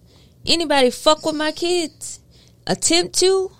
anybody 0.43 0.89
fuck 0.89 1.23
with 1.23 1.35
my 1.35 1.51
kids, 1.51 2.19
attempt 2.65 3.19
to, 3.19 3.51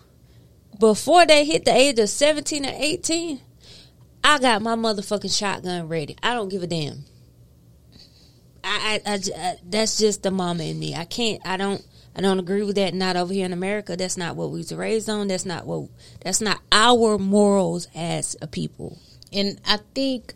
before 0.79 1.27
they 1.27 1.45
hit 1.45 1.63
the 1.65 1.75
age 1.75 1.99
of 1.99 2.09
seventeen 2.09 2.65
or 2.65 2.73
eighteen, 2.73 3.41
I 4.23 4.39
got 4.39 4.63
my 4.63 4.75
motherfucking 4.75 5.37
shotgun 5.37 5.87
ready. 5.87 6.17
I 6.23 6.33
don't 6.33 6.49
give 6.49 6.63
a 6.63 6.67
damn. 6.67 7.05
I, 8.65 9.01
I, 9.05 9.19
I 9.37 9.55
that's 9.63 9.97
just 9.97 10.23
the 10.23 10.31
mama 10.31 10.63
in 10.63 10.79
me. 10.79 10.95
I 10.95 11.05
can't. 11.05 11.41
I 11.45 11.57
don't. 11.57 11.85
I 12.17 12.21
don't 12.21 12.39
agree 12.39 12.63
with 12.63 12.77
that. 12.77 12.93
Not 12.93 13.15
over 13.17 13.33
here 13.33 13.45
in 13.45 13.53
America. 13.53 13.95
That's 13.95 14.17
not 14.17 14.35
what 14.35 14.49
we 14.49 14.59
was 14.59 14.73
raised 14.73 15.09
on. 15.09 15.27
That's 15.27 15.45
not 15.45 15.65
what. 15.65 15.89
That's 16.23 16.41
not 16.41 16.61
our 16.71 17.17
morals 17.17 17.87
as 17.93 18.35
a 18.41 18.47
people. 18.47 18.97
And 19.33 19.59
I 19.67 19.79
think 19.93 20.33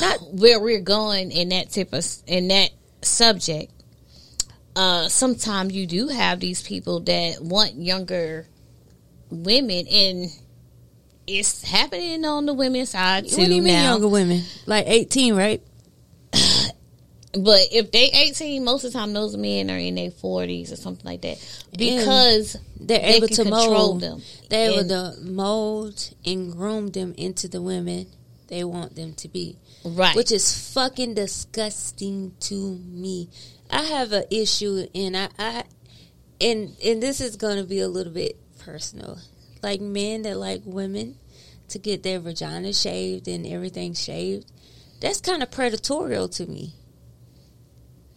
Not 0.00 0.32
where 0.32 0.58
we're 0.58 0.80
going 0.80 1.30
in 1.30 1.50
that 1.50 1.70
type 1.70 1.92
of 1.92 2.04
in 2.26 2.48
that 2.48 2.70
subject, 3.02 3.70
uh, 4.74 5.08
sometimes 5.08 5.74
you 5.74 5.86
do 5.86 6.08
have 6.08 6.40
these 6.40 6.62
people 6.62 7.00
that 7.00 7.42
want 7.42 7.74
younger 7.74 8.46
women, 9.30 9.86
and 9.86 10.30
it's 11.26 11.62
happening 11.62 12.24
on 12.24 12.46
the 12.46 12.54
women's 12.54 12.90
side 12.90 13.28
too 13.28 13.36
What 13.36 13.46
do 13.48 13.54
you 13.54 13.62
mean 13.62 13.74
now. 13.74 13.92
younger 13.92 14.08
women? 14.08 14.42
Like 14.66 14.86
18, 14.86 15.34
right? 15.34 15.62
But 17.38 17.60
if 17.72 17.90
they 17.92 18.10
eighteen, 18.12 18.64
most 18.64 18.84
of 18.84 18.92
the 18.92 18.98
time 18.98 19.12
those 19.12 19.36
men 19.36 19.70
are 19.70 19.76
in 19.78 19.96
their 19.96 20.10
forties 20.10 20.72
or 20.72 20.76
something 20.76 21.04
like 21.04 21.22
that 21.22 21.38
because 21.76 22.56
They're 22.80 22.98
they 23.00 23.04
able 23.16 23.28
to 23.28 23.42
control 23.42 23.70
mold 23.74 24.00
them. 24.00 24.22
They're 24.48 24.70
able 24.70 24.78
And- 24.80 24.88
to 24.90 25.20
mold 25.22 26.10
and 26.24 26.52
groom 26.52 26.88
them 26.88 27.14
into 27.16 27.48
the 27.48 27.60
women 27.60 28.06
they 28.48 28.62
want 28.64 28.94
them 28.94 29.12
to 29.14 29.28
be. 29.28 29.56
right, 29.84 30.14
Which 30.14 30.30
is 30.30 30.70
fucking 30.72 31.14
disgusting 31.14 32.32
to 32.40 32.54
me. 32.54 33.28
I 33.70 33.82
have 33.82 34.12
an 34.12 34.24
issue 34.30 34.86
and 34.94 35.16
I, 35.16 35.28
I 35.38 35.64
and 36.40 36.76
and 36.84 37.02
this 37.02 37.20
is 37.20 37.36
gonna 37.36 37.64
be 37.64 37.80
a 37.80 37.88
little 37.88 38.12
bit 38.12 38.36
personal. 38.60 39.18
Like 39.62 39.80
men 39.80 40.22
that 40.22 40.36
like 40.38 40.62
women 40.64 41.16
to 41.68 41.78
get 41.80 42.02
their 42.04 42.20
vagina 42.20 42.72
shaved 42.72 43.26
and 43.26 43.44
everything 43.46 43.94
shaved, 43.94 44.50
that's 45.00 45.20
kind 45.20 45.42
of 45.42 45.50
predatorial 45.50 46.30
to 46.36 46.46
me. 46.46 46.74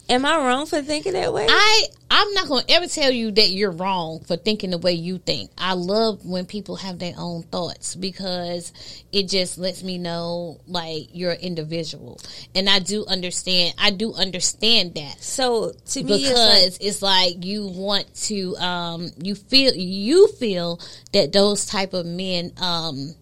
Am 0.09 0.25
I 0.25 0.37
wrong 0.37 0.65
for 0.65 0.81
thinking 0.81 1.13
that 1.13 1.31
way? 1.33 1.45
I 1.47 1.85
I'm 2.11 2.33
not 2.33 2.47
going 2.47 2.65
to 2.65 2.73
ever 2.73 2.87
tell 2.87 3.11
you 3.11 3.29
that 3.31 3.51
you're 3.51 3.69
wrong 3.71 4.21
for 4.21 4.35
thinking 4.35 4.71
the 4.71 4.79
way 4.79 4.93
you 4.93 5.19
think. 5.19 5.51
I 5.57 5.73
love 5.73 6.25
when 6.25 6.47
people 6.47 6.77
have 6.77 6.97
their 6.97 7.13
own 7.15 7.43
thoughts 7.43 7.93
because 7.93 8.73
it 9.11 9.29
just 9.29 9.59
lets 9.59 9.83
me 9.83 9.99
know 9.99 10.59
like 10.67 11.09
you're 11.13 11.33
an 11.33 11.39
individual. 11.39 12.19
And 12.55 12.67
I 12.67 12.79
do 12.79 13.05
understand 13.05 13.75
I 13.77 13.91
do 13.91 14.13
understand 14.15 14.95
that. 14.95 15.21
so 15.21 15.73
to 15.89 16.03
me, 16.03 16.15
it's 16.15 16.23
like, 16.23 16.33
Because 16.33 16.77
it's 16.81 17.01
like 17.03 17.45
you 17.45 17.67
want 17.67 18.11
to 18.23 18.55
um 18.57 19.11
you 19.21 19.35
feel 19.35 19.75
you 19.75 20.27
feel 20.27 20.79
that 21.13 21.31
those 21.31 21.67
type 21.67 21.93
of 21.93 22.07
men 22.07 22.51
um 22.59 23.13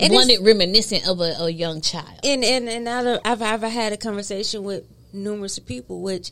And 0.00 0.12
want 0.14 0.30
it's- 0.30 0.40
it 0.40 0.44
reminiscent 0.44 1.06
of 1.08 1.20
a, 1.20 1.34
a 1.40 1.50
young 1.50 1.80
child. 1.80 2.20
and 2.24 2.44
and 2.44 2.68
and 2.68 2.88
I've 2.88 3.40
I've 3.42 3.62
had 3.62 3.92
a 3.92 3.96
conversation 3.96 4.62
with 4.64 4.84
numerous 5.12 5.58
people, 5.58 6.00
which 6.02 6.30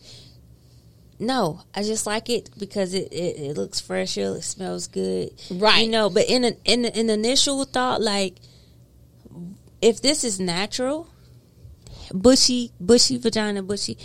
no, 1.20 1.62
I 1.74 1.82
just 1.82 2.06
like 2.06 2.30
it 2.30 2.48
because 2.58 2.94
it, 2.94 3.12
it, 3.12 3.36
it 3.40 3.56
looks 3.56 3.80
fresher, 3.80 4.36
it 4.36 4.42
smells 4.42 4.86
good, 4.86 5.30
Right. 5.50 5.84
You 5.84 5.90
know, 5.90 6.08
but 6.10 6.28
in 6.28 6.44
an 6.44 6.56
in 6.64 6.84
an 6.84 7.10
initial 7.10 7.64
thought, 7.64 8.00
like 8.00 8.36
if 9.82 10.00
this 10.00 10.22
is 10.24 10.38
natural, 10.38 11.08
bushy 12.14 12.72
bushy 12.80 13.18
vagina, 13.18 13.62
bushy, 13.64 13.98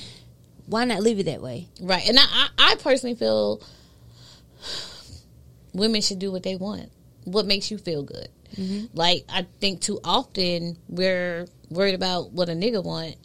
why 0.66 0.86
not 0.86 1.01
leave 1.03 1.20
it 1.20 1.26
that 1.26 1.41
way? 1.41 1.68
Right. 1.80 2.07
And 2.09 2.18
I, 2.20 2.24
I, 2.24 2.47
I 2.72 2.76
personally 2.76 3.16
feel 3.16 3.61
women 5.74 6.01
should 6.01 6.20
do 6.20 6.32
what 6.32 6.43
they 6.43 6.55
want. 6.55 6.91
What 7.26 7.45
makes 7.45 7.72
you 7.72 7.78
feel 7.78 8.03
good. 8.03 8.28
Mm-hmm. 8.56 8.97
Like 8.97 9.26
I 9.30 9.45
think 9.60 9.82
too 9.82 9.99
often 10.04 10.78
we're 10.88 11.47
worried 11.70 11.95
about 11.95 12.32
what 12.32 12.49
a 12.49 12.54
nigga 12.54 12.84
want 12.84 13.16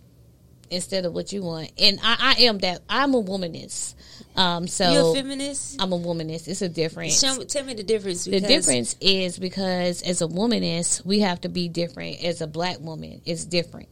instead 0.70 1.04
of 1.04 1.12
what 1.12 1.32
you 1.32 1.42
want. 1.42 1.72
And 1.78 1.98
I, 2.02 2.34
I 2.38 2.42
am 2.42 2.58
that. 2.58 2.82
I'm 2.88 3.14
a 3.14 3.22
womanist. 3.22 3.94
Um, 4.36 4.68
so 4.68 4.90
You 4.90 5.10
a 5.10 5.14
feminist? 5.14 5.80
I'm 5.80 5.92
a 5.92 5.98
womanist. 5.98 6.48
It's 6.48 6.62
a 6.62 6.68
difference. 6.68 7.18
Show 7.20 7.42
tell 7.44 7.64
me 7.64 7.74
the 7.74 7.82
difference. 7.82 8.24
The 8.24 8.40
difference 8.40 8.96
is 9.00 9.38
because 9.38 10.02
as 10.02 10.22
a 10.22 10.26
womanist, 10.26 11.04
we 11.04 11.20
have 11.20 11.40
to 11.42 11.48
be 11.48 11.68
different. 11.68 12.22
As 12.24 12.40
a 12.40 12.46
black 12.46 12.80
woman, 12.80 13.20
it's 13.24 13.44
different. 13.44 13.88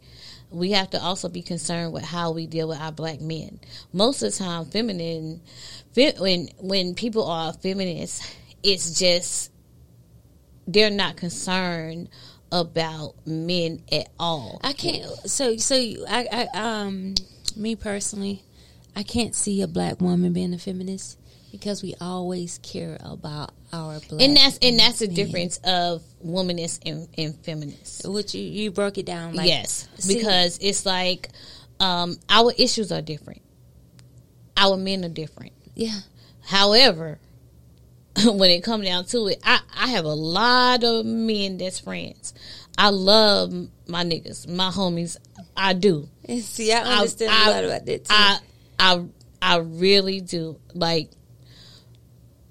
We 0.51 0.73
have 0.73 0.91
to 0.91 1.01
also 1.03 1.29
be 1.29 1.43
concerned 1.43 1.93
with 1.93 2.05
how 2.05 2.31
we 2.31 2.47
deal 2.47 2.69
with 2.69 2.79
our 2.79 2.93
black 2.93 3.21
men. 3.21 3.59
Most 3.93 4.23
of 4.23 4.33
the 4.33 4.39
time, 4.39 4.67
feminine, 4.67 5.41
fe- 5.93 6.15
when 6.19 6.49
when 6.59 6.95
people 6.95 7.27
are 7.27 7.53
feminists, 7.53 8.33
it's 8.63 8.99
just 8.99 9.51
they're 10.67 10.91
not 10.91 11.17
concerned 11.17 12.09
about 12.53 13.15
men 13.27 13.83
at 13.91 14.09
all. 14.19 14.61
I 14.63 14.73
can't. 14.73 15.05
So 15.29 15.57
so 15.57 15.75
you, 15.77 16.05
I 16.09 16.49
I 16.55 16.59
um 16.59 17.15
me 17.57 17.75
personally, 17.77 18.43
I 18.95 19.03
can't 19.03 19.35
see 19.35 19.63
a 19.63 19.67
black 19.67 20.01
woman 20.01 20.33
being 20.33 20.55
a 20.55 20.59
feminist 20.59 21.19
because 21.53 21.83
we 21.83 21.95
always 22.01 22.59
care 22.59 22.99
about 23.01 23.53
our 23.73 23.99
black. 24.09 24.23
And 24.23 24.37
that's 24.37 24.59
and 24.63 24.79
that's 24.79 24.99
the 25.01 25.07
men. 25.07 25.15
difference 25.17 25.59
of 25.65 26.03
womanist 26.25 26.81
and, 26.87 27.09
and 27.17 27.35
feminist. 27.45 28.09
Which 28.09 28.35
you 28.35 28.43
you 28.43 28.71
broke 28.71 28.99
it 28.99 29.07
down. 29.07 29.35
Like, 29.35 29.49
yes, 29.49 29.89
see- 29.99 30.17
because 30.19 30.59
it's 30.61 30.85
like 30.87 31.31
um, 31.81 32.17
our 32.29 32.53
issues 32.57 32.93
are 32.93 33.03
different. 33.03 33.43
Our 34.57 34.77
men 34.77 35.05
are 35.05 35.11
different. 35.11 35.53
yeah. 35.75 36.01
However, 36.47 37.19
when 38.25 38.51
it 38.51 38.63
comes 38.63 38.87
down 38.87 39.05
to 39.07 39.29
it, 39.29 39.41
I, 39.45 39.61
I 39.77 39.89
have 39.89 40.05
a 40.05 40.15
lot 40.15 40.85
of 40.85 41.05
men 41.05 41.59
that's 41.59 41.81
friends. 41.81 42.35
I 42.79 42.91
love 42.91 43.53
my 43.87 44.05
niggas, 44.05 44.49
my 44.49 44.71
homies. 44.71 45.17
I 45.57 45.73
do. 45.73 46.09
And 46.25 46.43
see, 46.43 46.73
I 46.73 46.81
understand 46.81 47.33
I, 47.33 47.49
a 47.49 47.51
lot 47.51 47.65
about 47.65 47.87
that 47.87 48.05
too. 48.05 48.15
I, 48.15 48.39
I, 48.79 49.05
I 49.41 49.57
really 49.59 50.21
do. 50.21 50.59
Like 50.75 51.11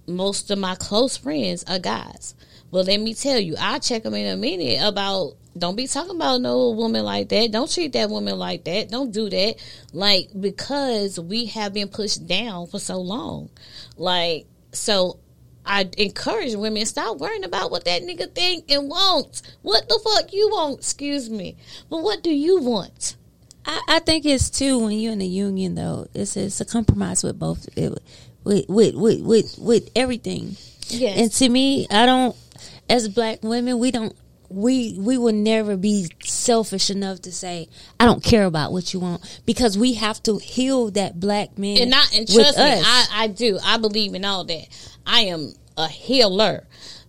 most 0.07 0.51
of 0.51 0.59
my 0.59 0.75
close 0.75 1.17
friends 1.17 1.63
are 1.67 1.79
guys. 1.79 2.35
But 2.71 2.87
let 2.87 2.99
me 2.99 3.13
tell 3.13 3.39
you, 3.39 3.55
I'll 3.59 3.79
check 3.79 4.03
them 4.03 4.13
in 4.13 4.27
a 4.27 4.37
minute 4.37 4.79
about. 4.81 5.35
Don't 5.57 5.77
be 5.77 5.87
talking 5.87 6.17
about 6.17 6.41
no 6.41 6.71
woman 6.71 7.05
like 7.05 7.29
that. 7.29 7.49
Don't 7.49 7.71
treat 7.71 7.93
that 7.93 8.09
woman 8.09 8.37
like 8.37 8.65
that. 8.65 8.89
Don't 8.89 9.13
do 9.13 9.29
that. 9.29 9.55
Like 9.93 10.29
because 10.37 11.17
we 11.17 11.45
have 11.45 11.73
been 11.73 11.87
pushed 11.87 12.27
down 12.27 12.67
for 12.67 12.79
so 12.79 12.97
long. 12.99 13.49
Like 13.95 14.47
so. 14.73 15.19
I 15.65 15.89
encourage 15.97 16.55
women 16.55 16.85
stop 16.85 17.17
worrying 17.17 17.43
about 17.43 17.71
what 17.71 17.85
that 17.85 18.03
nigga 18.03 18.33
think 18.33 18.69
and 18.71 18.89
wants. 18.89 19.41
What 19.61 19.89
the 19.89 19.99
fuck 20.03 20.31
you 20.33 20.49
want? 20.49 20.79
Excuse 20.79 21.29
me, 21.29 21.57
but 21.89 22.03
what 22.03 22.23
do 22.23 22.31
you 22.31 22.61
want? 22.61 23.15
I, 23.65 23.81
I 23.87 23.99
think 23.99 24.25
it's 24.25 24.49
too 24.49 24.79
when 24.79 24.99
you're 24.99 25.13
in 25.13 25.21
a 25.21 25.25
union 25.25 25.75
though. 25.75 26.07
It's 26.13 26.37
it's 26.37 26.61
a 26.61 26.65
compromise 26.65 27.23
with 27.23 27.39
both 27.39 27.67
with 27.75 27.97
with 28.43 28.65
with 28.69 28.95
with, 28.95 29.21
with, 29.21 29.57
with 29.59 29.89
everything. 29.95 30.55
Yes, 30.87 31.19
And 31.19 31.31
to 31.33 31.49
me, 31.49 31.87
I 31.89 32.05
don't. 32.05 32.35
As 32.87 33.09
black 33.09 33.41
women, 33.41 33.79
we 33.79 33.89
don't. 33.89 34.15
We 34.49 34.95
we 34.99 35.17
will 35.17 35.33
never 35.33 35.75
be 35.77 36.07
selfish 36.23 36.89
enough 36.89 37.21
to 37.23 37.31
say 37.31 37.67
I 37.99 38.05
don't 38.05 38.23
care 38.23 38.45
about 38.45 38.71
what 38.71 38.93
you 38.93 38.99
want 38.99 39.41
because 39.45 39.77
we 39.77 39.93
have 39.93 40.21
to 40.23 40.37
heal 40.37 40.91
that 40.91 41.19
black 41.19 41.57
man. 41.57 41.77
and 41.77 41.89
not 41.91 42.13
and 42.15 42.27
trust 42.27 42.57
me. 42.57 42.63
I, 42.63 43.05
I 43.11 43.27
do. 43.27 43.57
I 43.63 43.77
believe 43.77 44.13
in 44.13 44.23
all 44.25 44.43
that. 44.45 44.67
I 45.05 45.21
am 45.21 45.53
a 45.77 45.87
healer, 45.87 46.65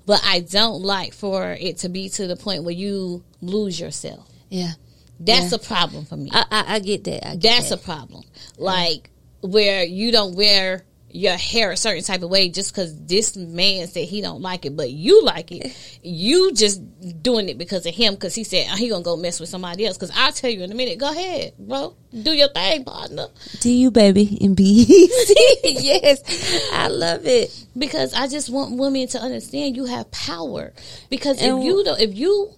but 0.07 0.21
I 0.25 0.41
don't 0.41 0.83
like 0.83 1.13
for 1.15 1.53
it 1.53 1.79
to 1.79 1.89
be 1.89 2.09
to 2.11 2.27
the 2.27 2.37
point 2.37 2.65
where 2.65 2.75
you 2.75 3.23
lose 3.43 3.79
yourself. 3.79 4.27
yeah, 4.49 4.73
That's 5.21 5.51
Yeah. 5.53 5.57
a 5.57 5.59
problem 5.59 6.05
for 6.05 6.17
me. 6.17 6.31
I, 6.33 6.45
I, 6.51 6.75
I 6.75 6.79
get 6.81 7.05
that. 7.05 7.23
Get 7.39 7.43
That's 7.43 7.69
that. 7.71 7.81
a 7.81 7.85
problem. 7.85 8.25
Like 8.59 9.11
where 9.43 9.85
you 9.85 10.11
don't 10.11 10.35
wear 10.35 10.85
your 11.11 11.37
hair 11.37 11.71
a 11.71 11.77
certain 11.77 12.03
type 12.03 12.23
of 12.23 12.31
way 12.31 12.49
just 12.49 12.73
because 12.75 12.95
this 13.07 13.37
man 13.37 13.87
said 13.87 14.05
he 14.05 14.21
don't 14.21 14.43
like 14.43 14.67
it, 14.67 14.77
but 14.77 14.91
you 14.91 15.23
like 15.25 15.53
it. 15.53 15.77
You 16.09 16.53
just 16.53 16.81
doing 17.21 17.49
it 17.49 17.59
because 17.59 17.85
of 17.85 17.93
him 17.93 18.15
because 18.15 18.33
he 18.33 18.45
said 18.45 18.69
oh, 18.71 18.77
he 18.77 18.89
gonna 18.89 19.03
go 19.03 19.17
mess 19.17 19.41
with 19.41 19.49
somebody 19.49 19.85
else. 19.87 19.97
Because 19.97 20.13
I'll 20.15 20.31
tell 20.31 20.51
you 20.51 20.63
in 20.63 20.71
a 20.71 20.75
minute. 20.75 20.99
Go 20.99 21.11
ahead, 21.11 21.55
bro. 21.59 21.97
Do 22.23 22.31
your 22.31 22.49
thing, 22.49 22.85
partner. 22.85 23.27
Do 23.59 23.71
you, 23.71 23.91
baby, 23.91 24.39
and 24.41 24.55
be 24.55 24.65
easy. 24.89 25.35
yes, 25.85 26.71
I 26.73 26.87
love 26.87 27.27
it. 27.27 27.67
because 27.77 28.15
I 28.15 28.29
just 28.29 28.51
want 28.51 28.77
women 28.79 29.09
to 29.09 29.19
understand 29.19 29.77
you 29.77 29.87
have 29.87 30.09
power. 30.13 30.73
Because 31.11 31.43
And 31.43 31.59
if 31.59 31.65
you 31.65 31.83
don't, 31.83 32.01
if 32.01 32.17
you 32.17 32.53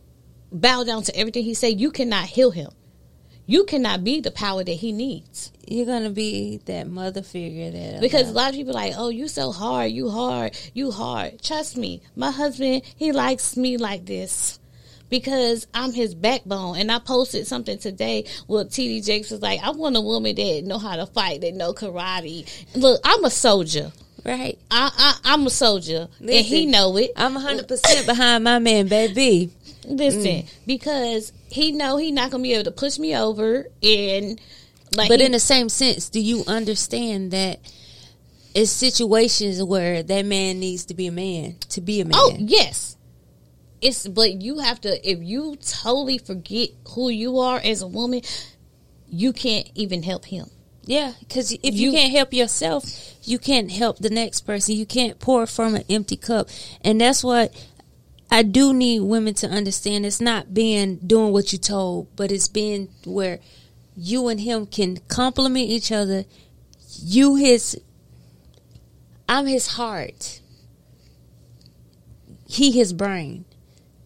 bow 0.53 0.85
down 0.85 1.03
to 1.05 1.17
everything 1.17 1.45
he 1.45 1.55
say, 1.55 1.71
you 1.71 1.91
cannot 1.91 2.25
heal 2.27 2.51
him. 2.51 2.71
You 3.51 3.65
cannot 3.65 4.05
be 4.05 4.21
the 4.21 4.31
power 4.31 4.63
that 4.63 4.71
he 4.71 4.93
needs. 4.93 5.51
You're 5.67 5.87
gonna 5.87 6.11
be 6.11 6.59
that 6.67 6.87
mother 6.87 7.23
figure 7.23 7.71
that 7.71 7.97
uh, 7.97 8.01
Because 8.01 8.29
a 8.29 8.33
lot 8.33 8.51
of 8.51 8.57
people 8.57 8.75
like, 8.75 8.93
oh, 8.95 9.09
you 9.09 9.27
so 9.27 9.53
hard, 9.53 9.91
you 9.91 10.11
hard, 10.11 10.55
you 10.75 10.91
hard. 10.91 11.43
Trust 11.43 11.79
me, 11.79 12.03
my 12.15 12.31
husband, 12.31 12.83
he 12.95 13.11
likes 13.11 13.57
me 13.57 13.79
like 13.79 14.05
this. 14.05 14.59
Because 15.09 15.67
I'm 15.73 15.95
his 15.95 16.15
backbone, 16.15 16.77
and 16.77 16.93
I 16.93 16.99
posted 16.99 17.47
something 17.47 17.79
today. 17.79 18.27
Well, 18.49 18.67
TD 18.67 19.03
Jakes 19.07 19.31
was 19.31 19.41
like, 19.41 19.63
"I 19.63 19.71
want 19.71 19.97
a 19.97 20.03
woman 20.03 20.35
that 20.35 20.65
know 20.67 20.77
how 20.79 20.97
to 20.97 21.07
fight, 21.07 21.41
that 21.41 21.55
know 21.55 21.73
karate." 21.73 22.47
Look, 22.77 23.01
I'm 23.03 23.25
a 23.25 23.31
soldier. 23.31 23.91
right. 24.27 24.59
I, 24.71 24.91
I 24.95 25.33
I'm 25.33 25.47
a 25.47 25.51
soldier, 25.51 26.09
and 26.21 26.29
he 26.29 26.67
know 26.67 26.95
it. 26.99 27.13
I'm 27.17 27.33
100 27.33 27.67
percent 27.67 28.05
behind 28.07 28.45
my 28.45 28.59
man, 28.59 28.89
baby. 28.89 29.51
Listen, 29.85 30.23
Mm. 30.23 30.47
because 30.67 31.33
he 31.51 31.73
know 31.73 31.97
he 31.97 32.11
not 32.13 32.31
gonna 32.31 32.43
be 32.43 32.53
able 32.55 32.65
to 32.65 32.71
push 32.71 32.99
me 32.99 33.15
over, 33.17 33.69
and 33.83 34.41
like, 34.93 35.09
But 35.09 35.21
he- 35.21 35.27
in 35.27 35.33
the 35.33 35.41
same 35.41 35.69
sense, 35.69 36.09
do 36.09 36.21
you 36.21 36.45
understand 36.47 37.31
that 37.31 37.61
it's 38.55 38.71
situations 38.71 39.63
where 39.63 40.03
that 40.03 40.25
man 40.27 40.59
needs 40.61 40.85
to 40.87 40.95
be 40.95 41.07
a 41.07 41.13
man 41.13 41.57
to 41.71 41.81
be 41.81 42.01
a 42.01 42.05
man? 42.05 42.15
oh 42.17 42.35
yes, 42.39 42.97
it's 43.81 44.07
but 44.09 44.43
you 44.43 44.59
have 44.59 44.81
to 44.83 45.09
if 45.09 45.21
you 45.23 45.57
totally 45.57 46.19
forget 46.19 46.71
who 46.91 47.09
you 47.11 47.39
are 47.39 47.61
as 47.63 47.81
a 47.83 47.87
woman, 47.87 48.23
you 49.11 49.33
can't 49.33 49.69
even 49.75 50.03
help 50.03 50.27
him. 50.27 50.51
Yeah, 50.85 51.13
because 51.21 51.53
if 51.53 51.75
you, 51.75 51.91
You- 51.91 51.93
can't 51.93 52.13
help 52.13 52.33
yourself, 52.33 52.85
you 53.25 53.39
can't 53.39 53.71
help 53.71 53.99
the 53.99 54.09
next 54.09 54.41
person. 54.47 54.75
You 54.75 54.87
can't 54.87 55.19
pour 55.19 55.47
from 55.47 55.75
an 55.75 55.85
empty 55.91 56.17
cup, 56.17 56.49
and 56.83 56.99
that's 57.01 57.23
what 57.23 57.53
I 58.31 58.43
do 58.43 58.75
need 58.75 59.01
women 59.01 59.35
to 59.35 59.49
understand. 59.49 60.05
It's 60.05 60.21
not 60.21 60.53
being 60.53 60.97
doing 60.97 61.33
what 61.33 61.53
you 61.53 61.59
told, 61.59 62.15
but 62.17 62.31
it's 62.31 62.49
being 62.49 62.89
where 63.05 63.41
you 63.97 64.29
and 64.29 64.41
him 64.41 64.67
can 64.67 64.99
complement 65.09 65.69
each 65.69 65.91
other. 65.91 66.25
You 66.99 67.37
his, 67.37 67.81
I'm 69.29 69.47
his 69.47 69.69
heart. 69.69 70.41
He 72.47 72.71
his 72.71 72.93
brain. 72.93 73.45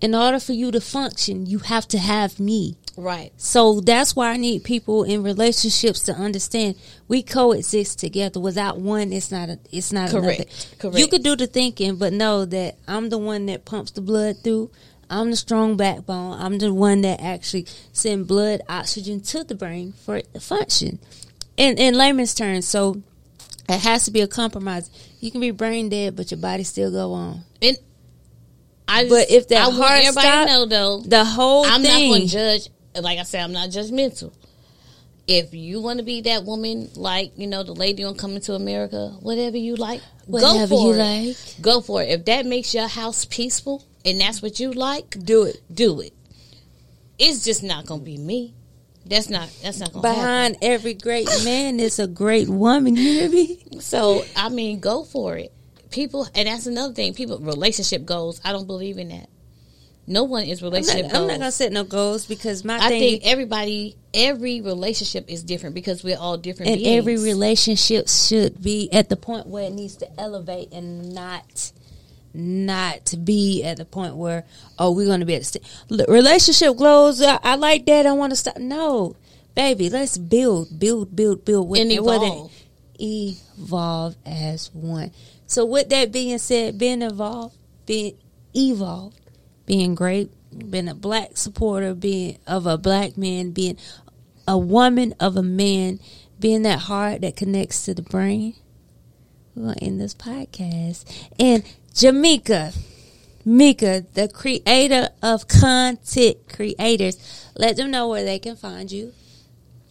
In 0.00 0.14
order 0.14 0.40
for 0.40 0.52
you 0.52 0.70
to 0.72 0.80
function, 0.80 1.46
you 1.46 1.60
have 1.60 1.86
to 1.88 1.98
have 1.98 2.40
me. 2.40 2.76
Right. 2.96 3.32
So 3.38 3.80
that's 3.80 4.14
why 4.14 4.30
I 4.32 4.36
need 4.36 4.64
people 4.64 5.04
in 5.04 5.22
relationships 5.22 6.00
to 6.04 6.12
understand 6.12 6.76
we 7.08 7.22
coexist 7.22 7.98
together. 7.98 8.38
Without 8.38 8.78
one, 8.78 9.12
it's 9.12 9.30
not 9.30 9.48
a, 9.48 9.58
it's 9.70 9.92
not 9.92 10.10
Correct. 10.10 10.40
another. 10.40 10.50
Correct. 10.78 10.98
You 10.98 11.06
could 11.08 11.22
do 11.22 11.34
the 11.36 11.46
thinking, 11.46 11.96
but 11.96 12.12
know 12.12 12.44
that 12.44 12.76
I'm 12.86 13.08
the 13.08 13.18
one 13.18 13.46
that 13.46 13.64
pumps 13.64 13.92
the 13.92 14.02
blood 14.02 14.36
through. 14.44 14.70
I'm 15.08 15.30
the 15.30 15.36
strong 15.36 15.76
backbone. 15.76 16.38
I'm 16.40 16.58
the 16.58 16.72
one 16.72 17.02
that 17.02 17.20
actually 17.20 17.66
send 17.92 18.26
blood, 18.26 18.60
oxygen 18.68 19.20
to 19.20 19.44
the 19.44 19.54
brain 19.54 19.92
for 20.04 20.16
it 20.16 20.32
to 20.34 20.40
function. 20.40 20.98
In 21.56 21.76
in 21.78 21.94
layman's 21.94 22.34
terms, 22.34 22.66
so 22.66 23.02
it 23.68 23.80
has 23.80 24.04
to 24.06 24.10
be 24.10 24.20
a 24.22 24.28
compromise. 24.28 24.90
You 25.20 25.30
can 25.30 25.40
be 25.40 25.50
brain 25.50 25.88
dead, 25.88 26.16
but 26.16 26.30
your 26.30 26.40
body 26.40 26.64
still 26.64 26.90
go 26.90 27.12
on. 27.12 27.42
And 27.60 27.76
I 28.88 29.02
just, 29.04 29.10
But 29.14 29.30
if 29.30 29.48
that 29.48 29.68
I 29.68 29.70
heart 29.70 30.04
stop, 30.04 30.48
know 30.48 30.66
though, 30.66 31.00
The 31.00 31.24
whole 31.24 31.64
I'm 31.64 31.82
thing. 31.82 32.10
not 32.10 32.16
going 32.16 32.28
to 32.28 32.32
judge. 32.32 32.68
Like 32.94 33.18
I 33.18 33.22
said, 33.22 33.42
I'm 33.42 33.52
not 33.52 33.70
judgmental. 33.70 34.32
If 35.26 35.54
you 35.54 35.80
want 35.80 35.98
to 35.98 36.04
be 36.04 36.22
that 36.22 36.44
woman, 36.44 36.90
like 36.96 37.32
you 37.36 37.46
know, 37.46 37.62
the 37.62 37.72
lady 37.74 38.04
on 38.04 38.16
Coming 38.16 38.40
to 38.42 38.54
America, 38.54 39.16
whatever 39.20 39.56
you 39.56 39.76
like, 39.76 40.00
go 40.00 40.04
Whatever 40.26 40.66
for 40.66 40.88
you 40.88 40.94
it. 40.94 41.26
like. 41.28 41.36
Go 41.60 41.80
for 41.80 42.02
it. 42.02 42.08
If 42.10 42.24
that 42.26 42.44
makes 42.44 42.74
your 42.74 42.88
house 42.88 43.24
peaceful 43.24 43.84
and 44.04 44.20
that's 44.20 44.42
what 44.42 44.58
you 44.58 44.72
like, 44.72 45.10
do 45.24 45.44
it. 45.44 45.60
do 45.72 46.00
it. 46.00 46.12
It's 47.18 47.44
just 47.44 47.62
not 47.62 47.86
going 47.86 48.00
to 48.00 48.04
be 48.04 48.18
me. 48.18 48.54
That's 49.06 49.28
not. 49.30 49.48
That's 49.62 49.78
not 49.78 49.92
going 49.92 50.02
to 50.02 50.08
happen. 50.08 50.22
Behind 50.22 50.56
every 50.62 50.94
great 50.94 51.28
man 51.44 51.78
is 51.80 51.98
a 51.98 52.06
great 52.08 52.48
woman. 52.48 52.96
You 52.96 53.02
hear 53.02 53.28
me? 53.30 53.64
So 53.80 54.24
I 54.36 54.48
mean, 54.48 54.80
go 54.80 55.04
for 55.04 55.36
it. 55.36 55.52
People, 55.90 56.26
and 56.34 56.48
that's 56.48 56.66
another 56.66 56.94
thing. 56.94 57.14
People 57.14 57.38
relationship 57.38 58.04
goals. 58.04 58.40
I 58.44 58.52
don't 58.52 58.66
believe 58.66 58.98
in 58.98 59.08
that. 59.08 59.28
No 60.06 60.24
one 60.24 60.44
is 60.44 60.60
I'm 60.62 60.70
relationship 60.70 61.06
not, 61.12 61.14
I'm 61.14 61.26
not 61.28 61.38
gonna 61.38 61.52
set 61.52 61.72
no 61.72 61.84
goals 61.84 62.26
because 62.26 62.64
my 62.64 62.76
I 62.76 62.88
thing 62.88 63.00
think 63.00 63.22
everybody, 63.24 63.96
every 64.12 64.60
relationship 64.60 65.26
is 65.28 65.42
different 65.44 65.74
because 65.76 66.02
we're 66.02 66.18
all 66.18 66.36
different. 66.36 66.72
and 66.72 66.80
beings. 66.80 66.98
every 66.98 67.16
relationship 67.18 68.08
should 68.08 68.60
be 68.60 68.92
at 68.92 69.08
the 69.08 69.16
point 69.16 69.46
where 69.46 69.64
it 69.64 69.72
needs 69.72 69.96
to 69.96 70.20
elevate 70.20 70.72
and 70.72 71.14
not 71.14 71.72
not 72.34 73.04
to 73.06 73.16
be 73.18 73.62
at 73.62 73.76
the 73.76 73.84
point 73.84 74.16
where 74.16 74.44
oh 74.78 74.90
we're 74.90 75.04
going 75.06 75.20
to 75.20 75.26
be 75.26 75.34
at 75.34 75.44
st- 75.44 75.62
relationship 76.08 76.76
goals 76.78 77.20
I, 77.20 77.38
I 77.42 77.54
like 77.56 77.84
that 77.86 78.06
I 78.06 78.12
want 78.12 78.30
to 78.32 78.36
stop 78.36 78.56
no 78.56 79.16
baby 79.54 79.90
let's 79.90 80.16
build 80.16 80.78
build 80.78 81.14
build 81.14 81.44
build 81.44 81.68
with 81.68 81.82
And 81.82 81.92
evolve. 81.92 82.50
evolve 82.98 84.16
as 84.24 84.70
one 84.72 85.10
so 85.46 85.64
with 85.66 85.90
that 85.90 86.10
being 86.10 86.38
said 86.38 86.78
being 86.78 87.02
involved 87.02 87.54
being 87.84 88.16
evolved 88.56 89.18
being 89.66 89.94
great 89.94 90.30
being 90.70 90.88
a 90.88 90.94
black 90.94 91.36
supporter 91.36 91.94
being 91.94 92.38
of 92.46 92.66
a 92.66 92.76
black 92.76 93.16
man 93.16 93.50
being 93.50 93.76
a 94.46 94.58
woman 94.58 95.14
of 95.18 95.36
a 95.36 95.42
man 95.42 95.98
being 96.38 96.62
that 96.62 96.80
heart 96.80 97.20
that 97.20 97.36
connects 97.36 97.84
to 97.84 97.94
the 97.94 98.02
brain 98.02 98.54
we're 99.54 99.64
gonna 99.64 99.76
end 99.82 100.00
this 100.00 100.14
podcast. 100.14 101.04
And 101.38 101.62
Jamaica, 101.94 102.72
Mika, 103.44 104.06
the 104.14 104.28
creator 104.28 105.10
of 105.22 105.46
content 105.48 106.38
creators, 106.48 107.50
let 107.56 107.76
them 107.76 107.90
know 107.90 108.08
where 108.08 108.24
they 108.24 108.38
can 108.38 108.56
find 108.56 108.90
you. 108.90 109.12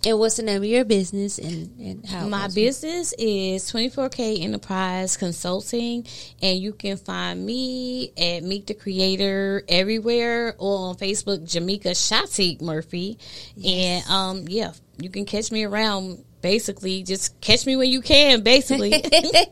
And 0.03 0.17
what's 0.17 0.37
the 0.37 0.43
name 0.43 0.63
of 0.63 0.65
your 0.67 0.83
business 0.83 1.37
and, 1.37 1.79
and 1.79 2.05
how 2.07 2.27
My 2.27 2.47
business 2.47 3.13
is 3.19 3.71
24K 3.71 4.41
Enterprise 4.41 5.15
Consulting, 5.15 6.07
and 6.41 6.59
you 6.59 6.73
can 6.73 6.97
find 6.97 7.45
me 7.45 8.11
at 8.17 8.41
Meet 8.41 8.65
the 8.65 8.73
Creator 8.73 9.63
everywhere 9.69 10.55
or 10.57 10.89
on 10.89 10.95
Facebook, 10.95 11.47
Jamaica 11.47 11.89
Shatek 11.89 12.61
Murphy. 12.61 13.19
And 13.63 14.03
um, 14.07 14.45
yeah, 14.47 14.73
you 14.97 15.09
can 15.11 15.25
catch 15.25 15.51
me 15.51 15.65
around. 15.65 16.25
Basically, 16.41 17.03
just 17.03 17.39
catch 17.39 17.67
me 17.67 17.75
when 17.75 17.91
you 17.91 18.01
can. 18.01 18.41
Basically, 18.41 18.91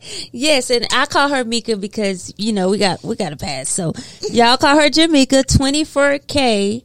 yes, 0.32 0.72
and 0.72 0.88
I 0.92 1.06
call 1.06 1.30
her 1.30 1.46
Mika 1.46 1.78
because 1.78 2.34
you 2.38 2.54
know 2.54 2.70
we 2.70 2.80
got 2.80 3.04
we 3.04 3.16
got 3.16 3.34
a 3.34 3.38
pass. 3.38 3.70
So 3.70 3.94
y'all 4.32 4.58
call 4.58 4.76
her 4.76 4.90
Jamaica 4.90 5.44
twenty 5.44 5.84
four 5.84 6.18
K 6.18 6.84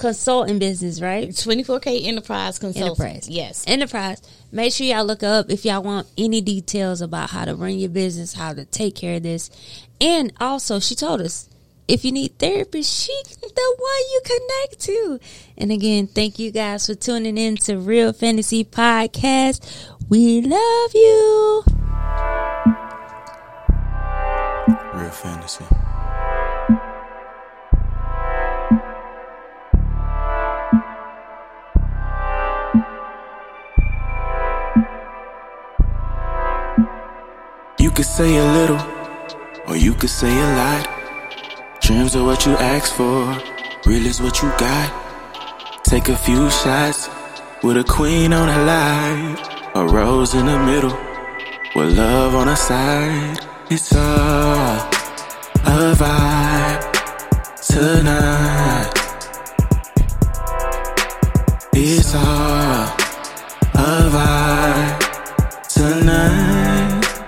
consulting 0.00 0.58
business, 0.58 1.00
right? 1.00 1.28
24K 1.28 2.06
Enterprise 2.06 2.58
Consulting. 2.58 2.90
Enterprise. 2.90 3.28
Yes. 3.28 3.64
Enterprise. 3.66 4.20
Make 4.50 4.72
sure 4.72 4.86
y'all 4.86 5.04
look 5.04 5.22
up 5.22 5.50
if 5.50 5.64
y'all 5.64 5.82
want 5.82 6.08
any 6.18 6.40
details 6.40 7.00
about 7.00 7.30
how 7.30 7.44
to 7.44 7.54
run 7.54 7.78
your 7.78 7.90
business, 7.90 8.34
how 8.34 8.52
to 8.54 8.64
take 8.64 8.96
care 8.96 9.16
of 9.16 9.22
this. 9.22 9.50
And 10.00 10.32
also, 10.40 10.80
she 10.80 10.94
told 10.94 11.20
us 11.20 11.48
if 11.86 12.04
you 12.04 12.12
need 12.12 12.38
therapy, 12.38 12.82
she 12.82 13.12
the 13.40 13.76
one 13.78 14.00
you 14.10 14.20
connect 14.24 14.80
to. 14.80 15.20
And 15.58 15.70
again, 15.70 16.06
thank 16.06 16.38
you 16.38 16.50
guys 16.50 16.86
for 16.86 16.94
tuning 16.94 17.36
in 17.36 17.56
to 17.58 17.78
Real 17.78 18.12
Fantasy 18.12 18.64
Podcast. 18.64 19.88
We 20.08 20.40
love 20.40 20.90
you. 20.94 21.62
Real 24.94 25.10
fantasy. 25.10 25.64
Could 38.00 38.06
say 38.06 38.36
a 38.38 38.52
little, 38.52 38.80
or 39.66 39.76
you 39.76 39.92
could 39.92 40.08
say 40.08 40.32
a 40.32 40.48
lot. 40.56 40.88
Dreams 41.82 42.16
are 42.16 42.24
what 42.24 42.46
you 42.46 42.52
ask 42.52 42.94
for, 42.94 43.36
real 43.84 44.06
is 44.06 44.22
what 44.22 44.40
you 44.40 44.48
got. 44.56 44.88
Take 45.84 46.08
a 46.08 46.16
few 46.16 46.48
shots 46.48 47.10
with 47.62 47.76
a 47.76 47.84
queen 47.84 48.32
on 48.32 48.48
the 48.48 48.58
line, 48.64 49.36
a 49.74 49.84
rose 49.86 50.32
in 50.32 50.46
the 50.46 50.58
middle, 50.60 50.96
with 51.76 51.94
love 51.98 52.34
on 52.34 52.46
the 52.46 52.56
side. 52.56 53.38
It's 53.68 53.94
all 53.94 54.78
a 55.66 55.94
vibe 56.00 56.82
tonight. 57.68 58.94
It's 61.74 62.14
all 62.14 62.59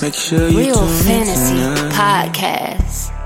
Make 0.02 0.14
sure 0.14 0.48
you 0.48 0.58
Real 0.58 0.84
Fantasy 0.88 1.54
Podcast. 1.94 3.21